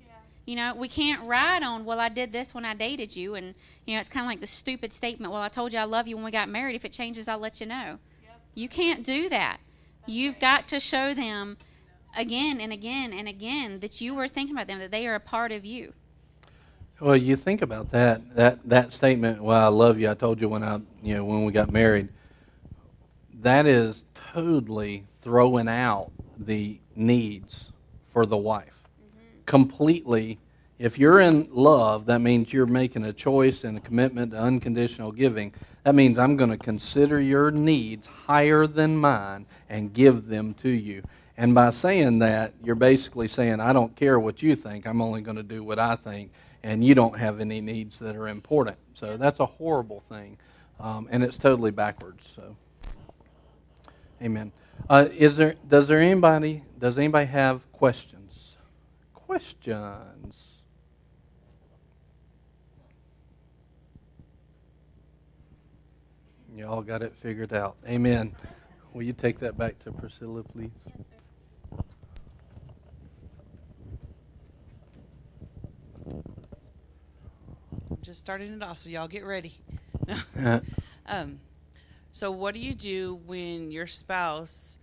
You 0.49 0.55
know, 0.55 0.73
we 0.73 0.87
can't 0.87 1.21
ride 1.27 1.61
on, 1.61 1.85
well, 1.85 1.99
I 1.99 2.09
did 2.09 2.33
this 2.33 2.55
when 2.55 2.65
I 2.65 2.73
dated 2.73 3.15
you. 3.15 3.35
And, 3.35 3.53
you 3.85 3.93
know, 3.93 3.99
it's 3.99 4.09
kind 4.09 4.25
of 4.25 4.27
like 4.31 4.41
the 4.41 4.47
stupid 4.47 4.91
statement, 4.91 5.31
well, 5.31 5.43
I 5.43 5.47
told 5.47 5.71
you 5.71 5.77
I 5.77 5.83
love 5.83 6.07
you 6.07 6.15
when 6.15 6.25
we 6.25 6.31
got 6.31 6.49
married. 6.49 6.75
If 6.75 6.83
it 6.83 6.91
changes, 6.91 7.27
I'll 7.27 7.37
let 7.37 7.59
you 7.59 7.67
know. 7.67 7.99
Yep. 8.23 8.41
You 8.55 8.67
can't 8.67 9.03
do 9.03 9.29
that. 9.29 9.59
You've 10.07 10.39
got 10.39 10.67
to 10.69 10.79
show 10.79 11.13
them 11.13 11.57
again 12.17 12.59
and 12.59 12.73
again 12.73 13.13
and 13.13 13.27
again 13.27 13.79
that 13.81 14.01
you 14.01 14.15
were 14.15 14.27
thinking 14.27 14.55
about 14.55 14.65
them, 14.65 14.79
that 14.79 14.89
they 14.89 15.05
are 15.05 15.13
a 15.13 15.19
part 15.19 15.51
of 15.51 15.65
you. 15.65 15.93
Well, 16.99 17.15
you 17.15 17.35
think 17.35 17.61
about 17.61 17.91
that 17.91 18.35
that 18.35 18.67
that 18.67 18.91
statement. 18.91 19.43
Well, 19.43 19.63
I 19.63 19.67
love 19.67 19.99
you. 19.99 20.09
I 20.09 20.15
told 20.15 20.41
you 20.41 20.49
when 20.49 20.63
I 20.63 20.81
you 21.03 21.13
know 21.13 21.25
when 21.25 21.45
we 21.45 21.51
got 21.51 21.71
married. 21.71 22.09
That 23.41 23.67
is 23.67 24.03
totally 24.33 25.05
throwing 25.21 25.69
out 25.69 26.09
the 26.39 26.79
needs 26.95 27.69
for 28.11 28.25
the 28.25 28.35
wife 28.35 28.78
completely. 29.49 30.37
If 30.77 30.99
you're 30.99 31.19
in 31.19 31.49
love, 31.51 32.05
that 32.05 32.21
means 32.21 32.53
you're 32.53 32.67
making 32.67 33.03
a 33.03 33.11
choice 33.11 33.63
and 33.63 33.77
a 33.77 33.81
commitment 33.81 34.31
to 34.31 34.39
unconditional 34.39 35.11
giving. 35.11 35.53
That 35.83 35.95
means 35.95 36.19
I'm 36.19 36.37
going 36.37 36.51
to 36.51 36.57
consider 36.57 37.19
your 37.19 37.49
needs 37.49 38.05
higher 38.05 38.67
than 38.67 38.95
mine 38.95 39.47
and 39.67 39.91
give 39.91 40.27
them 40.27 40.53
to 40.61 40.69
you. 40.69 41.01
And 41.35 41.55
by 41.55 41.71
saying 41.71 42.19
that, 42.19 42.53
you're 42.63 42.75
basically 42.75 43.27
saying, 43.27 43.59
I 43.59 43.73
don't 43.73 43.95
care 43.95 44.19
what 44.19 44.43
you 44.43 44.55
think, 44.55 44.85
I'm 44.85 45.01
only 45.01 45.21
going 45.21 45.37
to 45.37 45.43
do 45.43 45.63
what 45.63 45.79
I 45.79 45.95
think, 45.95 46.31
and 46.61 46.85
you 46.85 46.93
don't 46.93 47.17
have 47.17 47.39
any 47.39 47.59
needs 47.59 47.97
that 47.99 48.15
are 48.15 48.27
important. 48.27 48.77
So 48.93 49.17
that's 49.17 49.39
a 49.39 49.45
horrible 49.47 50.03
thing. 50.09 50.37
Um, 50.79 51.07
and 51.09 51.23
it's 51.23 51.37
totally 51.37 51.71
backwards. 51.71 52.23
So, 52.35 52.55
amen. 54.21 54.51
Uh, 54.87 55.07
is 55.11 55.37
there? 55.37 55.55
Does 55.67 55.87
there 55.87 55.99
anybody? 55.99 56.63
Does 56.77 56.97
anybody 56.97 57.25
have 57.25 57.61
questions? 57.73 58.19
Questions? 59.29 60.41
You 66.55 66.65
all 66.65 66.81
got 66.81 67.03
it 67.03 67.13
figured 67.21 67.53
out. 67.53 67.75
Amen. 67.87 68.35
Will 68.91 69.03
you 69.03 69.13
take 69.13 69.37
that 69.41 69.55
back 69.55 69.77
to 69.83 69.91
Priscilla, 69.91 70.41
please? 70.41 70.71
I'm 76.07 77.97
just 78.01 78.19
starting 78.19 78.51
it 78.51 78.63
off, 78.63 78.79
so 78.79 78.89
y'all 78.89 79.07
get 79.07 79.25
ready. 79.25 79.53
Um, 81.11 81.39
so, 82.11 82.29
what 82.29 82.53
do 82.53 82.59
you 82.59 82.75
do 82.75 83.19
when 83.25 83.71
your 83.71 83.87
spouse 83.87 84.77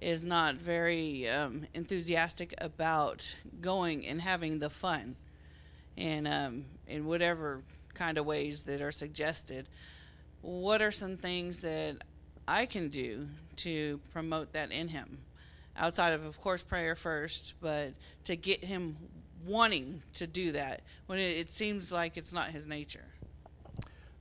is 0.00 0.24
not 0.24 0.56
very 0.56 1.28
um, 1.28 1.66
enthusiastic 1.74 2.54
about 2.58 3.34
going 3.60 4.06
and 4.06 4.20
having 4.20 4.58
the 4.58 4.70
fun, 4.70 5.16
and 5.96 6.28
um, 6.28 6.64
in 6.86 7.06
whatever 7.06 7.62
kind 7.94 8.18
of 8.18 8.26
ways 8.26 8.64
that 8.64 8.80
are 8.82 8.92
suggested? 8.92 9.68
What 10.42 10.82
are 10.82 10.92
some 10.92 11.16
things 11.16 11.60
that 11.60 11.96
I 12.46 12.66
can 12.66 12.88
do 12.88 13.28
to 13.56 14.00
promote 14.12 14.52
that 14.52 14.70
in 14.70 14.88
him? 14.88 15.18
Outside 15.76 16.12
of, 16.12 16.24
of 16.24 16.40
course, 16.40 16.62
prayer 16.62 16.94
first, 16.94 17.54
but 17.60 17.94
to 18.24 18.36
get 18.36 18.64
him 18.64 18.96
wanting 19.44 20.02
to 20.14 20.26
do 20.26 20.52
that 20.52 20.82
when 21.06 21.18
it, 21.18 21.36
it 21.36 21.50
seems 21.50 21.92
like 21.92 22.16
it's 22.16 22.32
not 22.32 22.50
his 22.50 22.66
nature. 22.66 23.04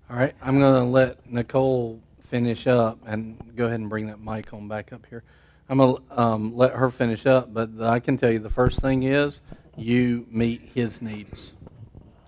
All 0.10 0.16
right, 0.16 0.36
I'm 0.42 0.60
going 0.60 0.74
to 0.74 0.84
let 0.84 1.30
Nicole 1.30 2.00
finish 2.22 2.68
up 2.68 3.00
and 3.06 3.38
go 3.56 3.66
ahead 3.66 3.80
and 3.80 3.90
bring 3.90 4.08
that 4.08 4.20
mic 4.20 4.54
on 4.54 4.68
back 4.68 4.94
up 4.94 5.06
here. 5.10 5.24
I'm 5.68 5.80
going 5.80 5.98
to 5.98 6.22
um, 6.22 6.56
let 6.56 6.74
her 6.74 6.92
finish 6.92 7.26
up, 7.26 7.52
but 7.52 7.70
I 7.82 8.00
can 8.00 8.18
tell 8.18 8.32
you 8.32 8.38
the 8.38 8.52
first 8.52 8.82
thing 8.82 9.04
is 9.04 9.40
you 9.76 10.28
meet 10.30 10.62
his 10.76 11.02
needs. 11.02 11.54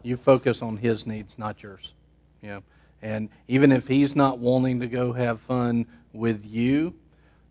You 0.01 0.17
focus 0.17 0.63
on 0.63 0.77
his 0.77 1.05
needs, 1.05 1.35
not 1.37 1.61
yours. 1.61 1.93
You 2.41 2.49
know, 2.49 2.63
and 3.01 3.29
even 3.47 3.71
if 3.71 3.87
he's 3.87 4.15
not 4.15 4.39
wanting 4.39 4.79
to 4.79 4.87
go 4.87 5.13
have 5.13 5.39
fun 5.41 5.85
with 6.13 6.45
you, 6.45 6.95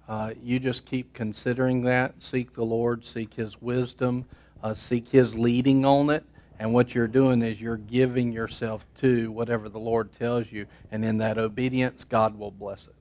uh, 0.09 0.35
you 0.43 0.59
just 0.59 0.85
keep 0.87 1.13
considering 1.13 1.83
that. 1.85 2.15
Seek 2.21 2.55
the 2.55 2.65
Lord, 2.65 3.05
seek 3.05 3.35
his 3.35 3.61
wisdom, 3.63 4.25
uh, 4.65 4.75
seek 4.75 5.09
his 5.09 5.37
leading 5.37 5.85
on 5.85 6.11
it. 6.11 6.25
And 6.59 6.73
what 6.73 6.95
you're 6.95 7.07
doing 7.07 7.43
is 7.43 7.61
you're 7.61 7.77
giving 7.77 8.33
yourself 8.33 8.85
to 9.01 9.31
whatever 9.31 9.69
the 9.69 9.79
Lord 9.79 10.13
tells 10.13 10.51
you. 10.51 10.67
And 10.91 11.05
in 11.05 11.19
that 11.19 11.39
obedience, 11.39 12.03
God 12.03 12.37
will 12.37 12.51
bless 12.51 12.87
it. 12.87 12.96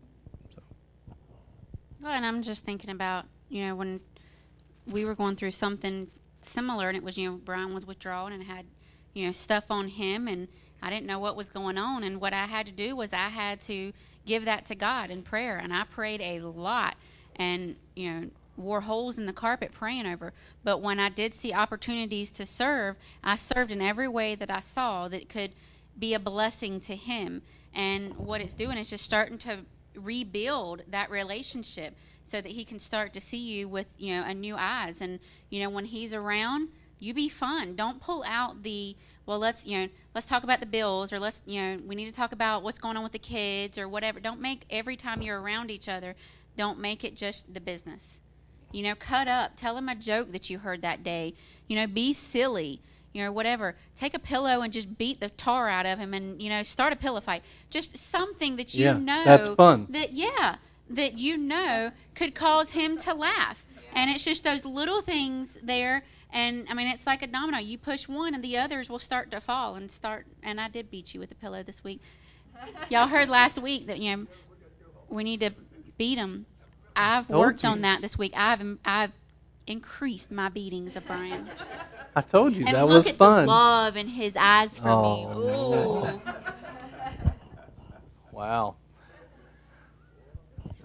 Well, 2.06 2.14
and 2.14 2.24
I'm 2.24 2.43
just 2.43 2.64
thinking 2.64 2.91
about, 2.91 3.26
you 3.49 3.66
know, 3.66 3.74
when 3.74 3.99
we 4.86 5.06
were 5.06 5.16
going 5.16 5.36
through 5.36 5.49
something 5.49 6.08
similar, 6.43 6.88
and 6.88 6.95
it 6.95 7.01
was, 7.01 7.18
you 7.18 7.32
know, 7.32 7.38
Brian 7.43 7.74
was 7.74 7.88
withdrawing 7.88 8.32
and 8.32 8.43
had, 8.43 8.68
you 9.16 9.26
know, 9.26 9.32
stuff 9.32 9.64
on 9.72 9.88
him, 9.88 10.28
and 10.28 10.47
I 10.84 10.91
didn't 10.91 11.08
know 11.08 11.18
what 11.18 11.36
was 11.36 11.49
going 11.49 11.80
on. 11.80 12.03
And 12.03 12.22
what 12.22 12.32
I 12.32 12.45
had 12.45 12.68
to 12.68 12.72
do 12.72 12.95
was 12.95 13.12
I 13.12 13.30
had 13.30 13.60
to 13.62 13.91
give 14.24 14.45
that 14.45 14.68
to 14.68 14.76
God 14.76 15.10
in 15.10 15.24
prayer. 15.24 15.58
And 15.58 15.74
I 15.74 15.84
prayed 15.84 16.22
a 16.22 16.41
lot. 16.41 16.95
And, 17.38 17.78
you 17.95 18.12
know, 18.12 18.30
wore 18.56 18.82
holes 18.82 19.18
in 19.18 19.26
the 19.26 19.34
carpet 19.34 19.72
praying 19.74 20.06
over. 20.06 20.32
But 20.64 20.84
when 20.84 20.99
I 20.99 21.10
did 21.10 21.34
see 21.34 21.53
opportunities 21.53 22.30
to 22.34 22.45
serve, 22.45 22.97
I 23.24 23.36
served 23.36 23.72
in 23.72 23.82
every 23.82 24.08
way 24.08 24.36
that 24.36 24.51
I 24.51 24.60
saw 24.60 25.08
that 25.08 25.28
could 25.28 25.53
be 25.97 26.14
a 26.14 26.20
blessing 26.20 26.82
to 26.82 26.95
him. 26.95 27.41
And 27.74 28.16
what 28.16 28.41
it's 28.41 28.53
doing 28.53 28.78
is 28.78 28.91
just 28.91 29.03
starting 29.03 29.39
to 29.39 29.62
rebuild 29.98 30.84
that 30.89 31.10
relationship 31.10 31.96
so 32.26 32.41
that 32.41 32.52
he 32.52 32.66
can 32.66 32.80
start 32.80 33.14
to 33.14 33.22
see 33.22 33.38
you 33.38 33.68
with, 33.68 33.88
you 33.98 34.16
know, 34.16 34.24
a 34.24 34.34
new 34.34 34.56
eyes. 34.58 34.96
And, 35.00 35.20
you 35.50 35.62
know, 35.62 35.70
when 35.70 35.86
he's 35.86 36.14
around, 36.14 36.70
you 37.00 37.14
be 37.14 37.30
fun. 37.30 37.76
Don't 37.76 38.02
pull 38.02 38.24
out 38.28 38.64
the, 38.64 38.96
well, 39.26 39.39
let's, 39.39 39.66
you 39.66 39.80
know, 39.80 39.89
let's 40.14 40.26
talk 40.26 40.43
about 40.43 40.60
the 40.60 40.66
bills 40.66 41.14
or 41.14 41.20
let's, 41.20 41.41
you 41.46 41.62
know, 41.62 41.80
we 41.86 41.96
need 41.96 42.06
to 42.06 42.12
talk 42.12 42.32
about 42.32 42.64
what's 42.64 42.80
going 42.80 42.98
on 42.98 43.04
with 43.04 43.12
the 43.12 43.20
kids 43.20 43.78
or 43.78 43.88
whatever. 43.88 44.20
Don't 44.20 44.41
make 44.41 44.66
every 44.70 44.96
time 44.96 45.22
you're 45.22 45.39
around 45.39 45.70
each 45.70 45.88
other, 45.88 46.16
don't 46.58 46.80
make 46.80 47.04
it 47.04 47.16
just 47.16 47.54
the 47.54 47.62
business 47.62 48.20
you 48.76 48.84
know, 48.84 48.93
cut 48.93 49.30
up. 49.30 49.54
Tell 49.56 49.78
him 49.78 49.88
a 49.88 49.96
joke 49.96 50.34
that 50.34 50.50
you 50.50 50.60
heard 50.60 50.82
that 50.82 51.02
day. 51.02 51.34
You 51.70 51.78
know, 51.78 51.88
be 51.88 52.12
silly. 52.12 52.82
You 53.16 53.24
know, 53.24 53.32
whatever. 53.32 53.76
Take 53.97 54.13
a 54.13 54.20
pillow 54.20 54.61
and 54.61 54.74
just 54.74 54.97
beat 54.97 55.20
the 55.20 55.30
tar 55.30 55.70
out 55.70 55.86
of 55.86 55.99
him, 55.99 56.13
and 56.13 56.41
you 56.41 56.49
know, 56.49 56.63
start 56.63 56.93
a 56.93 56.95
pillow 56.95 57.22
fight. 57.22 57.43
Just 57.70 57.97
something 57.97 58.57
that 58.57 58.76
you 58.76 58.86
yeah, 58.86 58.97
know 58.97 59.24
that's 59.24 59.49
fun. 59.55 59.88
that 59.89 60.13
yeah, 60.13 60.57
that 60.89 61.18
you 61.18 61.38
know 61.38 61.91
could 62.13 62.36
cause 62.36 62.72
him 62.72 62.97
to 62.99 63.13
laugh. 63.13 63.66
And 63.93 64.11
it's 64.11 64.26
just 64.26 64.43
those 64.43 64.66
little 64.66 65.01
things 65.01 65.57
there. 65.63 66.03
And 66.30 66.68
I 66.70 66.74
mean, 66.74 66.88
it's 66.88 67.07
like 67.07 67.22
a 67.22 67.28
domino. 67.28 67.59
You 67.59 67.78
push 67.78 68.09
one, 68.09 68.36
and 68.36 68.43
the 68.43 68.57
others 68.57 68.89
will 68.89 68.99
start 68.99 69.32
to 69.32 69.39
fall 69.39 69.76
and 69.76 69.89
start. 69.89 70.28
And 70.43 70.59
I 70.59 70.68
did 70.68 70.91
beat 70.91 71.13
you 71.13 71.22
with 71.22 71.32
a 71.32 71.36
pillow 71.36 71.63
this 71.63 71.84
week. 71.84 72.01
Y'all 72.89 73.07
heard 73.07 73.30
last 73.30 73.57
week 73.57 73.88
that 73.88 73.99
you 73.99 74.16
know 74.16 74.28
we 75.07 75.24
need 75.24 75.39
to 75.39 75.51
beat 75.97 76.16
them 76.16 76.45
I've 76.95 77.30
worked 77.30 77.66
on 77.66 77.82
that 77.82 78.01
this 78.01 78.18
week. 78.18 78.34
I've 78.36 78.61
I've 78.86 79.11
increased 79.68 80.32
my 80.32 80.49
beatings 80.49 80.95
of 80.95 81.05
Brian. 81.05 81.49
I 82.16 82.22
told 82.22 82.55
you 82.55 82.66
and 82.66 82.76
that 82.76 82.88
look 82.88 83.05
was 83.05 83.13
at 83.13 83.18
fun. 83.18 83.45
the 83.45 83.51
love 83.51 83.97
in 83.97 84.07
his 84.07 84.34
eyes 84.38 84.78
for 84.80 84.88
Oh, 84.89 86.05
me. 86.05 86.16
Ooh. 86.16 86.22
Wow. 88.32 88.76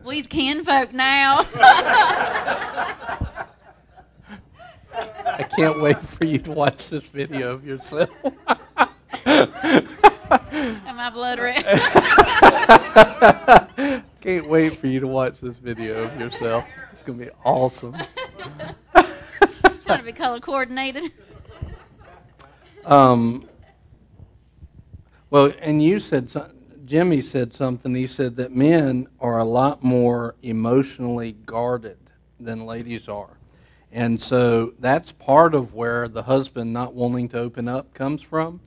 Well, 0.02 0.12
he's 0.14 0.26
kinfolk 0.26 0.92
now. 0.94 1.46
I 4.94 5.46
can't 5.56 5.80
wait 5.80 5.98
for 6.00 6.24
you 6.24 6.38
to 6.38 6.50
watch 6.50 6.88
this 6.88 7.04
video 7.04 7.52
of 7.52 7.66
yourself. 7.66 8.10
and 9.26 9.86
my 10.96 11.10
blood 11.12 11.38
red. 11.38 11.64
Can't 14.20 14.48
wait 14.48 14.78
for 14.80 14.86
you 14.86 15.00
to 15.00 15.06
watch 15.06 15.40
this 15.40 15.56
video 15.56 16.04
of 16.04 16.20
yourself. 16.20 16.64
It's 17.00 17.06
going 17.06 17.18
to 17.18 17.24
be 17.24 17.30
awesome. 17.46 17.96
Trying 19.86 20.00
to 20.00 20.04
be 20.04 20.12
color 20.12 20.38
coordinated. 20.38 21.10
Um, 22.84 23.48
well, 25.30 25.50
and 25.62 25.82
you 25.82 25.98
said, 25.98 26.28
some- 26.28 26.52
Jimmy 26.84 27.22
said 27.22 27.54
something. 27.54 27.94
He 27.94 28.06
said 28.06 28.36
that 28.36 28.54
men 28.54 29.08
are 29.18 29.38
a 29.38 29.44
lot 29.44 29.82
more 29.82 30.34
emotionally 30.42 31.32
guarded 31.46 31.96
than 32.38 32.66
ladies 32.66 33.08
are. 33.08 33.38
And 33.90 34.20
so 34.20 34.74
that's 34.78 35.10
part 35.10 35.54
of 35.54 35.72
where 35.72 36.06
the 36.06 36.24
husband 36.24 36.74
not 36.74 36.92
wanting 36.92 37.30
to 37.30 37.38
open 37.38 37.66
up 37.66 37.94
comes 37.94 38.20
from. 38.20 38.60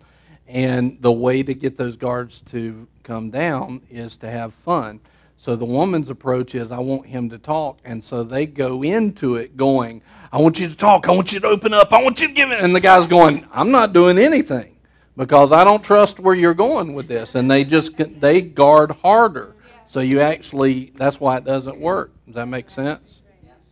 And 0.47 0.97
the 1.01 1.11
way 1.11 1.43
to 1.43 1.53
get 1.53 1.77
those 1.77 1.97
guards 1.97 2.41
to 2.49 2.88
come 3.03 3.29
down 3.29 3.84
is 3.91 4.17
to 4.17 4.31
have 4.31 4.55
fun. 4.55 5.01
So 5.44 5.58
the 5.58 5.66
woman's 5.66 6.10
approach 6.10 6.56
is, 6.56 6.72
I 6.72 6.80
want 6.80 7.06
him 7.06 7.30
to 7.32 7.38
talk. 7.38 7.80
And 7.84 8.02
so 8.02 8.24
they 8.24 8.46
go 8.46 8.82
into 8.82 9.36
it 9.36 9.58
going, 9.58 10.02
I 10.32 10.38
want 10.38 10.58
you 10.58 10.70
to 10.70 10.76
talk. 10.76 11.10
I 11.10 11.12
want 11.12 11.34
you 11.34 11.41
to 11.41 11.48
open 11.48 11.74
up. 11.74 11.91
I 11.91 12.02
want 12.02 12.22
you 12.22 12.30
to 12.30 12.34
give 12.34 12.52
it. 12.52 12.62
And 12.62 12.74
the 12.74 12.80
guy's 12.80 13.10
going, 13.10 13.46
I'm 13.52 13.70
not 13.70 13.91
doing 13.91 14.18
anything 14.18 14.78
because 15.18 15.52
I 15.52 15.66
don't 15.66 15.84
trust 15.84 16.18
where 16.18 16.34
you're 16.34 16.54
going 16.54 16.94
with 16.94 17.10
this. 17.10 17.36
And 17.36 17.52
they 17.52 17.66
just, 17.66 17.91
they 18.22 18.39
guard 18.39 18.91
harder. 19.04 19.54
So 19.86 20.00
you 20.00 20.22
actually, 20.22 20.94
that's 20.96 21.20
why 21.20 21.36
it 21.36 21.44
doesn't 21.44 21.78
work. 21.78 22.14
Does 22.26 22.36
that 22.36 22.46
make 22.46 22.72
sense? 22.72 23.20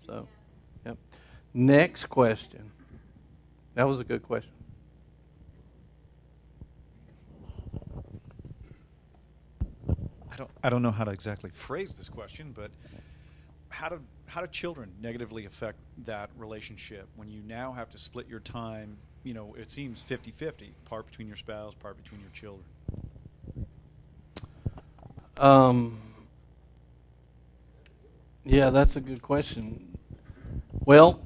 So, 0.05 0.27
yep. 0.85 0.97
Next 1.53 2.07
question. 2.07 2.69
That 3.75 3.87
was 3.87 4.01
a 4.01 4.03
good 4.03 4.23
question. 4.23 4.51
Don't, 10.41 10.51
I 10.63 10.69
don't 10.69 10.81
know 10.81 10.91
how 10.91 11.03
to 11.03 11.11
exactly 11.11 11.51
phrase 11.51 11.93
this 11.93 12.09
question, 12.09 12.51
but 12.55 12.71
how 13.69 13.89
do, 13.89 14.01
how 14.25 14.41
do 14.41 14.47
children 14.47 14.91
negatively 14.99 15.45
affect 15.45 15.77
that 16.05 16.29
relationship 16.35 17.07
when 17.15 17.29
you 17.29 17.41
now 17.47 17.71
have 17.71 17.89
to 17.91 17.99
split 17.99 18.27
your 18.27 18.39
time? 18.39 18.97
You 19.23 19.35
know, 19.35 19.55
it 19.57 19.69
seems 19.69 20.01
50 20.01 20.31
50, 20.31 20.73
part 20.85 21.05
between 21.05 21.27
your 21.27 21.37
spouse, 21.37 21.75
part 21.75 22.01
between 22.01 22.21
your 22.21 22.31
children. 22.31 22.65
Um, 25.37 25.99
yeah, 28.43 28.71
that's 28.71 28.95
a 28.95 29.01
good 29.01 29.21
question. 29.21 29.95
Well, 30.85 31.19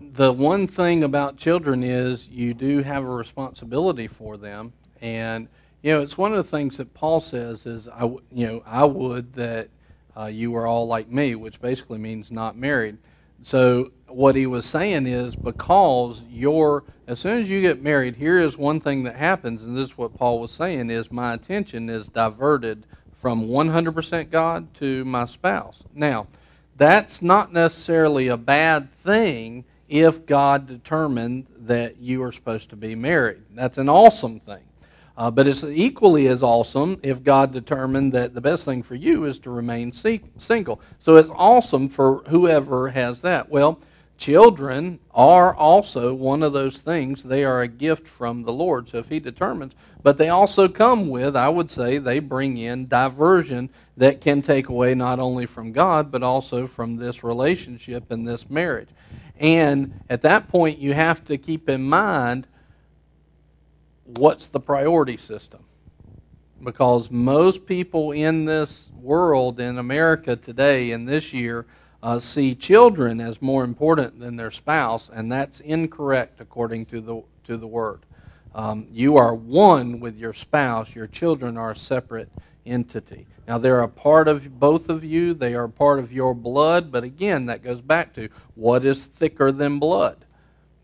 the 0.00 0.32
one 0.32 0.66
thing 0.66 1.04
about 1.04 1.36
children 1.36 1.84
is 1.84 2.28
you 2.28 2.52
do 2.52 2.82
have 2.82 3.04
a 3.04 3.08
responsibility 3.08 4.08
for 4.08 4.36
them, 4.36 4.72
and 5.00 5.48
you 5.82 5.92
know 5.92 6.00
it's 6.00 6.18
one 6.18 6.32
of 6.32 6.38
the 6.38 6.50
things 6.50 6.76
that 6.78 6.94
Paul 6.94 7.20
says 7.20 7.66
is 7.66 7.88
I, 7.88 8.04
you 8.04 8.46
know, 8.46 8.62
I 8.66 8.84
would 8.84 9.34
that 9.34 9.68
uh, 10.16 10.26
you 10.26 10.50
were 10.50 10.66
all 10.66 10.86
like 10.86 11.08
me, 11.08 11.34
which 11.34 11.60
basically 11.60 11.98
means 11.98 12.30
not 12.30 12.56
married. 12.56 12.98
So 13.42 13.92
what 14.08 14.34
he 14.34 14.46
was 14.46 14.66
saying 14.66 15.06
is 15.06 15.36
because 15.36 16.22
you're 16.28 16.84
as 17.06 17.20
soon 17.20 17.40
as 17.40 17.48
you 17.48 17.62
get 17.62 17.82
married, 17.82 18.16
here 18.16 18.38
is 18.38 18.58
one 18.58 18.80
thing 18.80 19.04
that 19.04 19.16
happens, 19.16 19.62
and 19.62 19.76
this 19.76 19.88
is 19.88 19.98
what 19.98 20.14
Paul 20.14 20.40
was 20.40 20.52
saying 20.52 20.90
is 20.90 21.10
my 21.10 21.32
attention 21.32 21.88
is 21.88 22.06
diverted 22.06 22.84
from 23.18 23.46
100% 23.46 24.30
God 24.30 24.74
to 24.74 25.04
my 25.06 25.24
spouse. 25.24 25.78
Now, 25.94 26.26
that's 26.76 27.22
not 27.22 27.52
necessarily 27.52 28.28
a 28.28 28.36
bad 28.36 28.92
thing 28.92 29.64
if 29.88 30.26
God 30.26 30.66
determined 30.66 31.46
that 31.60 31.96
you 31.96 32.22
are 32.22 32.30
supposed 32.30 32.70
to 32.70 32.76
be 32.76 32.94
married. 32.94 33.42
That's 33.54 33.78
an 33.78 33.88
awesome 33.88 34.38
thing. 34.40 34.67
Uh, 35.18 35.32
but 35.32 35.48
it's 35.48 35.64
equally 35.64 36.28
as 36.28 36.44
awesome 36.44 37.00
if 37.02 37.24
God 37.24 37.52
determined 37.52 38.12
that 38.12 38.34
the 38.34 38.40
best 38.40 38.64
thing 38.64 38.84
for 38.84 38.94
you 38.94 39.24
is 39.24 39.40
to 39.40 39.50
remain 39.50 39.90
se- 39.90 40.22
single. 40.38 40.80
So 41.00 41.16
it's 41.16 41.30
awesome 41.34 41.88
for 41.88 42.18
whoever 42.28 42.90
has 42.90 43.20
that. 43.22 43.48
Well, 43.48 43.80
children 44.16 45.00
are 45.12 45.52
also 45.56 46.14
one 46.14 46.44
of 46.44 46.52
those 46.52 46.78
things. 46.78 47.24
They 47.24 47.44
are 47.44 47.62
a 47.62 47.68
gift 47.68 48.06
from 48.06 48.44
the 48.44 48.52
Lord. 48.52 48.90
So 48.90 48.98
if 48.98 49.08
He 49.08 49.18
determines, 49.18 49.72
but 50.04 50.18
they 50.18 50.28
also 50.28 50.68
come 50.68 51.08
with, 51.08 51.34
I 51.34 51.48
would 51.48 51.68
say, 51.68 51.98
they 51.98 52.20
bring 52.20 52.56
in 52.56 52.86
diversion 52.86 53.70
that 53.96 54.20
can 54.20 54.40
take 54.40 54.68
away 54.68 54.94
not 54.94 55.18
only 55.18 55.46
from 55.46 55.72
God, 55.72 56.12
but 56.12 56.22
also 56.22 56.68
from 56.68 56.96
this 56.96 57.24
relationship 57.24 58.12
and 58.12 58.26
this 58.26 58.48
marriage. 58.48 58.90
And 59.40 60.00
at 60.08 60.22
that 60.22 60.48
point, 60.48 60.78
you 60.78 60.94
have 60.94 61.24
to 61.24 61.36
keep 61.36 61.68
in 61.68 61.88
mind 61.88 62.46
what's 64.16 64.46
the 64.46 64.60
priority 64.60 65.16
system. 65.16 65.60
Because 66.62 67.10
most 67.10 67.66
people 67.66 68.12
in 68.12 68.44
this 68.44 68.88
world, 69.00 69.60
in 69.60 69.78
America 69.78 70.34
today, 70.34 70.90
in 70.90 71.04
this 71.04 71.32
year, 71.32 71.66
uh, 72.02 72.18
see 72.18 72.54
children 72.54 73.20
as 73.20 73.42
more 73.42 73.64
important 73.64 74.18
than 74.18 74.36
their 74.36 74.50
spouse, 74.50 75.10
and 75.12 75.30
that's 75.30 75.60
incorrect 75.60 76.40
according 76.40 76.86
to 76.86 77.00
the 77.00 77.22
to 77.44 77.56
the 77.56 77.66
word. 77.66 78.00
Um, 78.54 78.86
you 78.90 79.16
are 79.16 79.34
one 79.34 80.00
with 80.00 80.16
your 80.16 80.34
spouse. 80.34 80.94
Your 80.94 81.06
children 81.06 81.56
are 81.56 81.72
a 81.72 81.76
separate 81.76 82.30
entity. 82.66 83.26
Now 83.46 83.58
they're 83.58 83.80
a 83.80 83.88
part 83.88 84.28
of 84.28 84.58
both 84.60 84.88
of 84.88 85.04
you. 85.04 85.34
They 85.34 85.54
are 85.54 85.68
part 85.68 85.98
of 85.98 86.12
your 86.12 86.34
blood. 86.34 86.92
But 86.92 87.04
again, 87.04 87.46
that 87.46 87.62
goes 87.62 87.80
back 87.80 88.14
to 88.14 88.28
what 88.54 88.84
is 88.84 89.00
thicker 89.00 89.52
than 89.52 89.78
blood. 89.78 90.24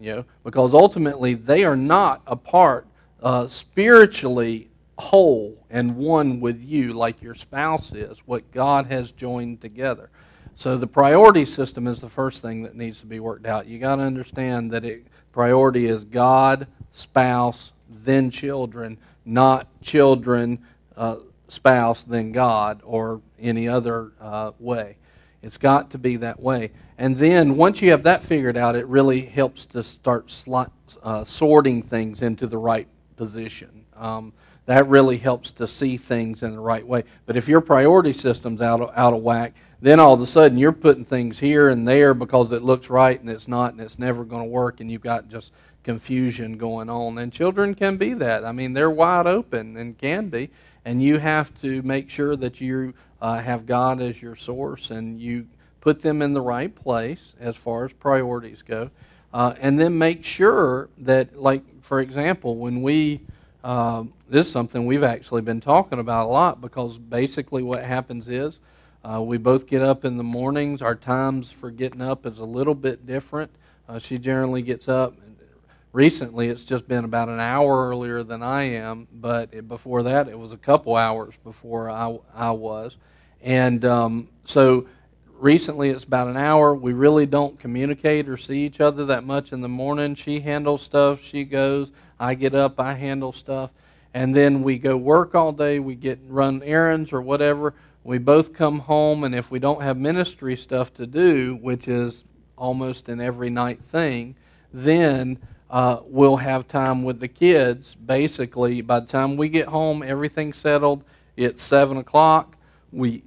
You 0.01 0.17
know, 0.17 0.25
because 0.43 0.75
ultimately 0.75 1.35
they 1.35 1.65
are 1.65 1.77
not 1.77 2.23
a 2.27 2.37
part 2.37 2.87
uh, 3.25 3.49
spiritually 3.49 4.69
whole 4.99 5.67
and 5.71 5.97
one 5.97 6.41
with 6.41 6.61
you 6.61 6.93
like 6.93 7.21
your 7.23 7.35
spouse 7.35 7.93
is. 7.93 8.19
What 8.27 8.53
God 8.53 8.87
has 8.87 9.11
joined 9.11 9.63
together. 9.63 10.11
So 10.57 10.77
the 10.77 10.87
priority 10.87 11.47
system 11.47 11.89
is 11.89 12.01
the 12.01 12.09
first 12.09 12.43
thing 12.43 12.63
that 12.63 12.77
needs 12.77 13.01
to 13.01 13.07
be 13.07 13.19
worked 13.19 13.47
out. 13.47 13.67
You 13.67 13.79
got 13.79 13.97
to 13.97 14.03
understand 14.03 14.71
that 14.73 14.85
it, 14.85 15.07
priority 15.33 15.87
is 15.87 16.05
God, 16.05 16.69
spouse, 16.93 17.73
then 17.89 18.31
children, 18.31 18.99
not 19.25 19.69
children, 19.81 20.59
uh, 20.97 21.17
spouse, 21.49 22.05
then 22.05 22.31
God, 22.31 22.83
or 22.85 23.23
any 23.41 23.67
other 23.67 24.13
uh, 24.21 24.53
way. 24.61 24.97
It's 25.43 25.57
got 25.59 25.91
to 25.91 25.99
be 25.99 26.17
that 26.19 26.41
way. 26.41 26.71
And 26.99 27.19
then 27.19 27.57
once 27.57 27.83
you 27.83 27.91
have 27.91 28.05
that 28.05 28.23
figured 28.23 28.57
out, 28.57 28.77
it 28.77 28.87
really 28.87 29.23
helps 29.23 29.65
to 29.67 29.83
start 29.83 30.29
sli- 30.29 30.71
uh, 31.03 31.25
sorting 31.25 31.83
things 31.83 32.23
into 32.23 32.47
the 32.47 32.59
right 32.59 32.87
position. 33.17 33.85
Um, 33.97 34.33
that 34.67 34.89
really 34.89 35.19
helps 35.19 35.51
to 35.53 35.69
see 35.69 35.97
things 35.97 36.43
in 36.43 36.53
the 36.53 36.61
right 36.61 36.87
way. 36.87 37.05
But 37.27 37.37
if 37.37 37.49
your 37.49 37.61
priority 37.61 38.13
system's 38.13 38.63
out 38.63 38.81
of, 38.81 38.91
out 38.97 39.13
of 39.13 39.23
whack, 39.23 39.55
then 39.81 40.01
all 40.01 40.15
of 40.15 40.21
a 40.23 40.27
sudden 40.27 40.57
you're 40.57 40.73
putting 40.73 41.05
things 41.05 41.39
here 41.39 41.69
and 41.69 41.87
there 41.87 42.15
because 42.15 42.51
it 42.53 42.63
looks 42.63 42.89
right 42.89 43.21
and 43.21 43.29
it's 43.29 43.47
not 43.47 43.73
and 43.73 43.81
it's 43.83 43.99
never 43.99 44.25
going 44.25 44.43
to 44.43 44.49
work 44.49 44.81
and 44.81 44.91
you've 44.91 45.03
got 45.03 45.29
just 45.29 45.53
confusion 45.83 46.57
going 46.57 46.89
on. 46.89 47.19
And 47.19 47.31
children 47.31 47.75
can 47.75 47.99
be 47.99 48.15
that. 48.15 48.45
I 48.45 48.53
mean, 48.53 48.73
they're 48.73 48.91
wide 48.91 49.27
open 49.27 49.77
and 49.77 49.99
can 49.99 50.29
be. 50.29 50.51
And 50.87 51.03
you 51.03 51.19
have 51.19 51.55
to 51.61 51.83
make 51.83 52.09
sure 52.09 52.35
that 52.37 52.61
you 52.61 52.95
uh, 53.21 53.41
have 53.41 53.67
God 53.67 54.01
as 54.01 54.21
your 54.21 54.37
source 54.37 54.91
and 54.91 55.21
you 55.21 55.47
put 55.81 56.01
them 56.01 56.23
in 56.23 56.33
the 56.33 56.41
right 56.41 56.75
place 56.75 57.35
as 57.39 57.57
far 57.57 57.85
as 57.85 57.93
priorities 57.93 58.63
go. 58.63 58.91
Uh, 59.35 59.53
and 59.59 59.81
then 59.81 59.99
make 59.99 60.25
sure 60.25 60.89
that, 60.97 61.37
like, 61.37 61.65
for 61.83 62.01
example, 62.01 62.55
when 62.57 62.83
we, 62.83 63.21
uh, 63.65 64.05
this 64.29 64.47
is 64.47 64.53
something 64.53 64.87
we've 64.87 65.03
actually 65.03 65.43
been 65.43 65.61
talking 65.61 65.99
about 65.99 66.27
a 66.27 66.29
lot 66.29 66.61
because 66.61 66.99
basically 66.99 67.61
what 67.61 67.83
happens 67.83 68.29
is 68.29 68.61
uh, 69.05 69.21
we 69.21 69.37
both 69.37 69.67
get 69.67 69.83
up 69.83 70.05
in 70.05 70.17
the 70.17 70.23
mornings. 70.23 70.81
Our 70.81 70.95
times 70.95 71.51
for 71.51 71.73
getting 71.73 72.01
up 72.01 72.27
is 72.27 72.39
a 72.39 72.45
little 72.45 72.77
bit 72.77 73.07
different. 73.07 73.51
Uh, 73.89 73.99
she 73.99 74.19
generally 74.19 74.63
gets 74.63 74.87
up. 74.87 75.17
Recently, 75.93 76.49
it's 76.49 76.63
just 76.63 76.87
been 76.87 77.05
about 77.05 77.29
an 77.29 77.41
hour 77.41 77.89
earlier 77.89 78.23
than 78.23 78.41
I 78.41 78.63
am, 78.63 79.09
but 79.13 79.49
it, 79.53 79.67
before 79.67 80.05
that, 80.05 80.29
it 80.29 80.39
was 80.39 80.53
a 80.53 80.57
couple 80.57 80.95
hours 80.95 81.35
before 81.43 81.91
I, 81.91 82.17
I 82.33 82.53
was. 82.53 82.97
And 83.43 83.85
um, 83.85 84.29
so 84.45 84.87
recently, 85.45 85.91
it's 85.91 86.05
about 86.05 86.29
an 86.29 86.37
hour. 86.37 86.75
We 86.75 86.93
really 86.93 87.27
don't 87.27 87.59
communicate 87.59 88.29
or 88.29 88.37
see 88.37 88.65
each 88.65 88.81
other 88.81 89.05
that 89.07 89.25
much 89.25 89.53
in 89.53 89.61
the 89.61 89.69
morning. 89.69 90.15
She 90.15 90.41
handles 90.41 90.83
stuff, 90.83 91.23
she 91.23 91.45
goes. 91.45 91.91
I 92.19 92.35
get 92.35 92.55
up, 92.55 92.81
I 92.81 92.95
handle 92.95 93.33
stuff. 93.33 93.71
And 94.13 94.35
then 94.35 94.63
we 94.63 94.79
go 94.79 94.97
work 94.97 95.35
all 95.35 95.53
day, 95.53 95.79
we 95.79 95.95
get 95.95 96.19
run 96.29 96.63
errands 96.63 97.13
or 97.13 97.21
whatever 97.21 97.75
we 98.05 98.19
both 98.19 98.53
come 98.53 98.81
home, 98.81 99.25
and 99.25 99.35
if 99.35 99.51
we 99.51 99.59
don't 99.59 99.81
have 99.81 99.97
ministry 99.97 100.57
stuff 100.57 100.93
to 100.95 101.07
do, 101.07 101.57
which 101.57 101.89
is 101.89 102.23
almost 102.57 103.09
an 103.09 103.19
every 103.19 103.49
night 103.49 103.81
thing, 103.83 104.37
then 104.75 105.39
uh, 105.71 106.01
we'll 106.05 106.37
have 106.37 106.69
time 106.69 107.03
with 107.03 107.19
the 107.19 107.29
kids. 107.29 107.95
Basically, 107.95 108.83
by 108.83 109.01
the 109.01 109.07
time 109.07 109.39
we 109.39 109.49
get 109.49 109.69
home, 109.69 110.03
everything's 110.03 110.59
settled. 110.59 111.03
It's 111.35 111.63
seven 111.63 111.97
o'clock. 111.97 112.57
We 112.93 113.23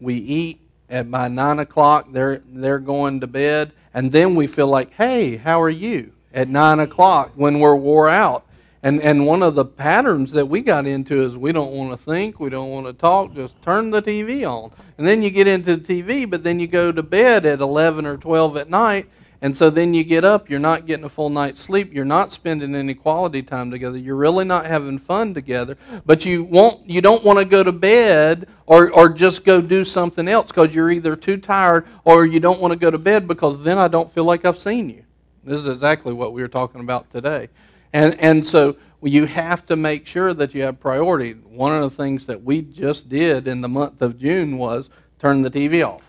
we 0.00 0.14
eat. 0.14 0.59
At 0.90 1.08
by 1.08 1.28
nine 1.28 1.60
o'clock, 1.60 2.08
they're 2.12 2.42
they're 2.52 2.80
going 2.80 3.20
to 3.20 3.28
bed, 3.28 3.70
and 3.94 4.10
then 4.10 4.34
we 4.34 4.48
feel 4.48 4.66
like, 4.66 4.92
hey, 4.94 5.36
how 5.36 5.62
are 5.62 5.70
you? 5.70 6.12
At 6.34 6.48
nine 6.48 6.80
o'clock, 6.80 7.30
when 7.36 7.60
we're 7.60 7.76
wore 7.76 8.08
out, 8.08 8.44
and 8.82 9.00
and 9.00 9.24
one 9.24 9.42
of 9.44 9.54
the 9.54 9.64
patterns 9.64 10.32
that 10.32 10.46
we 10.46 10.62
got 10.62 10.86
into 10.86 11.22
is 11.22 11.36
we 11.36 11.52
don't 11.52 11.70
want 11.70 11.92
to 11.92 12.04
think, 12.04 12.40
we 12.40 12.50
don't 12.50 12.70
want 12.70 12.86
to 12.86 12.92
talk, 12.92 13.34
just 13.34 13.54
turn 13.62 13.90
the 13.90 14.02
TV 14.02 14.44
on. 14.44 14.72
And 14.98 15.06
then 15.06 15.22
you 15.22 15.30
get 15.30 15.46
into 15.46 15.76
the 15.76 16.02
TV, 16.02 16.28
but 16.28 16.42
then 16.42 16.58
you 16.58 16.66
go 16.66 16.90
to 16.90 17.02
bed 17.02 17.46
at 17.46 17.60
11 17.60 18.04
or 18.04 18.16
12 18.16 18.56
at 18.56 18.68
night, 18.68 19.08
and 19.42 19.56
so 19.56 19.70
then 19.70 19.94
you 19.94 20.04
get 20.04 20.24
up, 20.24 20.50
you're 20.50 20.60
not 20.60 20.86
getting 20.86 21.04
a 21.04 21.08
full 21.08 21.30
night's 21.30 21.62
sleep, 21.62 21.92
you're 21.92 22.04
not 22.04 22.32
spending 22.32 22.74
any 22.74 22.94
quality 22.94 23.42
time 23.42 23.70
together, 23.70 23.96
you're 23.96 24.16
really 24.16 24.44
not 24.44 24.66
having 24.66 24.98
fun 24.98 25.32
together, 25.32 25.78
but 26.04 26.24
you 26.24 26.44
won't 26.44 26.88
you 26.88 27.00
don't 27.00 27.24
want 27.24 27.38
to 27.38 27.44
go 27.44 27.62
to 27.62 27.72
bed 27.72 28.48
or 28.66 28.90
or 28.90 29.08
just 29.08 29.44
go 29.44 29.60
do 29.60 29.84
something 29.84 30.28
else 30.28 30.48
because 30.48 30.74
you're 30.74 30.90
either 30.90 31.16
too 31.16 31.36
tired 31.36 31.86
or 32.04 32.26
you 32.26 32.40
don't 32.40 32.60
want 32.60 32.72
to 32.72 32.78
go 32.78 32.90
to 32.90 32.98
bed 32.98 33.26
because 33.26 33.62
then 33.62 33.78
I 33.78 33.88
don't 33.88 34.12
feel 34.12 34.24
like 34.24 34.44
I've 34.44 34.58
seen 34.58 34.90
you. 34.90 35.04
This 35.42 35.60
is 35.60 35.68
exactly 35.68 36.12
what 36.12 36.32
we 36.32 36.42
were 36.42 36.48
talking 36.48 36.80
about 36.80 37.10
today. 37.10 37.48
And, 37.92 38.18
and 38.20 38.46
so 38.46 38.76
you 39.02 39.26
have 39.26 39.64
to 39.66 39.76
make 39.76 40.06
sure 40.06 40.34
that 40.34 40.54
you 40.54 40.62
have 40.62 40.78
priority. 40.78 41.32
One 41.32 41.74
of 41.74 41.82
the 41.82 41.96
things 42.02 42.26
that 42.26 42.42
we 42.42 42.62
just 42.62 43.08
did 43.08 43.48
in 43.48 43.60
the 43.60 43.68
month 43.68 44.02
of 44.02 44.18
June 44.18 44.58
was 44.58 44.90
turn 45.18 45.42
the 45.42 45.50
TV 45.50 45.86
off. 45.86 46.02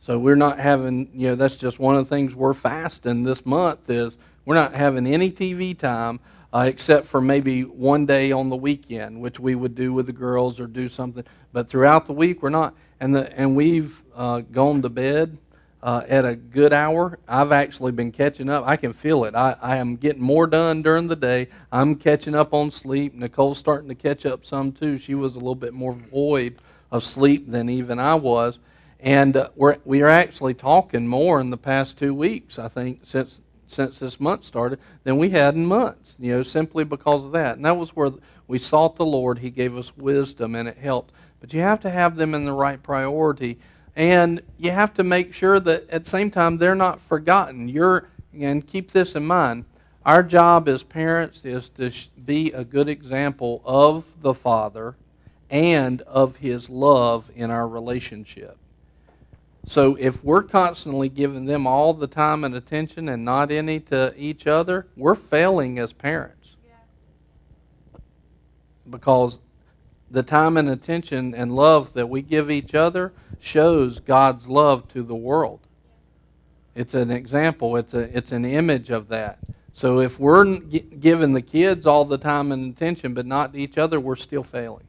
So 0.00 0.18
we're 0.18 0.36
not 0.36 0.58
having, 0.58 1.10
you 1.12 1.28
know, 1.28 1.34
that's 1.34 1.56
just 1.56 1.78
one 1.78 1.96
of 1.96 2.08
the 2.08 2.14
things 2.14 2.34
we're 2.34 2.54
fasting 2.54 3.24
this 3.24 3.44
month 3.44 3.90
is 3.90 4.16
we're 4.44 4.54
not 4.54 4.74
having 4.74 5.06
any 5.06 5.30
TV 5.30 5.78
time 5.78 6.20
uh, 6.52 6.64
except 6.66 7.06
for 7.06 7.20
maybe 7.20 7.62
one 7.62 8.06
day 8.06 8.32
on 8.32 8.48
the 8.48 8.56
weekend, 8.56 9.20
which 9.20 9.38
we 9.38 9.54
would 9.54 9.74
do 9.74 9.92
with 9.92 10.06
the 10.06 10.12
girls 10.12 10.58
or 10.58 10.66
do 10.66 10.88
something. 10.88 11.24
But 11.52 11.68
throughout 11.68 12.06
the 12.06 12.12
week, 12.12 12.42
we're 12.42 12.48
not. 12.48 12.74
And 13.00 13.14
the, 13.14 13.38
and 13.38 13.54
we've 13.54 14.02
uh, 14.16 14.40
gone 14.40 14.82
to 14.82 14.88
bed 14.88 15.36
uh, 15.82 16.02
at 16.08 16.24
a 16.24 16.34
good 16.34 16.72
hour. 16.72 17.18
I've 17.28 17.52
actually 17.52 17.92
been 17.92 18.10
catching 18.10 18.48
up. 18.48 18.66
I 18.66 18.76
can 18.76 18.92
feel 18.92 19.24
it. 19.24 19.34
I, 19.34 19.56
I 19.60 19.76
am 19.76 19.96
getting 19.96 20.22
more 20.22 20.46
done 20.46 20.82
during 20.82 21.06
the 21.06 21.16
day. 21.16 21.48
I'm 21.70 21.94
catching 21.96 22.34
up 22.34 22.52
on 22.52 22.70
sleep. 22.70 23.14
Nicole's 23.14 23.58
starting 23.58 23.88
to 23.88 23.94
catch 23.94 24.26
up 24.26 24.44
some 24.44 24.72
too. 24.72 24.98
She 24.98 25.14
was 25.14 25.34
a 25.34 25.38
little 25.38 25.54
bit 25.54 25.74
more 25.74 25.92
void 25.92 26.56
of 26.90 27.04
sleep 27.04 27.50
than 27.50 27.68
even 27.68 27.98
I 27.98 28.14
was. 28.14 28.58
And 29.00 29.36
uh, 29.36 29.48
we're, 29.54 29.76
we 29.84 30.02
are 30.02 30.08
actually 30.08 30.54
talking 30.54 31.06
more 31.06 31.40
in 31.40 31.50
the 31.50 31.56
past 31.56 31.96
two 31.96 32.14
weeks, 32.14 32.58
I 32.58 32.68
think, 32.68 33.00
since 33.04 33.40
since 33.70 33.98
this 33.98 34.18
month 34.18 34.46
started, 34.46 34.78
than 35.04 35.18
we 35.18 35.28
had 35.28 35.54
in 35.54 35.66
months, 35.66 36.16
you 36.18 36.32
know, 36.32 36.42
simply 36.42 36.84
because 36.84 37.26
of 37.26 37.32
that. 37.32 37.56
And 37.56 37.66
that 37.66 37.76
was 37.76 37.94
where 37.94 38.10
we 38.46 38.58
sought 38.58 38.96
the 38.96 39.04
Lord. 39.04 39.40
He 39.40 39.50
gave 39.50 39.76
us 39.76 39.94
wisdom 39.94 40.54
and 40.54 40.66
it 40.66 40.78
helped. 40.78 41.12
But 41.38 41.52
you 41.52 41.60
have 41.60 41.80
to 41.80 41.90
have 41.90 42.16
them 42.16 42.34
in 42.34 42.46
the 42.46 42.52
right 42.54 42.82
priority 42.82 43.58
and 43.94 44.40
you 44.58 44.70
have 44.70 44.94
to 44.94 45.04
make 45.04 45.34
sure 45.34 45.58
that 45.60 45.90
at 45.90 46.04
the 46.04 46.10
same 46.10 46.30
time 46.30 46.56
they're 46.56 46.74
not 46.74 47.00
forgotten. 47.00 47.68
You're 47.68 48.08
and 48.32 48.66
keep 48.66 48.92
this 48.92 49.14
in 49.14 49.26
mind. 49.26 49.64
Our 50.06 50.22
job 50.22 50.68
as 50.68 50.82
parents 50.82 51.44
is 51.44 51.68
to 51.70 51.92
be 52.24 52.52
a 52.52 52.64
good 52.64 52.88
example 52.88 53.60
of 53.64 54.04
the 54.22 54.34
Father 54.34 54.94
and 55.50 56.00
of 56.02 56.36
His 56.36 56.70
love 56.70 57.30
in 57.34 57.50
our 57.50 57.66
relationship. 57.66 58.56
So 59.68 59.98
if 60.00 60.24
we're 60.24 60.44
constantly 60.44 61.10
giving 61.10 61.44
them 61.44 61.66
all 61.66 61.92
the 61.92 62.06
time 62.06 62.42
and 62.44 62.54
attention 62.54 63.10
and 63.10 63.22
not 63.22 63.50
any 63.50 63.80
to 63.80 64.14
each 64.16 64.46
other, 64.46 64.86
we're 64.96 65.14
failing 65.14 65.78
as 65.78 65.92
parents. 65.92 66.56
Because 68.88 69.36
the 70.10 70.22
time 70.22 70.56
and 70.56 70.70
attention 70.70 71.34
and 71.34 71.54
love 71.54 71.92
that 71.92 72.08
we 72.08 72.22
give 72.22 72.50
each 72.50 72.74
other 72.74 73.12
shows 73.40 74.00
God's 74.00 74.46
love 74.46 74.88
to 74.88 75.02
the 75.02 75.14
world. 75.14 75.60
It's 76.74 76.94
an 76.94 77.10
example, 77.10 77.76
it's, 77.76 77.92
a, 77.92 78.16
it's 78.16 78.32
an 78.32 78.46
image 78.46 78.88
of 78.88 79.08
that. 79.08 79.38
So 79.74 80.00
if 80.00 80.18
we're 80.18 80.56
giving 80.56 81.34
the 81.34 81.42
kids 81.42 81.84
all 81.84 82.06
the 82.06 82.16
time 82.16 82.52
and 82.52 82.74
attention 82.74 83.12
but 83.12 83.26
not 83.26 83.52
to 83.52 83.58
each 83.58 83.76
other, 83.76 84.00
we're 84.00 84.16
still 84.16 84.44
failing. 84.44 84.86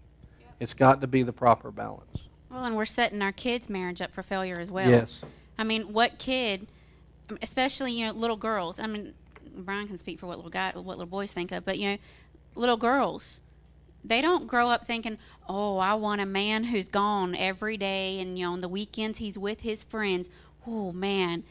It's 0.61 0.73
got 0.73 1.01
to 1.01 1.07
be 1.07 1.23
the 1.23 1.34
proper 1.34 1.69
balance. 1.69 2.28
Well, 2.50 2.66
and 2.66 2.76
we're 2.76 2.86
setting 2.86 3.22
our 3.22 3.32
kids' 3.32 3.70
marriage 3.70 4.02
up 4.02 4.12
for 4.12 4.24
failure 4.24 4.60
as 4.60 4.72
well. 4.72 4.89
Yes. 4.89 5.20
I 5.58 5.64
mean, 5.64 5.93
what 5.93 6.18
kid 6.18 6.68
especially 7.41 7.91
you 7.93 8.08
know 8.08 8.14
little 8.14 8.38
girls. 8.38 8.80
I 8.80 8.88
mean, 8.88 9.14
Brian 9.56 9.88
can 9.88 9.97
speak 9.97 10.20
for 10.20 10.28
what 10.28 10.38
little 10.38 10.52
guy, 10.52 10.72
what 10.74 10.86
little 10.97 11.06
boys 11.06 11.32
think 11.32 11.52
of, 11.52 11.66
but 11.66 11.78
you 11.78 11.91
know, 11.91 11.97
little 12.56 12.78
girls, 12.78 13.39
they 14.04 14.22
don't 14.22 14.47
grow 14.47 14.70
up 14.70 14.86
thinking, 14.86 15.18
"Oh, 15.47 15.78
I 15.78 15.93
want 15.95 16.22
a 16.22 16.26
man 16.26 16.66
who's 16.66 16.88
gone 16.88 17.36
every 17.36 17.78
day, 17.78 18.20
and 18.20 18.38
you 18.38 18.45
know, 18.45 18.54
on 18.54 18.62
the 18.62 18.70
weekends 18.70 19.20
he's 19.20 19.38
with 19.38 19.62
his 19.62 19.84
friends." 19.84 20.30
Oh 20.68 20.91
man, 20.91 21.43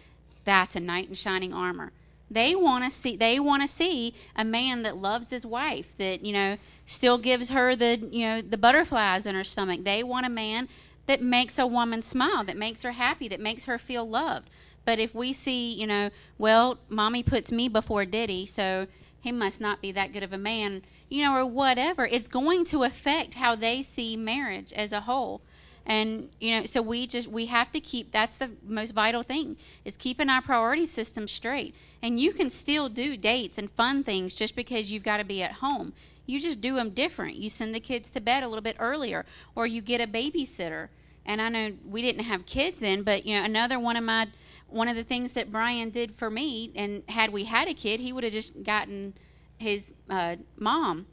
that's 0.45 0.77
a 0.77 0.81
knight 0.81 1.09
in 1.09 1.15
shining 1.15 1.53
armor. 1.53 1.93
They 2.31 2.55
want 2.55 2.85
to 2.85 2.91
see 2.91 3.17
they 3.17 3.41
want 3.41 3.63
to 3.63 3.69
see 3.69 4.15
a 4.37 4.45
man 4.45 4.83
that 4.83 4.97
loves 4.97 5.29
his 5.31 5.47
wife, 5.47 5.95
that 5.99 6.25
you 6.25 6.33
know 6.33 6.59
still 6.87 7.19
gives 7.19 7.51
her 7.51 7.75
the 7.75 7.97
you 7.97 8.27
know 8.27 8.41
the 8.43 8.59
butterflies 8.59 9.27
in 9.27 9.35
her 9.35 9.45
stomach. 9.45 9.85
They 9.85 10.03
want 10.03 10.27
a 10.27 10.31
man 10.31 10.69
that 11.09 11.23
makes 11.23 11.59
a 11.59 11.67
woman 11.67 12.03
smile, 12.03 12.45
that 12.45 12.57
makes 12.57 12.83
her 12.83 12.93
happy, 12.93 13.27
that 13.29 13.41
makes 13.41 13.65
her 13.65 13.79
feel 13.79 14.09
loved. 14.09 14.49
But 14.85 14.99
if 14.99 15.15
we 15.15 15.33
see, 15.33 15.73
you 15.73 15.87
know, 15.87 16.11
well, 16.37 16.79
mommy 16.89 17.23
puts 17.23 17.51
me 17.51 17.69
before 17.69 18.05
Diddy, 18.05 18.47
so 18.47 18.87
he 19.21 19.33
must 19.33 19.61
not 19.61 19.81
be 19.81 19.91
that 19.93 20.13
good 20.13 20.23
of 20.23 20.35
a 20.35 20.39
man, 20.39 20.83
you 21.09 21.25
know, 21.25 21.35
or 21.35 21.47
whatever, 21.47 22.07
it's 22.07 22.29
going 22.29 22.65
to 22.67 22.85
affect 22.85 23.35
how 23.35 23.57
they 23.57 23.83
see 23.83 24.17
marriage 24.17 24.73
as 24.75 24.93
a 24.93 25.01
whole. 25.01 25.41
And 25.87 26.29
you 26.39 26.51
know, 26.51 26.67
so 26.67 26.83
we 26.83 27.07
just 27.07 27.29
we 27.29 27.47
have 27.47 27.73
to 27.73 27.81
keep 27.81 28.13
that's 28.13 28.37
the 28.37 28.51
most 28.63 28.93
vital 28.93 29.23
thing 29.23 29.57
is 29.87 29.97
keeping 29.97 30.29
our 30.29 30.43
priority 30.43 30.85
system 30.85 31.27
straight. 31.27 31.75
And 32.03 32.21
you 32.21 32.35
can 32.35 32.51
still 32.51 32.91
do 32.91 33.17
dates 33.17 33.57
and 33.57 33.71
fun 33.71 34.05
things 34.05 34.35
just 34.35 34.55
because 34.55 34.93
you've 34.93 35.03
got 35.03 35.17
to 35.17 35.25
be 35.25 35.43
at 35.43 35.53
home. 35.53 35.95
You 36.29 36.39
just 36.41 36.61
do 36.61 36.75
them 36.75 36.91
different. 36.91 37.37
You 37.37 37.49
send 37.49 37.75
the 37.75 37.81
kids 37.81 38.11
to 38.11 38.21
bed 38.21 38.43
a 38.43 38.49
little 38.49 38.63
bit 38.63 38.77
earlier, 38.79 39.25
or 39.55 39.67
you 39.67 39.81
get 39.81 40.03
a 40.03 40.07
babysitter. 40.07 40.89
And 41.25 41.41
I 41.41 41.49
know 41.49 41.73
we 41.89 42.03
didn't 42.03 42.25
have 42.25 42.45
kids 42.45 42.81
then, 42.81 43.03
but 43.03 43.25
you 43.25 43.35
know, 43.35 43.45
another 43.45 43.81
one 43.81 43.97
of 43.97 44.05
my 44.05 44.29
one 44.67 44.89
of 44.89 44.97
the 44.97 45.05
things 45.05 45.33
that 45.33 45.51
Brian 45.51 45.89
did 45.89 46.15
for 46.17 46.31
me, 46.31 46.71
and 46.77 47.03
had 47.09 47.33
we 47.33 47.45
had 47.45 47.67
a 47.67 47.73
kid, 47.73 48.01
he 48.01 48.13
would 48.13 48.25
have 48.25 48.33
just 48.35 48.63
gotten 48.63 49.15
his 49.57 49.83
uh, 50.11 50.37
mom 50.59 51.07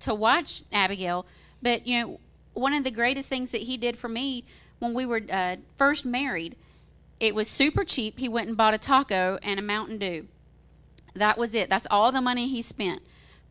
to 0.00 0.12
watch 0.12 0.62
Abigail. 0.72 1.24
But 1.62 1.86
you 1.86 2.00
know, 2.00 2.20
one 2.54 2.74
of 2.74 2.82
the 2.82 2.90
greatest 2.90 3.28
things 3.28 3.52
that 3.52 3.62
he 3.62 3.76
did 3.76 3.96
for 3.96 4.08
me 4.08 4.44
when 4.80 4.92
we 4.92 5.06
were 5.06 5.22
uh, 5.30 5.56
first 5.76 6.04
married, 6.04 6.56
it 7.20 7.32
was 7.32 7.46
super 7.46 7.84
cheap. 7.84 8.18
He 8.18 8.28
went 8.28 8.48
and 8.48 8.56
bought 8.56 8.74
a 8.74 8.78
taco 8.78 9.38
and 9.40 9.60
a 9.60 9.62
Mountain 9.62 9.98
Dew. 9.98 10.26
That 11.14 11.38
was 11.38 11.54
it. 11.54 11.70
That's 11.70 11.86
all 11.92 12.10
the 12.10 12.20
money 12.20 12.48
he 12.48 12.60
spent. 12.60 13.02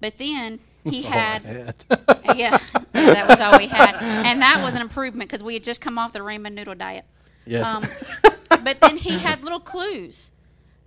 But 0.01 0.17
then 0.17 0.59
he 0.83 1.01
had, 1.01 1.75
yeah, 2.35 2.57
that 2.93 3.27
was 3.27 3.39
all 3.39 3.57
we 3.57 3.67
had, 3.67 3.95
and 4.01 4.41
that 4.41 4.63
was 4.63 4.73
an 4.73 4.81
improvement 4.81 5.29
because 5.29 5.43
we 5.43 5.53
had 5.53 5.63
just 5.63 5.81
come 5.81 5.97
off 5.97 6.13
the 6.13 6.19
ramen 6.19 6.53
noodle 6.53 6.75
diet. 6.75 7.05
yes. 7.45 7.65
Um, 7.65 7.85
but 8.63 8.79
then 8.81 8.97
he 8.97 9.17
had 9.19 9.43
little 9.43 9.59
clues. 9.59 10.31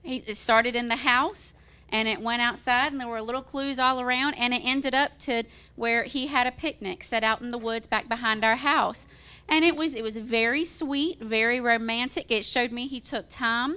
He 0.02 0.16
it 0.26 0.36
started 0.36 0.74
in 0.74 0.88
the 0.88 0.96
house 0.96 1.54
and 1.90 2.08
it 2.08 2.20
went 2.20 2.40
outside 2.40 2.92
and 2.92 3.00
there 3.00 3.08
were 3.08 3.20
little 3.20 3.42
clues 3.42 3.78
all 3.78 4.00
around 4.00 4.34
and 4.34 4.54
it 4.54 4.62
ended 4.64 4.94
up 4.94 5.18
to 5.20 5.44
where 5.76 6.04
he 6.04 6.28
had 6.28 6.46
a 6.46 6.52
picnic 6.52 7.02
set 7.02 7.24
out 7.24 7.40
in 7.40 7.50
the 7.50 7.58
woods 7.58 7.86
back 7.86 8.08
behind 8.08 8.44
our 8.44 8.56
house. 8.56 9.06
And 9.48 9.64
it 9.64 9.76
was 9.76 9.94
it 9.94 10.02
was 10.02 10.16
very 10.16 10.64
sweet, 10.64 11.18
very 11.20 11.60
romantic. 11.60 12.30
It 12.30 12.44
showed 12.44 12.70
me 12.70 12.86
he 12.86 13.00
took 13.00 13.28
time. 13.28 13.76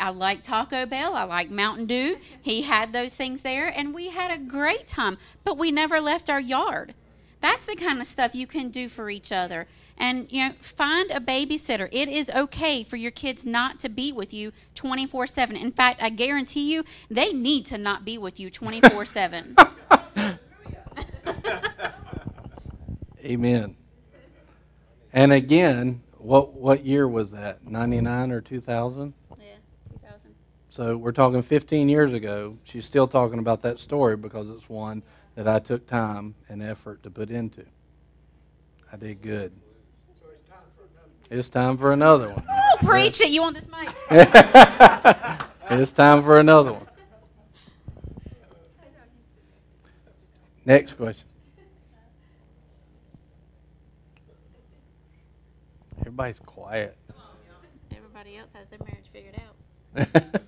I 0.00 0.10
like 0.10 0.42
Taco 0.42 0.86
Bell. 0.86 1.14
I 1.14 1.24
like 1.24 1.50
Mountain 1.50 1.86
Dew. 1.86 2.18
He 2.40 2.62
had 2.62 2.92
those 2.92 3.12
things 3.12 3.42
there, 3.42 3.66
and 3.68 3.94
we 3.94 4.08
had 4.10 4.30
a 4.30 4.38
great 4.38 4.88
time. 4.88 5.18
But 5.44 5.58
we 5.58 5.70
never 5.70 6.00
left 6.00 6.30
our 6.30 6.40
yard. 6.40 6.94
That's 7.40 7.66
the 7.66 7.76
kind 7.76 8.00
of 8.00 8.06
stuff 8.06 8.34
you 8.34 8.46
can 8.46 8.70
do 8.70 8.88
for 8.88 9.10
each 9.10 9.32
other. 9.32 9.66
And, 9.98 10.30
you 10.30 10.44
know, 10.44 10.54
find 10.60 11.10
a 11.10 11.20
babysitter. 11.20 11.88
It 11.90 12.08
is 12.08 12.28
okay 12.30 12.84
for 12.84 12.96
your 12.96 13.10
kids 13.10 13.44
not 13.44 13.80
to 13.80 13.88
be 13.88 14.12
with 14.12 14.34
you 14.34 14.52
24 14.74 15.26
7. 15.26 15.56
In 15.56 15.72
fact, 15.72 16.02
I 16.02 16.10
guarantee 16.10 16.72
you, 16.72 16.84
they 17.10 17.32
need 17.32 17.66
to 17.66 17.78
not 17.78 18.04
be 18.04 18.18
with 18.18 18.38
you 18.38 18.50
24 18.50 19.06
7. 19.06 19.56
Amen. 23.24 23.76
And 25.12 25.32
again, 25.32 26.02
what 26.18 26.52
what 26.52 26.84
year 26.84 27.08
was 27.08 27.30
that? 27.30 27.66
99 27.66 28.32
or 28.32 28.40
2000? 28.40 29.14
2000. 29.14 29.25
So 30.76 30.94
we're 30.94 31.12
talking 31.12 31.40
15 31.40 31.88
years 31.88 32.12
ago. 32.12 32.58
She's 32.64 32.84
still 32.84 33.08
talking 33.08 33.38
about 33.38 33.62
that 33.62 33.78
story 33.78 34.14
because 34.14 34.50
it's 34.50 34.68
one 34.68 35.02
that 35.34 35.48
I 35.48 35.58
took 35.58 35.86
time 35.86 36.34
and 36.50 36.62
effort 36.62 37.02
to 37.04 37.10
put 37.10 37.30
into. 37.30 37.64
I 38.92 38.96
did 38.96 39.22
good. 39.22 39.52
It's 41.30 41.48
time 41.48 41.78
for 41.78 41.92
another 41.92 42.28
one. 42.28 42.44
Oh, 42.46 42.86
preach 42.86 43.22
it. 43.22 43.30
You 43.30 43.40
want 43.40 43.56
this 43.56 43.66
mic? 43.68 43.88
it's 45.70 45.92
time 45.92 46.22
for 46.22 46.38
another 46.38 46.74
one. 46.74 46.86
Next 50.66 50.92
question. 50.92 51.26
Everybody's 56.00 56.38
quiet. 56.44 56.96
Everybody 57.90 58.36
else 58.36 58.50
has 58.52 58.68
their 58.68 58.78
marriage 58.80 59.06
figured 59.10 59.36
out. 59.36 60.36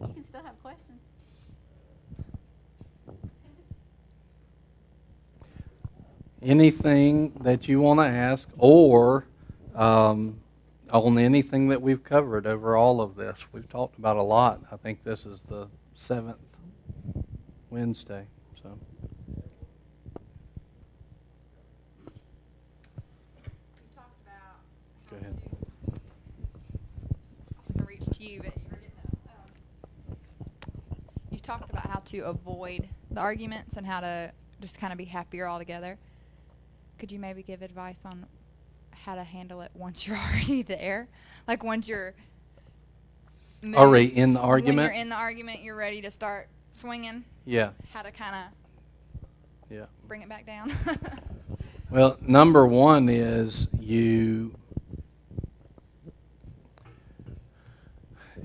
You 0.00 0.06
can 0.14 0.24
still 0.28 0.42
have 0.42 0.62
questions. 0.62 1.00
anything 6.40 7.32
that 7.58 7.66
you 7.66 7.80
want 7.80 7.98
to 7.98 8.06
ask 8.06 8.48
or 8.56 9.24
um, 9.74 10.38
on 10.92 11.18
anything 11.18 11.68
that 11.70 11.82
we've 11.82 12.04
covered 12.04 12.46
over 12.46 12.76
all 12.76 13.00
of 13.00 13.16
this. 13.16 13.44
We've 13.52 13.68
talked 13.68 13.98
about 13.98 14.16
a 14.16 14.22
lot. 14.22 14.60
I 14.70 14.76
think 14.76 15.02
this 15.02 15.26
is 15.26 15.42
the 15.48 15.66
seventh 15.96 16.36
Wednesday. 17.68 18.26
So 18.62 18.78
You 22.06 22.12
talked 23.96 24.22
about 24.22 25.10
Go 25.10 25.16
how 25.16 25.22
ahead. 25.22 25.36
to- 25.42 25.48
I 25.90 27.60
was 27.66 27.76
gonna 27.76 27.88
reach 27.88 28.04
to 28.18 28.24
you, 28.24 28.38
but 28.40 28.52
you 28.56 28.62
were 28.70 28.76
getting 28.76 28.92
it. 29.02 29.18
Um, 29.26 30.16
You 31.32 31.38
talked 31.40 31.68
about 31.70 31.86
how 31.90 31.98
to 32.06 32.18
avoid 32.20 32.88
the 33.10 33.20
arguments 33.20 33.76
and 33.76 33.84
how 33.84 33.98
to 34.00 34.30
just 34.60 34.78
kind 34.78 34.92
of 34.92 34.96
be 34.98 35.06
happier 35.06 35.46
all 35.46 35.58
together. 35.58 35.98
Could 36.98 37.12
you 37.12 37.18
maybe 37.18 37.42
give 37.42 37.62
advice 37.62 38.00
on 38.04 38.26
how 38.90 39.14
to 39.14 39.24
handle 39.24 39.60
it 39.62 39.70
once 39.74 40.06
you're 40.06 40.16
already 40.30 40.62
there? 40.62 41.08
Like 41.46 41.62
once 41.64 41.86
you're 41.88 42.14
already 43.74 44.16
in 44.16 44.34
the 44.34 44.40
When 44.40 44.48
argument. 44.48 44.92
you're 44.92 45.00
in 45.00 45.08
the 45.08 45.14
argument, 45.16 45.62
you're 45.62 45.76
ready 45.76 46.02
to 46.02 46.10
start 46.10 46.48
swinging. 46.72 47.24
yeah, 47.44 47.70
How 47.92 48.02
to 48.02 48.10
kind 48.10 48.34
of 49.70 49.74
yeah. 49.76 49.84
bring 50.06 50.22
it 50.22 50.28
back 50.28 50.46
down. 50.46 50.72
Well, 51.90 52.18
number 52.20 52.66
one 52.66 53.08
is 53.08 53.66
you. 53.80 54.54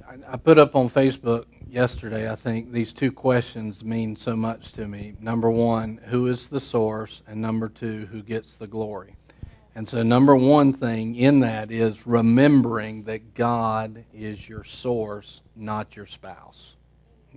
I, 0.07 0.33
I 0.33 0.37
put 0.37 0.57
up 0.57 0.77
on 0.77 0.89
Facebook 0.89 1.43
yesterday, 1.73 2.31
I 2.31 2.35
think 2.35 2.71
these 2.71 2.93
two 2.93 3.11
questions 3.11 3.83
mean 3.83 4.15
so 4.15 4.35
much 4.35 4.73
to 4.73 4.87
me. 4.87 5.15
Number 5.19 5.49
one, 5.49 5.99
who 6.05 6.27
is 6.27 6.47
the 6.47 6.61
source? 6.61 7.23
And 7.27 7.41
number 7.41 7.67
two, 7.67 8.05
who 8.11 8.21
gets 8.21 8.53
the 8.53 8.67
glory? 8.67 9.15
And 9.73 9.89
so, 9.89 10.03
number 10.03 10.35
one 10.35 10.73
thing 10.73 11.15
in 11.15 11.39
that 11.39 11.71
is 11.71 12.05
remembering 12.05 13.05
that 13.05 13.33
God 13.33 14.05
is 14.13 14.47
your 14.47 14.63
source, 14.63 15.41
not 15.55 15.95
your 15.95 16.05
spouse. 16.05 16.75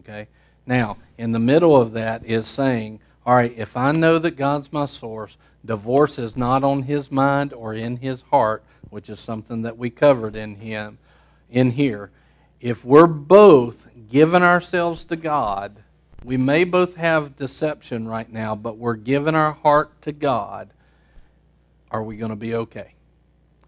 Okay? 0.00 0.28
Now, 0.66 0.98
in 1.16 1.32
the 1.32 1.38
middle 1.38 1.80
of 1.80 1.92
that 1.92 2.22
is 2.26 2.46
saying, 2.46 3.00
all 3.24 3.34
right, 3.34 3.54
if 3.56 3.74
I 3.74 3.92
know 3.92 4.18
that 4.18 4.32
God's 4.32 4.70
my 4.70 4.84
source, 4.84 5.38
divorce 5.64 6.18
is 6.18 6.36
not 6.36 6.62
on 6.62 6.82
his 6.82 7.10
mind 7.10 7.54
or 7.54 7.72
in 7.72 7.96
his 7.96 8.20
heart, 8.30 8.62
which 8.90 9.08
is 9.08 9.18
something 9.18 9.62
that 9.62 9.78
we 9.78 9.88
covered 9.88 10.36
in 10.36 10.56
him 10.56 10.98
in 11.48 11.70
here. 11.70 12.10
If 12.60 12.84
we're 12.84 13.06
both 13.06 13.86
giving 14.08 14.42
ourselves 14.42 15.04
to 15.04 15.16
God, 15.16 15.82
we 16.24 16.36
may 16.36 16.64
both 16.64 16.96
have 16.96 17.36
deception 17.36 18.08
right 18.08 18.30
now, 18.30 18.54
but 18.54 18.78
we're 18.78 18.96
giving 18.96 19.34
our 19.34 19.52
heart 19.52 20.02
to 20.02 20.12
God. 20.12 20.70
Are 21.90 22.02
we 22.02 22.16
going 22.16 22.30
to 22.30 22.36
be 22.36 22.54
okay? 22.54 22.94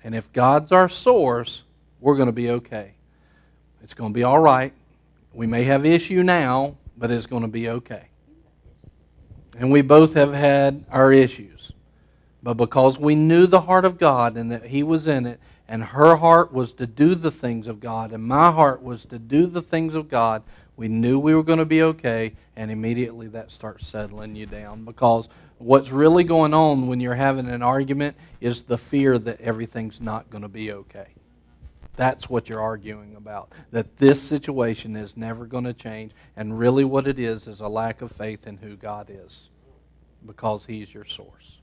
And 0.02 0.14
if 0.14 0.32
God's 0.32 0.72
our 0.72 0.88
source, 0.88 1.62
we're 2.00 2.16
going 2.16 2.26
to 2.26 2.32
be 2.32 2.50
okay. 2.50 2.94
It's 3.82 3.94
going 3.94 4.12
to 4.12 4.14
be 4.14 4.24
all 4.24 4.38
right. 4.38 4.72
We 5.32 5.46
may 5.46 5.64
have 5.64 5.86
issue 5.86 6.22
now, 6.22 6.76
but 6.96 7.10
it's 7.10 7.26
going 7.26 7.42
to 7.42 7.48
be 7.48 7.68
okay. 7.68 8.08
And 9.56 9.70
we 9.70 9.82
both 9.82 10.14
have 10.14 10.32
had 10.32 10.84
our 10.90 11.12
issues. 11.12 11.72
But 12.42 12.54
because 12.54 12.98
we 12.98 13.14
knew 13.14 13.46
the 13.46 13.60
heart 13.60 13.84
of 13.84 13.98
God 13.98 14.36
and 14.36 14.50
that 14.52 14.66
He 14.66 14.82
was 14.82 15.06
in 15.06 15.26
it, 15.26 15.40
and 15.68 15.84
her 15.84 16.16
heart 16.16 16.52
was 16.52 16.72
to 16.74 16.86
do 16.86 17.14
the 17.14 17.30
things 17.30 17.66
of 17.66 17.80
God, 17.80 18.12
and 18.12 18.24
my 18.24 18.50
heart 18.50 18.82
was 18.82 19.04
to 19.06 19.18
do 19.18 19.46
the 19.46 19.62
things 19.62 19.94
of 19.94 20.08
God, 20.08 20.42
we 20.76 20.88
knew 20.88 21.18
we 21.18 21.34
were 21.34 21.42
going 21.42 21.58
to 21.58 21.64
be 21.64 21.82
okay, 21.82 22.34
and 22.56 22.70
immediately 22.70 23.26
that 23.28 23.50
starts 23.50 23.86
settling 23.86 24.36
you 24.36 24.46
down. 24.46 24.84
Because 24.84 25.28
what's 25.58 25.90
really 25.90 26.24
going 26.24 26.54
on 26.54 26.86
when 26.86 27.00
you're 27.00 27.14
having 27.14 27.48
an 27.48 27.62
argument 27.62 28.16
is 28.40 28.62
the 28.62 28.78
fear 28.78 29.18
that 29.18 29.40
everything's 29.40 30.00
not 30.00 30.30
going 30.30 30.42
to 30.42 30.48
be 30.48 30.72
okay. 30.72 31.08
That's 31.96 32.30
what 32.30 32.48
you're 32.48 32.60
arguing 32.60 33.16
about. 33.16 33.52
That 33.72 33.98
this 33.98 34.22
situation 34.22 34.94
is 34.94 35.16
never 35.16 35.46
going 35.46 35.64
to 35.64 35.74
change, 35.74 36.12
and 36.36 36.56
really 36.56 36.84
what 36.84 37.08
it 37.08 37.18
is 37.18 37.48
is 37.48 37.60
a 37.60 37.68
lack 37.68 38.00
of 38.00 38.12
faith 38.12 38.46
in 38.46 38.56
who 38.58 38.76
God 38.76 39.10
is 39.10 39.48
because 40.24 40.64
He's 40.64 40.94
your 40.94 41.04
source. 41.04 41.58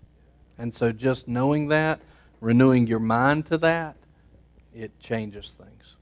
And 0.58 0.74
so 0.74 0.92
just 0.92 1.28
knowing 1.28 1.70
that, 1.70 2.02
renewing 2.42 2.88
your 2.88 3.00
mind 3.00 3.46
to 3.48 3.58
that, 3.60 3.96
it 4.74 5.00
changes 5.00 5.54
things. 5.58 5.96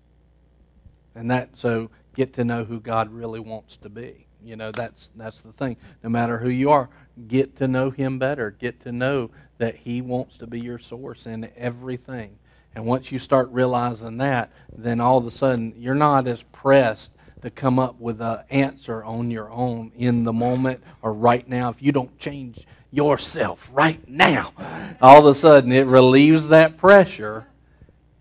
And 1.15 1.29
that 1.29 1.49
so 1.57 1.89
get 2.15 2.33
to 2.33 2.43
know 2.43 2.63
who 2.63 2.79
God 2.79 3.11
really 3.11 3.39
wants 3.39 3.77
to 3.77 3.89
be. 3.89 4.27
You 4.43 4.55
know, 4.55 4.71
that's 4.71 5.09
that's 5.15 5.41
the 5.41 5.53
thing. 5.53 5.77
No 6.03 6.09
matter 6.09 6.39
who 6.39 6.49
you 6.49 6.69
are, 6.71 6.89
get 7.27 7.55
to 7.57 7.67
know 7.67 7.91
him 7.91 8.19
better. 8.19 8.51
Get 8.51 8.81
to 8.81 8.91
know 8.91 9.31
that 9.57 9.75
he 9.75 10.01
wants 10.01 10.37
to 10.37 10.47
be 10.47 10.59
your 10.59 10.79
source 10.79 11.25
in 11.25 11.49
everything. 11.55 12.37
And 12.75 12.85
once 12.85 13.11
you 13.11 13.19
start 13.19 13.49
realizing 13.51 14.17
that, 14.17 14.51
then 14.75 14.99
all 14.99 15.19
of 15.19 15.27
a 15.27 15.31
sudden 15.31 15.73
you're 15.77 15.95
not 15.95 16.27
as 16.27 16.43
pressed 16.51 17.11
to 17.41 17.49
come 17.49 17.77
up 17.77 17.99
with 17.99 18.21
an 18.21 18.39
answer 18.49 19.03
on 19.03 19.29
your 19.29 19.51
own 19.51 19.91
in 19.95 20.23
the 20.23 20.33
moment 20.33 20.81
or 21.01 21.13
right 21.13 21.47
now. 21.47 21.69
If 21.69 21.81
you 21.81 21.91
don't 21.91 22.17
change 22.17 22.65
yourself 22.93 23.69
right 23.73 24.07
now, 24.07 24.53
all 25.01 25.27
of 25.27 25.35
a 25.35 25.37
sudden 25.37 25.71
it 25.71 25.87
relieves 25.87 26.47
that 26.49 26.77
pressure, 26.77 27.47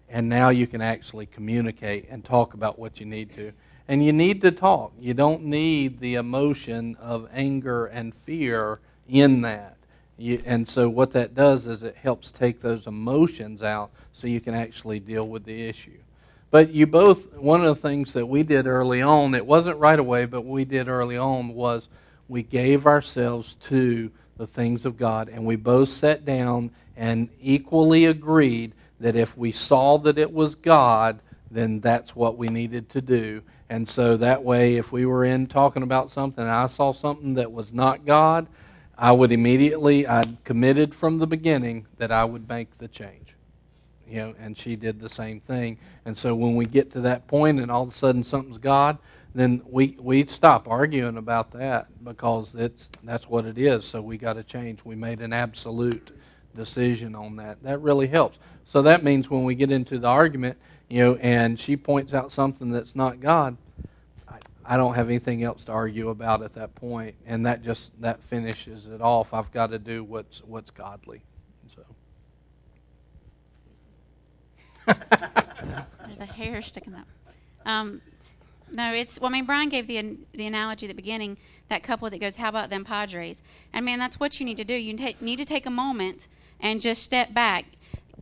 and 0.08 0.28
now 0.28 0.48
you 0.48 0.66
can 0.66 0.80
actually 0.80 1.26
communicate 1.26 2.08
and 2.08 2.24
talk 2.24 2.54
about 2.54 2.78
what 2.78 2.98
you 2.98 3.04
need 3.04 3.32
to. 3.34 3.52
And 3.86 4.02
you 4.02 4.12
need 4.12 4.40
to 4.42 4.50
talk. 4.50 4.92
You 4.98 5.12
don't 5.12 5.44
need 5.44 6.00
the 6.00 6.14
emotion 6.14 6.96
of 6.98 7.28
anger 7.34 7.86
and 7.86 8.14
fear 8.24 8.80
in 9.08 9.42
that. 9.42 9.76
You, 10.16 10.42
and 10.46 10.66
so 10.66 10.88
what 10.88 11.12
that 11.12 11.34
does 11.34 11.66
is 11.66 11.82
it 11.82 11.96
helps 11.96 12.30
take 12.30 12.62
those 12.62 12.86
emotions 12.86 13.62
out 13.62 13.90
so 14.14 14.26
you 14.26 14.40
can 14.40 14.54
actually 14.54 15.00
deal 15.00 15.28
with 15.28 15.44
the 15.44 15.68
issue. 15.68 15.98
But 16.50 16.70
you 16.70 16.86
both, 16.86 17.34
one 17.34 17.64
of 17.64 17.74
the 17.74 17.88
things 17.88 18.12
that 18.12 18.26
we 18.26 18.42
did 18.42 18.66
early 18.66 19.02
on, 19.02 19.34
it 19.34 19.44
wasn't 19.44 19.78
right 19.78 19.98
away, 19.98 20.24
but 20.24 20.46
we 20.46 20.64
did 20.64 20.88
early 20.88 21.18
on 21.18 21.54
was 21.54 21.88
we 22.28 22.42
gave 22.42 22.86
ourselves 22.86 23.56
to 23.68 24.10
the 24.43 24.47
things 24.49 24.84
of 24.84 24.97
God, 24.97 25.28
and 25.28 25.47
we 25.47 25.55
both 25.55 25.88
sat 25.88 26.24
down 26.24 26.72
and 26.97 27.28
equally 27.40 28.07
agreed 28.07 28.72
that 28.99 29.14
if 29.14 29.36
we 29.38 29.53
saw 29.53 29.99
that 29.99 30.18
it 30.18 30.32
was 30.32 30.57
God, 30.57 31.20
then 31.49 31.78
that's 31.78 32.16
what 32.16 32.36
we 32.36 32.49
needed 32.49 32.90
to 32.90 33.01
do. 33.01 33.40
And 33.70 33.88
so 33.88 34.16
that 34.16 34.43
way, 34.43 34.74
if 34.74 34.90
we 34.90 35.07
were 35.07 35.24
in 35.24 35.47
talking 35.47 35.84
about 35.84 36.11
something 36.11 36.43
and 36.43 36.53
I 36.53 36.66
saw 36.66 36.93
something 36.93 37.34
that 37.34 37.53
was 37.53 37.72
not 37.72 38.05
God, 38.05 38.49
I 38.99 39.12
would 39.12 39.30
immediately, 39.30 40.09
I'd 40.09 40.43
committed 40.43 40.93
from 40.93 41.20
the 41.20 41.26
beginning 41.28 41.86
that 41.99 42.11
I 42.11 42.24
would 42.24 42.49
make 42.49 42.76
the 42.78 42.88
change. 42.88 43.36
You 44.09 44.16
know, 44.16 44.34
and 44.40 44.59
she 44.59 44.74
did 44.74 44.99
the 44.99 45.09
same 45.09 45.38
thing. 45.38 45.78
And 46.05 46.18
so 46.18 46.34
when 46.34 46.57
we 46.57 46.66
get 46.66 46.90
to 46.93 47.01
that 47.03 47.28
point 47.28 47.61
and 47.61 47.70
all 47.70 47.84
of 47.84 47.95
a 47.95 47.97
sudden 47.97 48.24
something's 48.24 48.59
God, 48.59 48.99
then 49.34 49.62
we 49.64 49.96
we 49.98 50.26
stop 50.26 50.68
arguing 50.68 51.16
about 51.16 51.52
that 51.52 51.86
because 52.04 52.54
it's 52.54 52.88
that's 53.02 53.28
what 53.28 53.46
it 53.46 53.58
is. 53.58 53.84
So 53.84 54.02
we 54.02 54.18
got 54.18 54.34
to 54.34 54.42
change. 54.42 54.80
We 54.84 54.94
made 54.94 55.20
an 55.20 55.32
absolute 55.32 56.10
decision 56.54 57.14
on 57.14 57.36
that. 57.36 57.62
That 57.62 57.80
really 57.80 58.06
helps. 58.06 58.38
So 58.66 58.82
that 58.82 59.02
means 59.02 59.30
when 59.30 59.44
we 59.44 59.54
get 59.54 59.70
into 59.70 59.98
the 59.98 60.08
argument, 60.08 60.58
you 60.88 61.04
know, 61.04 61.14
and 61.16 61.58
she 61.58 61.76
points 61.76 62.14
out 62.14 62.32
something 62.32 62.70
that's 62.70 62.94
not 62.94 63.20
God, 63.20 63.56
I 64.64 64.76
don't 64.76 64.94
have 64.94 65.08
anything 65.08 65.42
else 65.42 65.64
to 65.64 65.72
argue 65.72 66.10
about 66.10 66.42
at 66.42 66.54
that 66.54 66.74
point, 66.74 67.16
and 67.26 67.44
that 67.46 67.62
just 67.62 67.90
that 68.00 68.22
finishes 68.22 68.86
it 68.86 69.00
off. 69.00 69.34
I've 69.34 69.50
got 69.52 69.70
to 69.70 69.78
do 69.78 70.04
what's 70.04 70.40
what's 70.44 70.70
godly. 70.70 71.22
So. 71.74 71.82
There's 76.06 76.18
a 76.20 76.26
hair 76.26 76.62
sticking 76.62 76.94
up. 76.94 77.06
Um, 77.64 78.00
no, 78.72 78.92
it's. 78.94 79.20
Well, 79.20 79.30
I 79.30 79.32
mean, 79.32 79.44
Brian 79.44 79.68
gave 79.68 79.86
the 79.86 80.16
the 80.32 80.46
analogy 80.46 80.86
at 80.86 80.88
the 80.88 80.94
beginning. 80.94 81.36
That 81.68 81.82
couple 81.82 82.08
that 82.10 82.18
goes, 82.18 82.36
"How 82.36 82.48
about 82.48 82.70
them 82.70 82.84
Padres?" 82.84 83.42
And 83.72 83.84
man, 83.84 83.98
that's 83.98 84.18
what 84.18 84.40
you 84.40 84.46
need 84.46 84.56
to 84.56 84.64
do. 84.64 84.74
You 84.74 84.94
need 85.20 85.36
to 85.36 85.44
take 85.44 85.66
a 85.66 85.70
moment 85.70 86.28
and 86.60 86.80
just 86.80 87.02
step 87.02 87.34
back. 87.34 87.64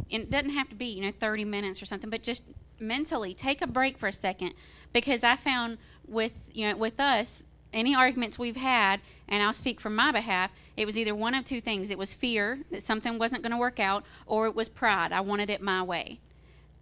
It 0.08 0.30
doesn't 0.30 0.50
have 0.50 0.68
to 0.70 0.74
be, 0.74 0.86
you 0.86 1.02
know, 1.02 1.12
30 1.12 1.44
minutes 1.44 1.82
or 1.82 1.86
something, 1.86 2.10
but 2.10 2.22
just 2.22 2.42
mentally 2.80 3.34
take 3.34 3.60
a 3.60 3.66
break 3.66 3.98
for 3.98 4.08
a 4.08 4.12
second 4.12 4.54
because 4.92 5.22
I 5.22 5.36
found 5.36 5.78
with 6.08 6.32
you 6.52 6.68
know 6.68 6.76
with 6.76 6.98
us 6.98 7.42
any 7.72 7.94
arguments 7.94 8.38
we've 8.38 8.56
had 8.56 9.00
and 9.28 9.42
I'll 9.42 9.52
speak 9.52 9.80
from 9.80 9.94
my 9.94 10.10
behalf 10.10 10.50
it 10.76 10.86
was 10.86 10.96
either 10.96 11.14
one 11.14 11.34
of 11.34 11.44
two 11.44 11.60
things 11.60 11.90
it 11.90 11.98
was 11.98 12.14
fear 12.14 12.60
that 12.70 12.82
something 12.82 13.18
wasn't 13.18 13.42
going 13.42 13.52
to 13.52 13.58
work 13.58 13.78
out 13.78 14.04
or 14.26 14.46
it 14.46 14.56
was 14.56 14.68
pride 14.68 15.12
I 15.12 15.20
wanted 15.20 15.50
it 15.50 15.60
my 15.60 15.82
way 15.82 16.18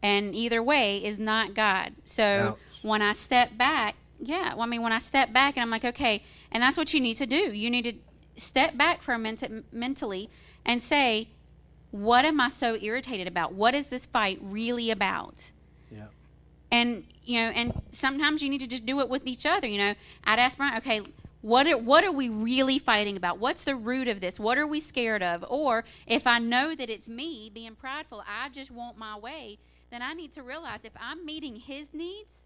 and 0.02 0.34
either 0.34 0.62
way 0.62 1.04
is 1.04 1.18
not 1.18 1.54
God 1.54 1.94
so. 2.04 2.56
When 2.82 3.02
I 3.02 3.12
step 3.12 3.56
back 3.56 3.96
yeah 4.20 4.54
well, 4.54 4.62
I 4.62 4.66
mean 4.66 4.82
when 4.82 4.92
I 4.92 4.98
step 4.98 5.32
back 5.32 5.56
and 5.56 5.62
I'm 5.62 5.70
like 5.70 5.84
okay 5.84 6.22
and 6.50 6.62
that's 6.62 6.76
what 6.76 6.94
you 6.94 7.00
need 7.00 7.16
to 7.16 7.26
do. 7.26 7.52
You 7.52 7.70
need 7.70 7.82
to 7.82 7.92
step 8.40 8.76
back 8.76 9.02
for 9.02 9.12
a 9.12 9.18
minute 9.18 9.72
mentally 9.72 10.30
and 10.64 10.82
say 10.82 11.28
what 11.90 12.24
am 12.24 12.40
I 12.40 12.50
so 12.50 12.76
irritated 12.80 13.26
about? 13.26 13.54
What 13.54 13.74
is 13.74 13.86
this 13.86 14.04
fight 14.04 14.38
really 14.42 14.90
about? 14.90 15.52
Yeah. 15.90 16.06
And 16.70 17.04
you 17.24 17.40
know 17.40 17.48
and 17.48 17.80
sometimes 17.92 18.42
you 18.42 18.50
need 18.50 18.60
to 18.60 18.66
just 18.66 18.86
do 18.86 19.00
it 19.00 19.08
with 19.08 19.26
each 19.26 19.46
other 19.46 19.66
you 19.66 19.78
know. 19.78 19.94
I'd 20.24 20.38
ask 20.38 20.56
brian 20.56 20.76
okay 20.78 21.02
what 21.40 21.68
are, 21.68 21.78
what 21.78 22.02
are 22.02 22.10
we 22.10 22.28
really 22.28 22.80
fighting 22.80 23.16
about? 23.16 23.38
What's 23.38 23.62
the 23.62 23.76
root 23.76 24.08
of 24.08 24.20
this? 24.20 24.40
What 24.40 24.58
are 24.58 24.66
we 24.66 24.80
scared 24.80 25.22
of? 25.22 25.44
Or 25.48 25.84
if 26.06 26.26
i 26.26 26.38
know 26.38 26.74
that 26.74 26.90
it's 26.90 27.08
me 27.08 27.50
being 27.52 27.74
prideful 27.74 28.24
i 28.26 28.48
just 28.48 28.70
want 28.70 28.96
my 28.98 29.16
way 29.16 29.58
then 29.90 30.02
i 30.02 30.12
need 30.14 30.32
to 30.34 30.42
realize 30.42 30.80
if 30.84 30.92
i'm 31.00 31.24
meeting 31.24 31.56
his 31.56 31.92
needs 31.92 32.37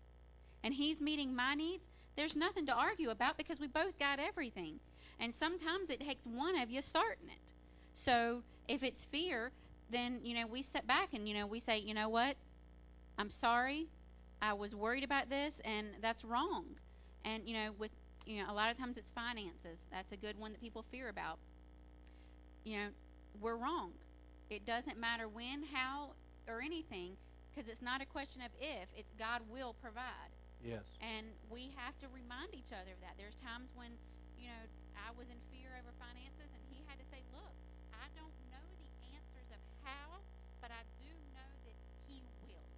and 0.65 0.75
he's 0.75 1.01
meeting 1.01 1.35
my 1.35 1.55
needs 1.55 1.85
there's 2.17 2.37
nothing 2.37 2.67
to 2.67 2.73
argue 2.73 3.11
about 3.11 3.37
because 3.37 3.59
we 3.59 3.67
both 3.67 3.99
got 3.99 4.19
everything 4.19 4.79
and 5.19 5.35
sometimes 5.35 5.91
it 5.91 6.01
takes 6.01 6.25
one 6.27 6.59
of 6.59 6.71
you 6.71 6.83
starting 6.83 7.29
it 7.29 7.53
so 7.95 8.43
if 8.69 8.83
it's 8.83 9.05
fear 9.05 9.51
then 9.91 10.21
you 10.23 10.35
know 10.35 10.47
we 10.47 10.63
step 10.63 10.87
back 10.87 11.09
and 11.13 11.29
you 11.29 11.35
know 11.35 11.47
we 11.47 11.61
say 11.61 11.79
you 11.79 11.95
know 11.95 12.09
what 12.09 12.37
i'm 13.19 13.31
sorry 13.31 13.89
I 14.43 14.53
was 14.55 14.75
worried 14.75 15.05
about 15.05 15.31
this, 15.31 15.61
and 15.65 15.87
that's 16.01 16.25
wrong. 16.25 16.65
And 17.25 17.47
you 17.47 17.55
know, 17.55 17.71
with 17.79 17.93
you 18.27 18.43
know, 18.43 18.53
a 18.53 18.55
lot 18.55 18.71
of 18.71 18.77
times 18.77 18.99
it's 18.99 19.11
finances. 19.11 19.79
That's 19.93 20.11
a 20.11 20.17
good 20.17 20.39
one 20.39 20.51
that 20.51 20.61
people 20.61 20.85
fear 20.91 21.09
about. 21.09 21.39
You 22.65 22.79
know, 22.79 22.87
we're 23.41 23.57
wrong. 23.57 23.93
It 24.51 24.67
doesn't 24.67 24.99
matter 24.99 25.29
when, 25.29 25.63
how, 25.73 26.11
or 26.49 26.61
anything, 26.61 27.13
because 27.55 27.71
it's 27.71 27.81
not 27.83 28.03
a 28.03 28.07
question 28.07 28.43
of 28.43 28.51
if. 28.61 28.89
It's 28.97 29.13
God 29.19 29.43
will 29.49 29.77
provide. 29.81 30.32
Yes. 30.63 30.87
And 31.03 31.27
we 31.51 31.75
have 31.75 31.99
to 31.99 32.07
remind 32.15 32.55
each 32.55 32.71
other 32.71 32.95
of 32.95 33.01
that. 33.03 33.19
There's 33.19 33.35
times 33.43 33.67
when, 33.75 33.91
you 34.39 34.47
know, 34.47 34.63
I 34.95 35.11
was 35.19 35.27
in 35.27 35.39
fear 35.51 35.75
over 35.75 35.91
finances, 35.99 36.47
and 36.55 36.63
he 36.71 36.79
had 36.87 37.03
to 37.03 37.07
say, 37.11 37.19
"Look, 37.35 37.55
I 37.91 38.07
don't 38.15 38.35
know 38.47 38.63
the 38.79 38.91
answers 39.19 39.51
of 39.51 39.59
how, 39.83 40.23
but 40.63 40.71
I 40.71 40.87
do 41.03 41.11
know 41.35 41.51
that 41.67 41.77
He 42.07 42.23
will." 42.47 42.71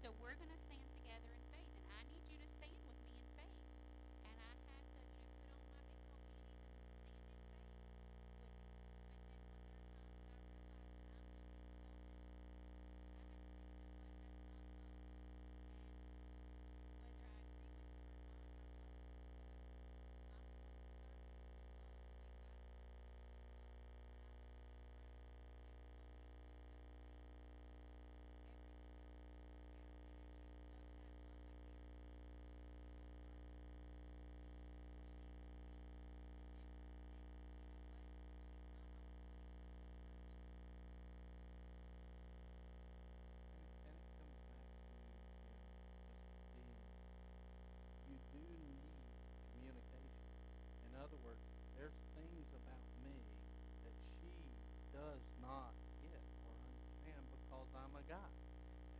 So 0.00 0.08
we're 0.24 0.34
going 0.40 0.48
to 0.48 0.62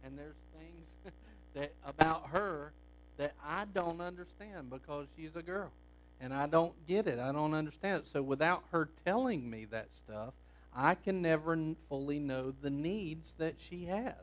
and 0.04 0.18
there's 0.18 0.34
things 0.58 1.14
that 1.54 1.72
about 1.86 2.28
her 2.30 2.72
that 3.18 3.32
I 3.44 3.64
don't 3.72 4.00
understand 4.00 4.70
because 4.70 5.06
she's 5.16 5.36
a 5.36 5.42
girl 5.42 5.70
and 6.20 6.32
I 6.32 6.46
don't 6.46 6.74
get 6.86 7.06
it. 7.06 7.18
I 7.18 7.32
don't 7.32 7.54
understand 7.54 8.00
it. 8.00 8.06
So 8.12 8.22
without 8.22 8.64
her 8.72 8.88
telling 9.04 9.48
me 9.48 9.66
that 9.66 9.88
stuff, 10.04 10.34
I 10.74 10.94
can 10.94 11.20
never 11.20 11.58
fully 11.88 12.18
know 12.18 12.52
the 12.62 12.70
needs 12.70 13.28
that 13.38 13.54
she 13.68 13.84
has. 13.86 14.14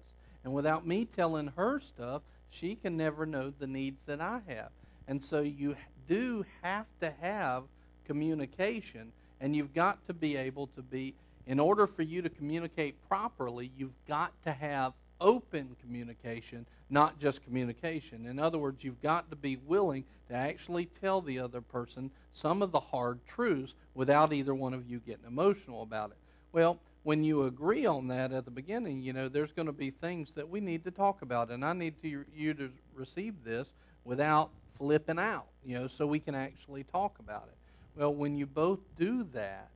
And 0.43 0.53
without 0.53 0.87
me 0.87 1.05
telling 1.05 1.47
her 1.55 1.79
stuff, 1.79 2.21
she 2.49 2.75
can 2.75 2.97
never 2.97 3.25
know 3.25 3.53
the 3.59 3.67
needs 3.67 3.99
that 4.05 4.21
I 4.21 4.41
have. 4.47 4.69
And 5.07 5.23
so 5.23 5.41
you 5.41 5.75
do 6.07 6.45
have 6.61 6.85
to 7.01 7.13
have 7.21 7.63
communication, 8.09 9.11
and 9.39 9.55
you've 9.55 9.73
got 9.75 10.05
to 10.07 10.13
be 10.13 10.35
able 10.35 10.65
to 10.75 10.81
be, 10.81 11.13
in 11.45 11.59
order 11.59 11.85
for 11.85 12.01
you 12.01 12.23
to 12.23 12.29
communicate 12.29 12.95
properly, 13.07 13.71
you've 13.77 13.93
got 14.07 14.33
to 14.45 14.51
have 14.51 14.93
open 15.21 15.75
communication, 15.79 16.65
not 16.89 17.19
just 17.19 17.43
communication. 17.43 18.25
In 18.25 18.39
other 18.39 18.57
words, 18.57 18.83
you've 18.83 19.01
got 19.03 19.29
to 19.29 19.35
be 19.35 19.57
willing 19.67 20.03
to 20.27 20.33
actually 20.33 20.89
tell 20.99 21.21
the 21.21 21.37
other 21.37 21.61
person 21.61 22.09
some 22.33 22.63
of 22.63 22.71
the 22.71 22.79
hard 22.79 23.19
truths 23.27 23.75
without 23.93 24.33
either 24.33 24.55
one 24.55 24.73
of 24.73 24.89
you 24.89 24.99
getting 25.05 25.27
emotional 25.27 25.83
about 25.83 26.09
it. 26.09 26.17
Well, 26.51 26.79
when 27.03 27.23
you 27.23 27.43
agree 27.43 27.85
on 27.85 28.07
that 28.07 28.31
at 28.31 28.45
the 28.45 28.51
beginning, 28.51 29.03
you 29.03 29.13
know, 29.13 29.29
there's 29.29 29.51
going 29.51 29.67
to 29.67 29.71
be 29.71 29.91
things 29.91 30.29
that 30.33 30.49
we 30.49 30.59
need 30.59 30.83
to 30.85 30.91
talk 30.91 31.21
about, 31.21 31.51
and 31.51 31.63
I 31.63 31.73
need 31.73 32.01
to, 32.01 32.25
you 32.35 32.53
to 32.55 32.71
receive 32.95 33.35
this 33.45 33.67
without 34.03 34.49
flipping 34.79 35.19
out, 35.19 35.45
you 35.63 35.77
know, 35.77 35.87
so 35.87 36.07
we 36.07 36.19
can 36.19 36.33
actually 36.33 36.85
talk 36.85 37.19
about 37.19 37.43
it. 37.47 37.58
Well, 37.95 38.13
when 38.13 38.35
you 38.35 38.45
both 38.45 38.79
do 38.97 39.23
that, 39.33 39.69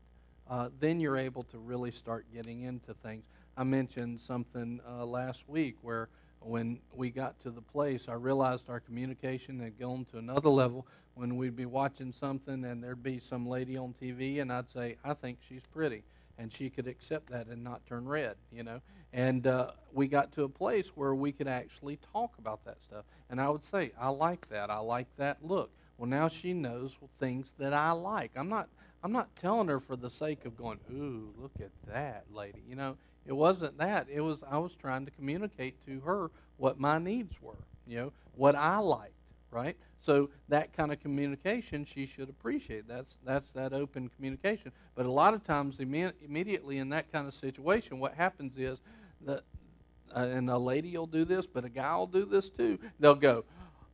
uh, 0.50 0.70
then 0.80 1.00
you're 1.00 1.18
able 1.18 1.44
to 1.46 1.58
really 1.58 1.92
start 1.92 2.26
getting 2.34 2.62
into 2.64 2.94
things. 2.94 3.24
I 3.58 3.64
mentioned 3.64 4.22
something 4.22 4.80
uh, 4.88 5.06
last 5.06 5.48
week 5.48 5.76
where 5.82 6.10
when 6.40 6.80
we 6.94 7.10
got 7.10 7.40
to 7.42 7.52
the 7.52 7.62
place, 7.62 8.06
I 8.08 8.14
realized 8.14 8.70
our 8.70 8.80
communication 8.80 9.60
had 9.60 9.80
gone 9.80 10.06
to 10.12 10.18
another 10.18 10.50
level 10.50 10.86
when 11.16 11.38
we'd 11.38 11.56
be 11.56 11.66
watching 11.66 12.12
something 12.12 12.66
and 12.66 12.84
there'd 12.84 13.04
be 13.04 13.20
some 13.20 13.48
lady 13.48 13.78
on 13.78 13.94
TV 13.94 14.40
and 14.40 14.52
I'd 14.52 14.70
say, 14.72 14.98
I 15.04 15.14
think 15.14 15.40
she's 15.48 15.66
pretty. 15.72 16.04
And 16.38 16.52
she 16.52 16.70
could 16.70 16.88
accept 16.88 17.30
that 17.30 17.48
and 17.48 17.64
not 17.64 17.86
turn 17.86 18.08
red, 18.08 18.36
you 18.52 18.64
know. 18.64 18.82
And 19.14 19.46
uh, 19.46 19.72
we 19.94 20.08
got 20.08 20.32
to 20.34 20.44
a 20.44 20.50
place 20.50 20.88
where 20.96 21.14
we 21.14 21.32
could 21.32 21.48
actually 21.48 22.00
talk 22.12 22.34
about 22.40 22.66
that 22.66 22.82
stuff. 22.82 23.06
And 23.30 23.40
I 23.40 23.50
would 23.50 23.64
say, 23.64 23.92
I 24.00 24.10
like 24.10 24.50
that. 24.50 24.72
I 24.72 24.80
like 24.80 25.08
that 25.18 25.38
look. 25.46 25.70
Well, 25.98 26.10
now 26.10 26.28
she 26.28 26.54
knows 26.54 26.92
things 27.20 27.48
that 27.60 27.74
I 27.74 27.92
like. 27.92 28.32
I'm 28.36 28.50
not. 28.50 28.70
I'm 29.04 29.12
not 29.12 29.36
telling 29.36 29.68
her 29.68 29.82
for 29.82 29.98
the 29.98 30.10
sake 30.10 30.46
of 30.46 30.56
going, 30.56 30.80
ooh, 30.90 31.34
look 31.38 31.52
at 31.60 31.72
that 31.88 32.24
lady. 32.34 32.64
You 32.68 32.76
know, 32.78 32.96
it 33.26 33.34
wasn't 33.34 33.78
that. 33.78 34.08
It 34.10 34.22
was 34.22 34.44
I 34.50 34.58
was 34.58 34.76
trying 34.76 35.06
to 35.06 35.12
communicate 35.12 35.86
to 35.86 36.00
her 36.02 36.32
what 36.58 36.80
my 36.80 37.00
needs 37.00 37.34
were. 37.42 37.66
You 37.86 37.98
know, 37.98 38.14
what 38.34 38.56
I 38.56 38.78
liked. 38.78 39.14
Right. 39.52 39.78
So 40.00 40.30
that 40.50 40.76
kind 40.76 40.92
of 40.92 41.00
communication 41.00 41.86
she 41.86 42.08
should 42.08 42.30
appreciate. 42.30 42.88
That's 42.88 43.12
that's 43.24 43.52
that 43.52 43.74
open 43.74 44.10
communication. 44.10 44.72
But 44.96 45.06
a 45.06 45.12
lot 45.12 45.34
of 45.34 45.44
times, 45.44 45.78
imme- 45.78 46.14
immediately 46.26 46.80
in 46.80 46.90
that 46.90 47.12
kind 47.12 47.28
of 47.28 47.36
situation, 47.36 48.00
what 48.00 48.16
happens 48.16 48.58
is 48.58 48.80
that, 49.22 49.44
uh, 50.16 50.20
and 50.20 50.50
a 50.50 50.58
lady 50.58 50.98
will 50.98 51.08
do 51.08 51.24
this, 51.26 51.46
but 51.46 51.66
a 51.66 51.70
guy 51.70 51.96
will 51.96 52.08
do 52.08 52.26
this 52.26 52.50
too. 52.50 52.80
They'll 53.00 53.16
go, 53.16 53.46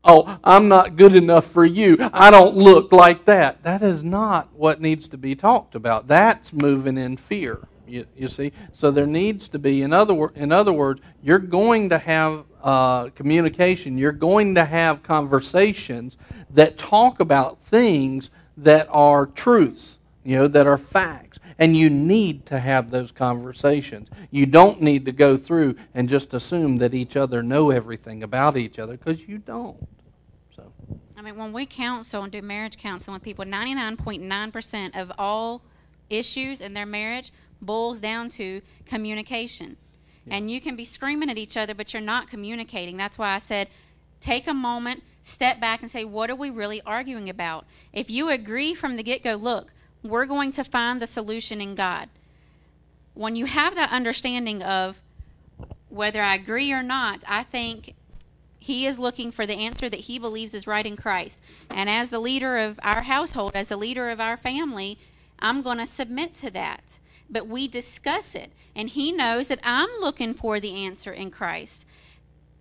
"Oh, 0.09 0.39
I'm 0.43 0.67
not 0.67 0.95
good 0.95 1.15
enough 1.15 1.45
for 1.45 1.65
you. 1.65 1.97
I 2.13 2.31
don't 2.31 2.55
look 2.55 2.91
like 2.91 3.25
that." 3.25 3.63
That 3.63 3.81
is 3.81 4.03
not 4.03 4.49
what 4.53 4.81
needs 4.81 5.07
to 5.09 5.17
be 5.17 5.35
talked 5.35 5.75
about. 5.75 6.07
That's 6.07 6.51
moving 6.51 6.97
in 6.97 7.17
fear. 7.17 7.67
You, 7.87 8.05
you 8.15 8.27
see, 8.27 8.51
so 8.73 8.91
there 8.91 9.07
needs 9.07 9.47
to 9.49 9.59
be, 9.59 9.81
in 9.81 9.93
other 9.93 10.31
in 10.35 10.51
other 10.51 10.73
words, 10.73 11.01
you're 11.23 11.39
going 11.39 11.89
to 11.89 11.97
have 11.97 12.43
uh, 12.63 13.09
communication. 13.09 13.97
You're 13.97 14.11
going 14.11 14.55
to 14.55 14.65
have 14.65 15.01
conversations 15.01 16.17
that 16.51 16.77
talk 16.77 17.19
about 17.19 17.57
things 17.65 18.29
that 18.57 18.87
are 18.91 19.25
truths, 19.25 19.97
you 20.23 20.35
know, 20.35 20.47
that 20.47 20.67
are 20.67 20.77
facts. 20.77 21.39
And 21.57 21.75
you 21.75 21.89
need 21.89 22.45
to 22.47 22.59
have 22.59 22.89
those 22.89 23.11
conversations. 23.11 24.09
You 24.31 24.45
don't 24.45 24.81
need 24.81 25.05
to 25.05 25.11
go 25.11 25.35
through 25.35 25.75
and 25.93 26.07
just 26.07 26.33
assume 26.33 26.77
that 26.77 26.93
each 26.93 27.17
other 27.17 27.43
know 27.43 27.69
everything 27.71 28.23
about 28.23 28.55
each 28.55 28.79
other 28.79 28.97
because 28.97 29.27
you 29.27 29.39
don't. 29.39 29.87
I 31.19 31.21
mean, 31.21 31.35
when 31.35 31.51
we 31.51 31.65
counsel 31.65 32.23
and 32.23 32.31
do 32.31 32.41
marriage 32.41 32.77
counseling 32.77 33.13
with 33.13 33.23
people, 33.23 33.43
99.9% 33.43 34.97
of 34.97 35.11
all 35.17 35.61
issues 36.09 36.61
in 36.61 36.73
their 36.73 36.85
marriage 36.85 37.33
boils 37.61 37.99
down 37.99 38.29
to 38.29 38.61
communication. 38.85 39.75
Yeah. 40.25 40.35
And 40.35 40.49
you 40.49 40.61
can 40.61 40.77
be 40.77 40.85
screaming 40.85 41.29
at 41.29 41.37
each 41.37 41.57
other, 41.57 41.73
but 41.73 41.93
you're 41.93 42.01
not 42.01 42.29
communicating. 42.29 42.95
That's 42.95 43.17
why 43.17 43.31
I 43.31 43.39
said 43.39 43.67
take 44.21 44.47
a 44.47 44.53
moment, 44.53 45.03
step 45.23 45.59
back, 45.59 45.81
and 45.81 45.91
say, 45.91 46.05
what 46.05 46.29
are 46.29 46.37
we 46.37 46.49
really 46.49 46.81
arguing 46.85 47.29
about? 47.29 47.65
If 47.91 48.09
you 48.09 48.29
agree 48.29 48.73
from 48.73 48.95
the 48.95 49.03
get 49.03 49.21
go, 49.21 49.35
look, 49.35 49.73
we're 50.01 50.25
going 50.25 50.53
to 50.53 50.63
find 50.63 51.01
the 51.01 51.07
solution 51.07 51.59
in 51.59 51.75
God. 51.75 52.07
When 53.13 53.35
you 53.35 53.45
have 53.45 53.75
that 53.75 53.91
understanding 53.91 54.63
of 54.63 55.01
whether 55.89 56.21
I 56.21 56.35
agree 56.35 56.71
or 56.71 56.83
not, 56.83 57.25
I 57.27 57.43
think 57.43 57.93
he 58.59 58.85
is 58.85 58.99
looking 58.99 59.31
for 59.31 59.45
the 59.45 59.55
answer 59.55 59.89
that 59.89 60.01
he 60.01 60.19
believes 60.19 60.53
is 60.53 60.67
right 60.67 60.85
in 60.85 60.97
Christ. 60.97 61.39
And 61.69 61.89
as 61.89 62.09
the 62.09 62.19
leader 62.19 62.57
of 62.57 62.79
our 62.83 63.03
household, 63.03 63.53
as 63.55 63.69
the 63.69 63.77
leader 63.77 64.09
of 64.09 64.19
our 64.19 64.37
family, 64.37 64.99
I'm 65.39 65.61
going 65.61 65.77
to 65.77 65.87
submit 65.87 66.35
to 66.41 66.51
that. 66.51 66.83
But 67.29 67.47
we 67.47 67.67
discuss 67.67 68.35
it. 68.35 68.51
And 68.75 68.89
he 68.89 69.11
knows 69.11 69.47
that 69.47 69.59
I'm 69.63 69.89
looking 69.99 70.33
for 70.33 70.59
the 70.59 70.85
answer 70.85 71.11
in 71.11 71.31
Christ. 71.31 71.85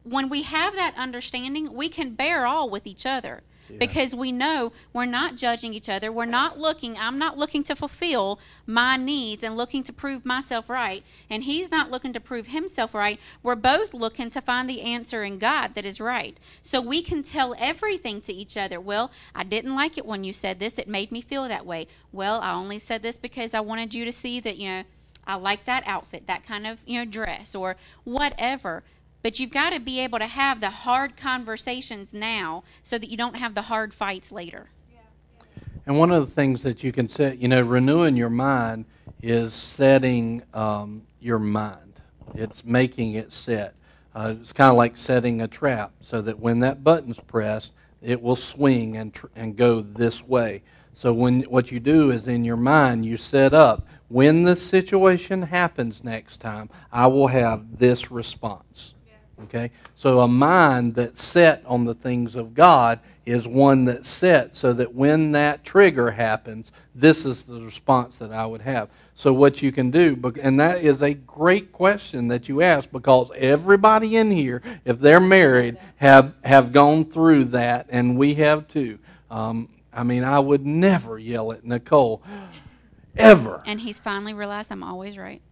When 0.05 0.29
we 0.29 0.43
have 0.43 0.75
that 0.75 0.95
understanding, 0.97 1.75
we 1.75 1.89
can 1.89 2.15
bear 2.15 2.47
all 2.47 2.71
with 2.71 2.87
each 2.87 3.05
other 3.05 3.43
because 3.77 4.15
we 4.15 4.33
know 4.33 4.73
we're 4.93 5.05
not 5.05 5.37
judging 5.37 5.75
each 5.75 5.89
other. 5.89 6.11
We're 6.11 6.25
not 6.25 6.59
looking, 6.59 6.97
I'm 6.97 7.19
not 7.19 7.37
looking 7.37 7.65
to 7.65 7.77
fulfill 7.77 8.39
my 8.67 8.97
needs 8.97 9.43
and 9.43 9.57
looking 9.57 9.83
to 9.85 9.93
prove 9.93 10.25
myself 10.25 10.69
right. 10.69 11.03
And 11.29 11.45
he's 11.45 11.71
not 11.71 11.91
looking 11.91 12.13
to 12.13 12.21
prove 12.21 12.49
himself 12.49 12.95
right. 12.95 13.19
We're 13.43 13.55
both 13.57 13.93
looking 13.93 14.31
to 14.31 14.41
find 14.41 14.69
the 14.69 14.83
answer 14.83 15.25
in 15.25 15.39
God 15.39 15.75
that 15.75 15.85
is 15.85 16.01
right. 16.01 16.39
So 16.63 16.81
we 16.81 17.03
can 17.03 17.23
tell 17.23 17.55
everything 17.59 18.21
to 18.23 18.33
each 18.33 18.57
other. 18.57 18.81
Well, 18.81 19.11
I 19.35 19.45
didn't 19.45 19.75
like 19.75 19.99
it 19.99 20.07
when 20.07 20.25
you 20.25 20.33
said 20.33 20.61
this. 20.61 20.79
It 20.79 20.89
made 20.89 21.13
me 21.13 21.21
feel 21.21 21.49
that 21.49 21.67
way. 21.67 21.89
Well, 22.13 22.41
I 22.41 22.53
only 22.53 22.79
said 22.79 23.03
this 23.03 23.17
because 23.17 23.55
I 23.55 23.61
wanted 23.61 23.95
you 23.95 24.05
to 24.05 24.13
see 24.13 24.41
that, 24.41 24.57
you 24.57 24.69
know, 24.69 24.85
I 25.27 25.35
like 25.35 25.67
that 25.67 25.83
outfit, 25.87 26.27
that 26.27 26.47
kind 26.47 26.67
of, 26.67 26.79
you 26.87 26.99
know, 26.99 27.05
dress 27.05 27.55
or 27.55 27.77
whatever. 28.05 28.83
But 29.23 29.41
you've 29.41 29.51
got 29.51 29.71
to 29.71 29.81
be 29.81 30.01
able 30.01 30.19
to 30.19 30.27
have 30.27 30.61
the 30.61 30.71
hard 30.71 31.17
conversations 31.17 32.13
now 32.13 32.63
so 32.83 32.99
that 32.99 33.11
you 33.11 33.17
don't 33.17 33.37
have 33.37 33.55
the 33.55 33.63
hard 33.63 33.93
fights 33.93 34.31
later. 34.31 34.69
And 35.87 35.99
one 35.99 36.11
of 36.11 36.27
the 36.27 36.33
things 36.33 36.63
that 36.63 36.85
you 36.85 36.93
can 36.93 37.09
set, 37.09 37.39
you 37.39 37.49
know, 37.49 37.63
renewing 37.63 38.15
your 38.17 38.31
mind 38.31 38.85
is 39.23 39.55
setting 39.55 40.43
um, 40.53 41.03
your 41.21 41.39
mind. 41.39 42.01
It's 42.35 42.65
making 42.65 43.15
it 43.15 43.33
set. 43.33 43.75
Uh, 44.15 44.35
it's 44.41 44.53
kind 44.53 44.71
of 44.71 44.77
like 44.77 44.97
setting 44.97 45.41
a 45.41 45.49
trap 45.49 45.93
so 46.01 46.21
that 46.23 46.39
when 46.39 46.61
that 46.61 46.85
button's 46.85 47.19
pressed, 47.21 47.73
it 48.03 48.21
will 48.21 48.37
swing 48.37 48.97
and, 48.97 49.15
tr- 49.15 49.27
and 49.35 49.57
go 49.57 49.81
this 49.81 50.23
way. 50.23 50.63
So 50.95 51.13
when 51.13 51.43
what 51.43 51.71
you 51.71 51.81
do 51.81 52.11
is 52.11 52.29
in 52.29 52.45
your 52.45 52.57
mind, 52.57 53.07
you 53.07 53.17
set 53.17 53.55
up 53.55 53.87
when 54.09 54.43
the 54.43 54.57
situation 54.57 55.43
happens 55.43 56.03
next 56.03 56.41
time, 56.41 56.71
I 56.91 57.07
will 57.07 57.29
have 57.29 57.79
this 57.79 58.11
response. 58.11 58.95
Okay? 59.45 59.71
So 59.95 60.21
a 60.21 60.29
mind 60.29 60.95
that's 60.95 61.23
set 61.23 61.63
on 61.67 61.85
the 61.85 61.95
things 61.95 62.37
of 62.37 62.55
God 62.55 63.01
is 63.27 63.47
one 63.47 63.85
that's 63.85 64.09
set 64.09 64.57
so 64.57 64.73
that 64.73 64.95
when 64.95 65.33
that 65.33 65.63
trigger 65.65 66.11
happens, 66.11 66.73
this 66.95 67.25
is 67.27 67.43
the 67.43 67.61
response 67.61 68.17
that 68.19 68.33
I 68.33 68.47
would 68.47 68.63
have. 68.63 68.89
So 69.15 69.33
what 69.33 69.61
you 69.63 69.71
can 69.73 69.91
do, 69.91 70.19
and 70.41 70.59
that 70.61 70.83
is 70.83 71.03
a 71.03 71.13
great 71.13 71.73
question 71.73 72.29
that 72.29 72.49
you 72.49 72.63
ask 72.63 72.91
because 72.91 73.31
everybody 73.37 74.17
in 74.17 74.31
here, 74.31 74.63
if 74.85 74.99
they're 75.01 75.21
married, 75.21 75.77
have 75.97 76.35
have 76.45 76.73
gone 76.73 77.05
through 77.05 77.47
that, 77.47 77.87
and 77.89 78.17
we 78.17 78.35
have 78.35 78.69
too. 78.69 78.99
Um, 79.31 79.69
I 79.93 80.05
mean, 80.05 80.23
I 80.23 80.39
would 80.39 80.65
never 80.65 81.19
yell 81.19 81.53
at 81.53 81.65
Nicole, 81.65 82.23
ever. 83.17 83.63
And 83.67 83.81
he's 83.81 83.99
finally 83.99 84.35
realized 84.35 84.71
I'm 84.71 84.85
always 84.85 85.19
right. 85.19 85.43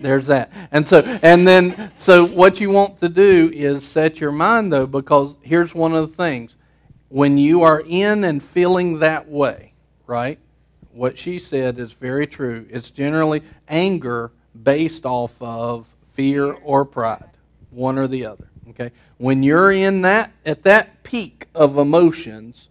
There's 0.00 0.26
that. 0.26 0.50
And 0.70 0.86
so 0.86 1.00
and 1.22 1.46
then 1.46 1.92
so 1.98 2.24
what 2.24 2.60
you 2.60 2.70
want 2.70 3.00
to 3.00 3.08
do 3.08 3.50
is 3.52 3.86
set 3.86 4.20
your 4.20 4.32
mind 4.32 4.72
though 4.72 4.86
because 4.86 5.36
here's 5.42 5.74
one 5.74 5.94
of 5.94 6.08
the 6.08 6.16
things. 6.16 6.54
When 7.08 7.38
you 7.38 7.62
are 7.62 7.80
in 7.80 8.24
and 8.24 8.42
feeling 8.42 8.98
that 8.98 9.28
way, 9.28 9.72
right? 10.06 10.38
What 10.92 11.18
she 11.18 11.38
said 11.38 11.78
is 11.78 11.92
very 11.92 12.26
true. 12.26 12.66
It's 12.70 12.90
generally 12.90 13.42
anger 13.68 14.30
based 14.62 15.06
off 15.06 15.32
of 15.40 15.86
fear 16.12 16.52
or 16.52 16.84
pride, 16.84 17.30
one 17.70 17.98
or 17.98 18.08
the 18.08 18.26
other, 18.26 18.48
okay? 18.70 18.90
When 19.16 19.42
you're 19.42 19.70
in 19.70 20.02
that 20.02 20.32
at 20.44 20.64
that 20.64 21.02
peak 21.02 21.46
of 21.54 21.78
emotions, 21.78 22.68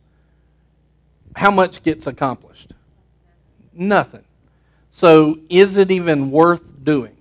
how 1.35 1.51
much 1.51 1.83
gets 1.83 2.05
accomplished? 2.07 2.73
Nothing. 3.73 4.23
So 4.91 5.39
is 5.49 5.77
it 5.77 5.91
even 5.91 6.31
worth 6.31 6.76
doing? 6.87 7.17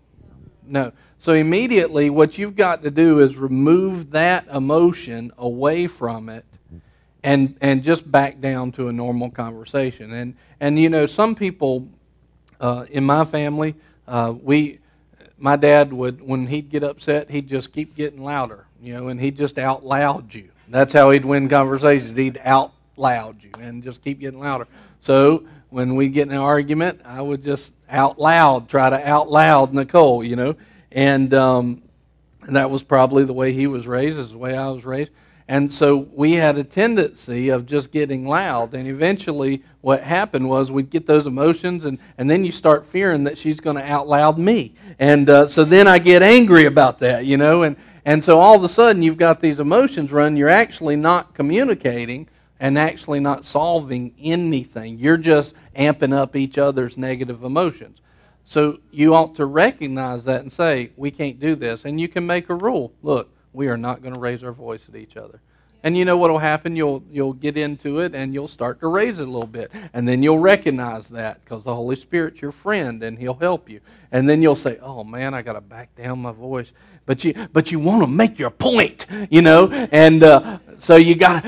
No. 0.65 0.93
So 1.19 1.33
immediately, 1.33 2.09
what 2.09 2.39
you've 2.39 2.55
got 2.55 2.85
to 2.85 2.91
do 2.91 3.19
is 3.21 3.37
remove 3.37 4.13
that 4.13 4.47
emotion 4.47 5.33
away 5.39 5.89
from 5.89 6.29
it 6.29 6.45
and, 7.25 7.57
and 7.61 7.83
just 7.83 8.09
back 8.11 8.41
down 8.41 8.71
to 8.73 8.89
a 8.89 8.93
normal 8.93 9.31
conversation. 9.31 10.13
And, 10.13 10.37
and 10.61 10.79
you 10.79 10.89
know, 10.89 11.07
some 11.07 11.35
people 11.35 11.89
uh, 12.61 12.87
in 12.91 13.05
my 13.05 13.25
family, 13.25 13.75
uh, 14.07 14.35
we, 14.41 14.79
my 15.37 15.57
dad 15.57 15.93
would, 15.93 16.23
when 16.23 16.47
he'd 16.47 16.71
get 16.71 16.85
upset, 16.85 17.29
he'd 17.29 17.49
just 17.49 17.73
keep 17.73 17.97
getting 17.97 18.23
louder, 18.23 18.67
you 18.81 18.95
know, 18.95 19.09
and 19.09 19.21
he'd 19.21 19.37
just 19.37 19.59
out 19.59 19.85
loud 19.85 20.33
you. 20.33 20.49
That's 20.69 20.93
how 20.93 21.11
he'd 21.11 21.25
win 21.25 21.49
conversations. 21.49 22.17
He'd 22.17 22.41
out 22.45 22.73
loud 22.97 23.43
you 23.43 23.51
and 23.59 23.83
just 23.83 24.03
keep 24.05 24.21
getting 24.21 24.39
louder. 24.39 24.69
So 25.01 25.45
when 25.71 25.97
we 25.97 26.09
get 26.09 26.29
in 26.29 26.35
an 26.35 26.39
argument, 26.39 27.01
I 27.05 27.21
would 27.21 27.43
just 27.43 27.73
out 27.89 28.19
loud 28.19 28.69
try 28.69 28.91
to 28.91 29.09
out 29.09 29.31
loud 29.31 29.73
Nicole, 29.73 30.25
you 30.25 30.37
know, 30.37 30.57
and 30.93 31.33
um, 31.35 31.83
and 32.43 32.57
that 32.57 32.71
was 32.71 32.83
probably 32.83 33.25
the 33.25 33.33
way 33.33 33.53
he 33.53 33.67
was 33.67 33.87
raised, 33.87 34.19
is 34.19 34.31
the 34.31 34.39
way 34.39 34.57
I 34.57 34.69
was 34.69 34.85
raised. 34.85 35.11
And 35.49 35.73
so 35.73 35.97
we 36.13 36.33
had 36.33 36.59
a 36.59 36.65
tendency 36.65 37.51
of 37.51 37.67
just 37.67 37.93
getting 37.93 38.27
loud. 38.27 38.75
And 38.75 38.89
eventually, 38.89 39.63
what 39.81 40.03
happened 40.03 40.49
was 40.49 40.73
we'd 40.73 40.91
get 40.91 41.07
those 41.07 41.27
emotions, 41.27 41.85
and, 41.85 41.99
and 42.19 42.29
then 42.29 42.45
you 42.45 42.51
start 42.51 42.85
fearing 42.85 43.25
that 43.25 43.39
she's 43.39 43.61
going 43.61 43.77
to 43.77 43.89
out 43.89 44.09
loud 44.09 44.39
me. 44.39 44.75
And 44.99 45.31
uh, 45.31 45.47
so 45.47 45.65
then 45.65 45.87
I 45.87 46.01
get 46.01 46.23
angry 46.23 46.67
about 46.67 46.99
that, 47.01 47.27
you 47.27 47.37
know. 47.37 47.63
And, 47.63 47.77
and 48.05 48.25
so 48.25 48.41
all 48.41 48.57
of 48.57 48.65
a 48.65 48.69
sudden, 48.69 49.03
you've 49.03 49.19
got 49.19 49.41
these 49.41 49.61
emotions 49.61 50.11
running. 50.11 50.37
You're 50.37 50.49
actually 50.49 50.97
not 50.97 51.35
communicating 51.35 52.29
and 52.61 52.79
actually 52.79 53.21
not 53.21 53.45
solving 53.45 54.15
anything. 54.21 54.99
You're 54.99 55.17
just 55.17 55.55
amping 55.77 56.15
up 56.15 56.37
each 56.37 56.59
other's 56.59 56.97
negative 56.97 57.45
emotions. 57.45 58.01
So 58.45 58.79
you 58.91 59.15
ought 59.15 59.35
to 59.37 59.47
recognize 59.47 60.25
that 60.25 60.41
and 60.41 60.53
say, 60.53 60.91
we 60.97 61.11
can't 61.11 61.41
do 61.41 61.57
this. 61.57 61.85
And 61.85 62.01
you 62.01 62.09
can 62.09 62.27
make 62.27 62.49
a 62.49 62.55
rule. 62.55 62.93
Look, 63.03 63.29
we 63.53 63.69
are 63.69 63.77
not 63.77 64.03
going 64.03 64.15
to 64.15 64.21
raise 64.21 64.45
our 64.45 64.53
voice 64.53 64.85
at 64.89 64.97
each 64.97 65.17
other. 65.17 65.41
And 65.83 65.97
you 65.97 66.05
know 66.05 66.17
what 66.17 66.33
will 66.33 66.39
happen? 66.39 66.75
You'll 66.75 67.05
you'll 67.13 67.33
get 67.33 67.57
into 67.57 68.01
it 68.01 68.13
and 68.13 68.35
you'll 68.35 68.49
start 68.49 68.81
to 68.81 68.89
raise 68.89 69.21
it 69.21 69.29
a 69.29 69.31
little 69.31 69.47
bit, 69.47 69.71
and 69.93 70.09
then 70.09 70.21
you'll 70.21 70.41
recognize 70.41 71.07
that 71.11 71.45
because 71.45 71.63
the 71.63 71.75
Holy 71.75 71.95
Spirit's 71.95 72.43
your 72.43 72.51
friend 72.51 73.01
and 73.05 73.17
He'll 73.17 73.35
help 73.35 73.71
you. 73.71 73.81
And 74.11 74.29
then 74.29 74.43
you'll 74.43 74.57
say, 74.57 74.79
"Oh 74.83 75.05
man, 75.05 75.33
I 75.33 75.43
got 75.43 75.53
to 75.53 75.61
back 75.61 75.95
down 75.95 76.23
my 76.23 76.33
voice." 76.33 76.73
But 77.05 77.23
you 77.23 77.35
but 77.53 77.71
you 77.71 77.79
want 77.79 78.03
to 78.03 78.09
make 78.09 78.37
your 78.37 78.51
point, 78.51 79.07
you 79.31 79.43
know, 79.43 79.71
and 79.71 80.25
uh, 80.25 80.59
so 80.79 80.97
you 80.97 81.15
got 81.15 81.45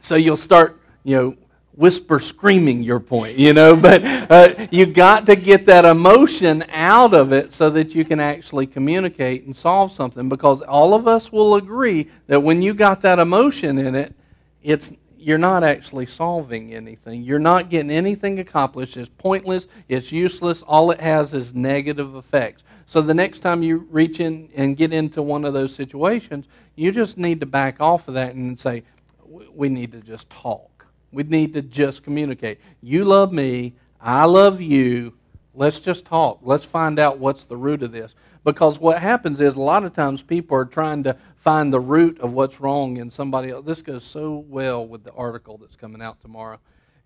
so 0.00 0.16
you'll 0.16 0.36
start 0.36 0.80
you 1.04 1.16
know 1.16 1.36
whisper 1.80 2.20
screaming 2.20 2.82
your 2.82 3.00
point, 3.00 3.38
you 3.38 3.54
know, 3.54 3.74
but 3.88 4.04
uh, 4.04 4.66
you 4.70 4.84
got 4.84 5.24
to 5.24 5.34
get 5.34 5.64
that 5.64 5.86
emotion 5.86 6.62
out 6.68 7.14
of 7.14 7.32
it 7.32 7.52
so 7.52 7.70
that 7.70 7.94
you 7.94 8.04
can 8.04 8.20
actually 8.20 8.66
communicate 8.66 9.44
and 9.44 9.56
solve 9.56 9.90
something 9.92 10.28
because 10.28 10.60
all 10.62 10.92
of 10.92 11.08
us 11.08 11.32
will 11.32 11.54
agree 11.54 12.10
that 12.26 12.40
when 12.40 12.60
you 12.60 12.74
got 12.74 13.00
that 13.00 13.18
emotion 13.18 13.78
in 13.78 13.94
it, 13.94 14.14
it's 14.62 14.92
you're 15.16 15.38
not 15.38 15.64
actually 15.64 16.06
solving 16.06 16.74
anything. 16.74 17.22
You're 17.22 17.38
not 17.38 17.68
getting 17.68 17.90
anything 17.90 18.38
accomplished. 18.38 18.96
It's 18.96 19.10
pointless, 19.18 19.66
it's 19.88 20.12
useless. 20.12 20.62
All 20.62 20.90
it 20.90 21.00
has 21.00 21.32
is 21.34 21.54
negative 21.54 22.14
effects. 22.14 22.62
So 22.86 23.00
the 23.00 23.14
next 23.14 23.40
time 23.40 23.62
you 23.62 23.86
reach 23.90 24.18
in 24.20 24.48
and 24.54 24.76
get 24.76 24.92
into 24.92 25.22
one 25.22 25.44
of 25.44 25.54
those 25.54 25.74
situations, 25.74 26.46
you 26.74 26.90
just 26.90 27.18
need 27.18 27.40
to 27.40 27.46
back 27.46 27.80
off 27.80 28.08
of 28.08 28.14
that 28.14 28.34
and 28.34 28.58
say, 28.58 28.82
we 29.30 29.68
need 29.68 29.92
to 29.92 30.00
just 30.00 30.28
talk 30.28 30.80
we 31.12 31.22
need 31.24 31.54
to 31.54 31.62
just 31.62 32.02
communicate. 32.02 32.60
You 32.82 33.04
love 33.04 33.32
me. 33.32 33.74
I 34.00 34.24
love 34.24 34.60
you. 34.60 35.14
Let's 35.54 35.80
just 35.80 36.04
talk. 36.04 36.40
Let's 36.42 36.64
find 36.64 36.98
out 36.98 37.18
what's 37.18 37.46
the 37.46 37.56
root 37.56 37.82
of 37.82 37.92
this. 37.92 38.14
Because 38.44 38.78
what 38.78 39.00
happens 39.00 39.40
is 39.40 39.54
a 39.54 39.60
lot 39.60 39.84
of 39.84 39.94
times 39.94 40.22
people 40.22 40.56
are 40.56 40.64
trying 40.64 41.02
to 41.02 41.16
find 41.36 41.72
the 41.72 41.80
root 41.80 42.18
of 42.20 42.32
what's 42.32 42.60
wrong 42.60 42.96
in 42.96 43.10
somebody 43.10 43.50
else. 43.50 43.66
This 43.66 43.82
goes 43.82 44.04
so 44.04 44.44
well 44.48 44.86
with 44.86 45.04
the 45.04 45.12
article 45.12 45.58
that's 45.58 45.76
coming 45.76 46.00
out 46.00 46.20
tomorrow. 46.22 46.58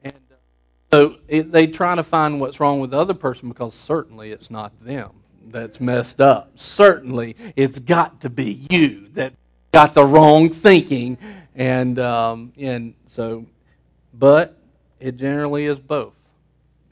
And 0.03 0.15
uh, 0.31 0.35
so 0.93 1.17
it, 1.27 1.51
they 1.51 1.67
try 1.67 1.97
to 1.97 2.05
find 2.05 2.41
what's 2.41 2.61
wrong 2.61 2.79
with 2.79 2.93
the 2.93 2.99
other 2.99 3.15
person 3.15 3.49
because 3.49 3.75
certainly 3.75 4.31
it's 4.31 4.51
not 4.51 4.73
them 4.85 5.11
that's 5.47 5.81
messed 5.81 6.21
up. 6.21 6.53
Certainly 6.57 7.37
it's 7.57 7.79
got 7.79 8.21
to 8.21 8.31
be 8.31 8.67
you 8.71 9.09
that 9.15 9.33
got 9.73 9.95
the 9.95 10.05
wrong 10.05 10.51
thinking. 10.51 11.19
And, 11.55 11.99
um, 11.99 12.53
and 12.59 12.95
so 13.09 13.47
but 14.19 14.57
it 15.01 15.17
generally 15.17 15.67
is 15.67 15.79
both. 15.79 16.15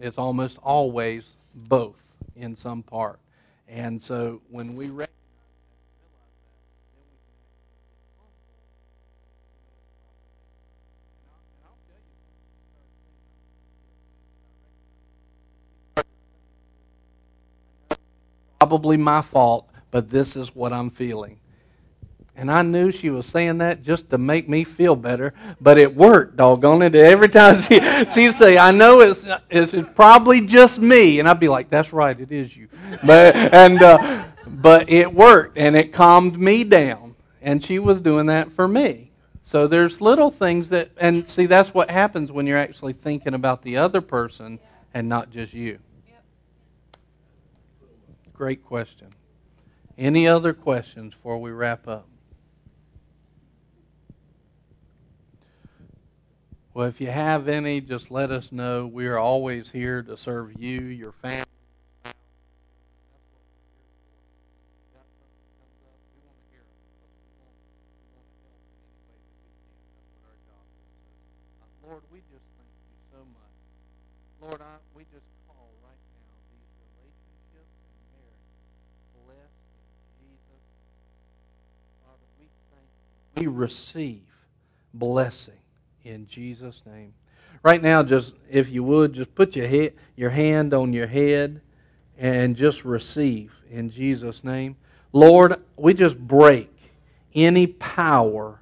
It's 0.01 0.19
almost 0.19 0.59
always 0.63 1.25
both 1.55 1.97
in 2.35 2.57
some 2.57 2.83
part. 2.83 3.19
And 3.69 4.03
so 4.03 4.41
when 4.51 4.75
we 4.75 4.87
recognize 4.87 5.09
probably 18.59 18.97
my 18.97 19.23
fault, 19.23 19.69
but 19.91 20.11
this 20.11 20.37
is 20.37 20.55
what 20.55 20.73
I'm 20.73 20.91
feeling. 20.91 21.39
And 22.35 22.51
I 22.51 22.63
knew 22.63 22.91
she 22.91 23.11
was 23.11 23.27
saying 23.27 23.59
that 23.59 23.83
just 23.83 24.09
to 24.11 24.19
make 24.19 24.49
me 24.49 24.65
feel 24.65 24.97
better, 24.97 25.35
but 25.61 25.77
it 25.77 25.95
worked, 25.95 26.37
doggone 26.37 26.83
it. 26.83 26.95
Every 26.95 27.29
time 27.29 27.61
she, 27.61 27.79
she'd 28.15 28.35
say, 28.35 28.57
I 28.57 28.71
know 28.71 29.01
it's, 29.01 29.23
it's 29.51 29.89
probably 29.95 30.47
just 30.47 30.79
me. 30.79 31.19
And 31.21 31.29
I'd 31.29 31.41
be 31.41 31.49
like, 31.49 31.69
that's 31.69 31.93
right, 31.93 32.19
it 32.19 32.33
is 32.33 32.57
you. 32.57 32.69
But, 33.05 33.37
and, 33.37 33.83
uh, 33.83 34.25
but 34.47 34.89
it 34.89 35.13
worked, 35.13 35.59
and 35.59 35.77
it 35.77 35.93
calmed 35.93 36.39
me 36.39 36.65
down. 36.65 37.15
And 37.43 37.63
she 37.63 37.79
was 37.79 38.01
doing 38.01 38.27
that 38.27 38.51
for 38.53 38.67
me. 38.67 39.11
So 39.45 39.67
there's 39.67 40.01
little 40.01 40.31
things 40.31 40.71
that, 40.71 40.91
and 40.97 41.29
see, 41.29 41.47
that's 41.47 41.75
what 41.75 41.91
happens 41.91 42.33
when 42.33 42.47
you're 42.47 42.59
actually 42.59 42.95
thinking 42.95 43.35
about 43.35 43.63
the 43.63 43.77
other 43.77 44.01
person 44.01 44.59
and 44.95 45.09
not 45.09 45.31
just 45.31 45.53
you. 45.53 45.79
Great 48.33 48.65
question. 48.65 49.09
Any 49.99 50.27
other 50.27 50.55
questions 50.55 51.13
before 51.13 51.39
we 51.39 51.51
wrap 51.51 51.87
up? 51.87 52.07
Well, 56.75 56.89
if 56.89 57.03
you 57.03 57.11
have 57.11 57.49
any, 57.49 57.83
just 57.83 58.11
let 58.11 58.31
us 58.31 58.51
know. 58.51 58.87
We 58.87 59.07
are 59.07 59.19
always 59.19 59.71
here 59.71 60.03
to 60.05 60.17
serve 60.17 60.59
you, 60.59 60.81
your 60.81 61.13
family. 61.13 61.45
Lord, 71.87 72.03
we 72.11 72.21
just 72.21 72.47
thank 72.57 72.73
you 72.89 72.97
so 73.13 73.19
much. 73.19 73.53
Lord, 74.41 74.63
we 74.97 75.03
just 75.13 75.27
call 75.47 75.69
right 75.85 75.93
now. 83.37 83.43
We 83.43 83.47
receive 83.47 84.23
blessing 84.95 85.62
in 86.05 86.27
Jesus' 86.27 86.83
name. 86.87 87.15
Right 87.63 87.83
now, 87.83 88.03
just 88.03 88.35
if 88.51 88.69
you 88.69 88.83
would, 88.85 89.13
just 89.13 89.35
put 89.35 89.55
your, 89.55 89.69
head, 89.69 89.95
your 90.17 90.31
hand 90.31 90.75
on 90.75 90.93
your 90.93 91.07
head 91.07 91.61
and 92.19 92.57
just 92.57 92.85
receive 92.85 93.55
in 93.71 93.91
Jesus' 93.91 94.43
name. 94.43 94.77
Lord, 95.13 95.57
we 95.77 95.95
just 95.95 96.19
break 96.19 96.71
any 97.35 97.67
power 97.67 98.61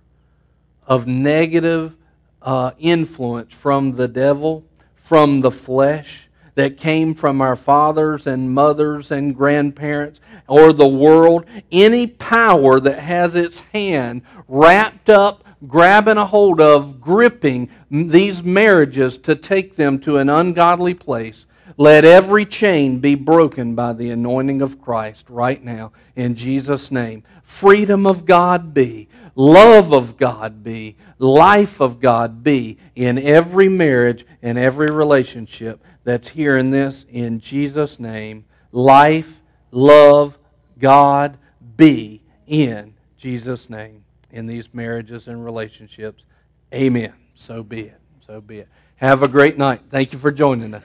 of 0.86 1.06
negative 1.06 1.94
uh, 2.42 2.72
influence 2.78 3.54
from 3.54 3.92
the 3.92 4.08
devil, 4.08 4.64
from 4.96 5.40
the 5.40 5.50
flesh, 5.50 6.28
that 6.56 6.76
came 6.76 7.14
from 7.14 7.40
our 7.40 7.56
fathers 7.56 8.26
and 8.26 8.52
mothers 8.52 9.10
and 9.10 9.34
grandparents 9.34 10.20
or 10.46 10.72
the 10.72 10.86
world. 10.86 11.46
Any 11.70 12.06
power 12.06 12.80
that 12.80 12.98
has 12.98 13.34
its 13.34 13.60
hand 13.72 14.22
wrapped 14.48 15.08
up 15.08 15.44
grabbing 15.66 16.16
a 16.16 16.26
hold 16.26 16.60
of, 16.60 17.00
gripping 17.00 17.68
these 17.90 18.42
marriages 18.42 19.18
to 19.18 19.34
take 19.34 19.76
them 19.76 19.98
to 20.00 20.16
an 20.16 20.28
ungodly 20.28 20.94
place. 20.94 21.46
Let 21.76 22.04
every 22.04 22.44
chain 22.44 22.98
be 22.98 23.14
broken 23.14 23.74
by 23.74 23.94
the 23.94 24.10
anointing 24.10 24.60
of 24.60 24.80
Christ 24.80 25.26
right 25.30 25.62
now 25.62 25.92
in 26.14 26.34
Jesus' 26.34 26.90
name. 26.90 27.22
Freedom 27.42 28.06
of 28.06 28.26
God 28.26 28.74
be, 28.74 29.08
love 29.34 29.92
of 29.92 30.16
God 30.16 30.62
be, 30.62 30.96
life 31.18 31.80
of 31.80 32.00
God 32.00 32.42
be 32.42 32.78
in 32.94 33.18
every 33.18 33.68
marriage 33.68 34.26
and 34.42 34.58
every 34.58 34.90
relationship 34.90 35.82
that's 36.04 36.28
here 36.28 36.56
in 36.56 36.70
this 36.70 37.06
in 37.08 37.40
Jesus' 37.40 37.98
name. 37.98 38.44
Life, 38.72 39.40
love, 39.70 40.38
God 40.78 41.38
be 41.76 42.22
in 42.46 42.94
Jesus' 43.16 43.70
name 43.70 44.04
in 44.32 44.47
these 44.47 44.73
marriages 44.73 45.28
and 45.28 45.44
relationships. 45.44 46.24
Amen. 46.73 47.15
So 47.35 47.62
be 47.62 47.82
it. 47.82 48.01
So 48.27 48.40
be 48.40 48.61
it. 48.61 48.69
Have 48.97 49.23
a 49.23 49.28
great 49.28 49.59
night. 49.59 49.82
Thank 49.90 50.12
you 50.12 50.19
for 50.19 50.31
joining 50.31 50.74
us. 50.74 50.85